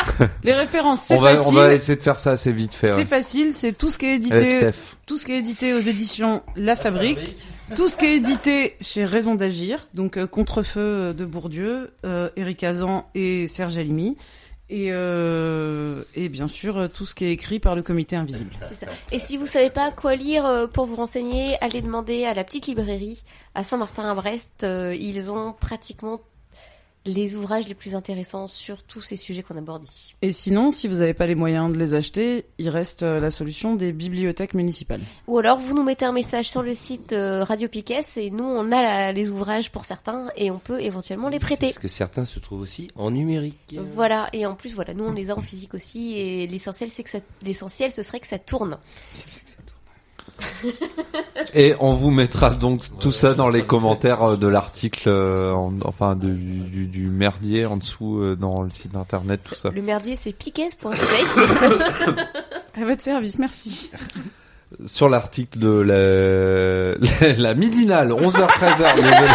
[0.44, 1.48] Les références, c'est on va, facile.
[1.48, 2.88] on va essayer de faire ça assez vite fait.
[2.88, 3.06] C'est ouais.
[3.06, 4.72] facile, c'est tout ce qui est édité,
[5.06, 7.38] tout ce qui est édité aux éditions La Fabrique,
[7.76, 12.64] tout ce qui est édité chez Raison d'agir, donc euh, Contrefeu de Bourdieu, euh, Eric
[12.64, 14.18] Azan et Serge Alimi,
[14.70, 18.52] et, euh, et bien sûr euh, tout ce qui est écrit par le Comité Invisible.
[18.74, 18.88] Ça.
[19.12, 22.44] Et si vous savez pas quoi lire euh, pour vous renseigner, allez demander à la
[22.44, 23.24] petite librairie
[23.54, 24.64] à Saint-Martin-à-Brest.
[24.64, 26.22] Euh, ils ont pratiquement
[27.06, 30.16] les ouvrages les plus intéressants sur tous ces sujets qu'on aborde ici.
[30.22, 33.32] Et sinon, si vous n'avez pas les moyens de les acheter, il reste euh, la
[33.32, 35.02] solution des bibliothèques municipales.
[35.28, 38.44] Ou alors vous nous mettez un message sur le site euh, Radio Piquet et nous
[38.44, 41.68] on a la- les ouvrages pour certains et on peut éventuellement les prêter.
[41.68, 43.76] Parce que certains se trouvent aussi en numérique.
[43.96, 47.04] Voilà et en plus voilà nous on les a en physique aussi et l'essentiel c'est
[47.04, 48.78] que ça l'essentiel ce serait que ça tourne.
[51.54, 55.74] Et on vous mettra donc tout ça dans les commentaires euh, de l'article, euh, en-
[55.84, 59.70] enfin de- du, du, du merdier en dessous euh, dans le site internet, tout ça.
[59.70, 60.96] Le merdier c'est piquet.space.
[62.82, 63.92] À votre service, merci.
[64.86, 69.28] Sur l'article de la, la, la midinale, 11h-13h, désolé.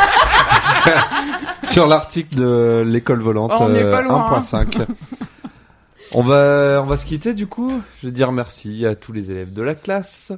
[1.64, 4.40] Sur l'article de l'école volante Oh, on n'est euh, pas loin.
[4.40, 4.86] 1.5.
[6.12, 7.82] On va, on va se quitter du coup.
[8.00, 10.32] Je veux dire merci à tous les élèves de la classe.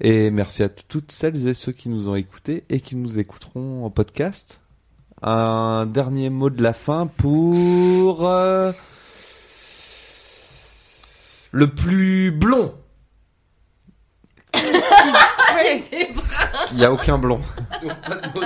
[0.00, 3.84] Et merci à toutes celles et ceux qui nous ont écoutés et qui nous écouteront
[3.84, 4.60] en podcast.
[5.20, 8.72] Un dernier mot de la fin pour euh,
[11.52, 12.72] le plus blond.
[16.72, 17.40] Il y a aucun blond.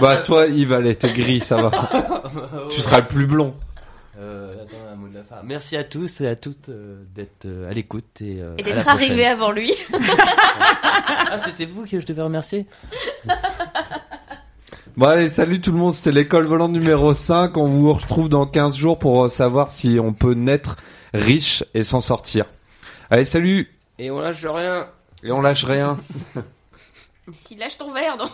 [0.00, 1.70] Bah toi Yves, allez, t'es gris, ça va.
[2.70, 3.54] tu seras le plus blond.
[5.42, 8.88] Merci à tous et à toutes euh, d'être euh, à l'écoute et, euh, et d'être
[8.88, 9.72] arrivé avant lui.
[11.06, 12.66] Ah, c'était vous que je devais remercier
[14.96, 17.56] Bon allez, salut tout le monde, c'était l'école volante numéro 5.
[17.56, 20.76] On vous retrouve dans 15 jours pour savoir si on peut naître
[21.12, 22.46] riche et s'en sortir.
[23.10, 24.88] Allez, salut Et on lâche rien.
[25.24, 25.98] Et on lâche rien.
[27.32, 28.30] Si lâche ton verre, non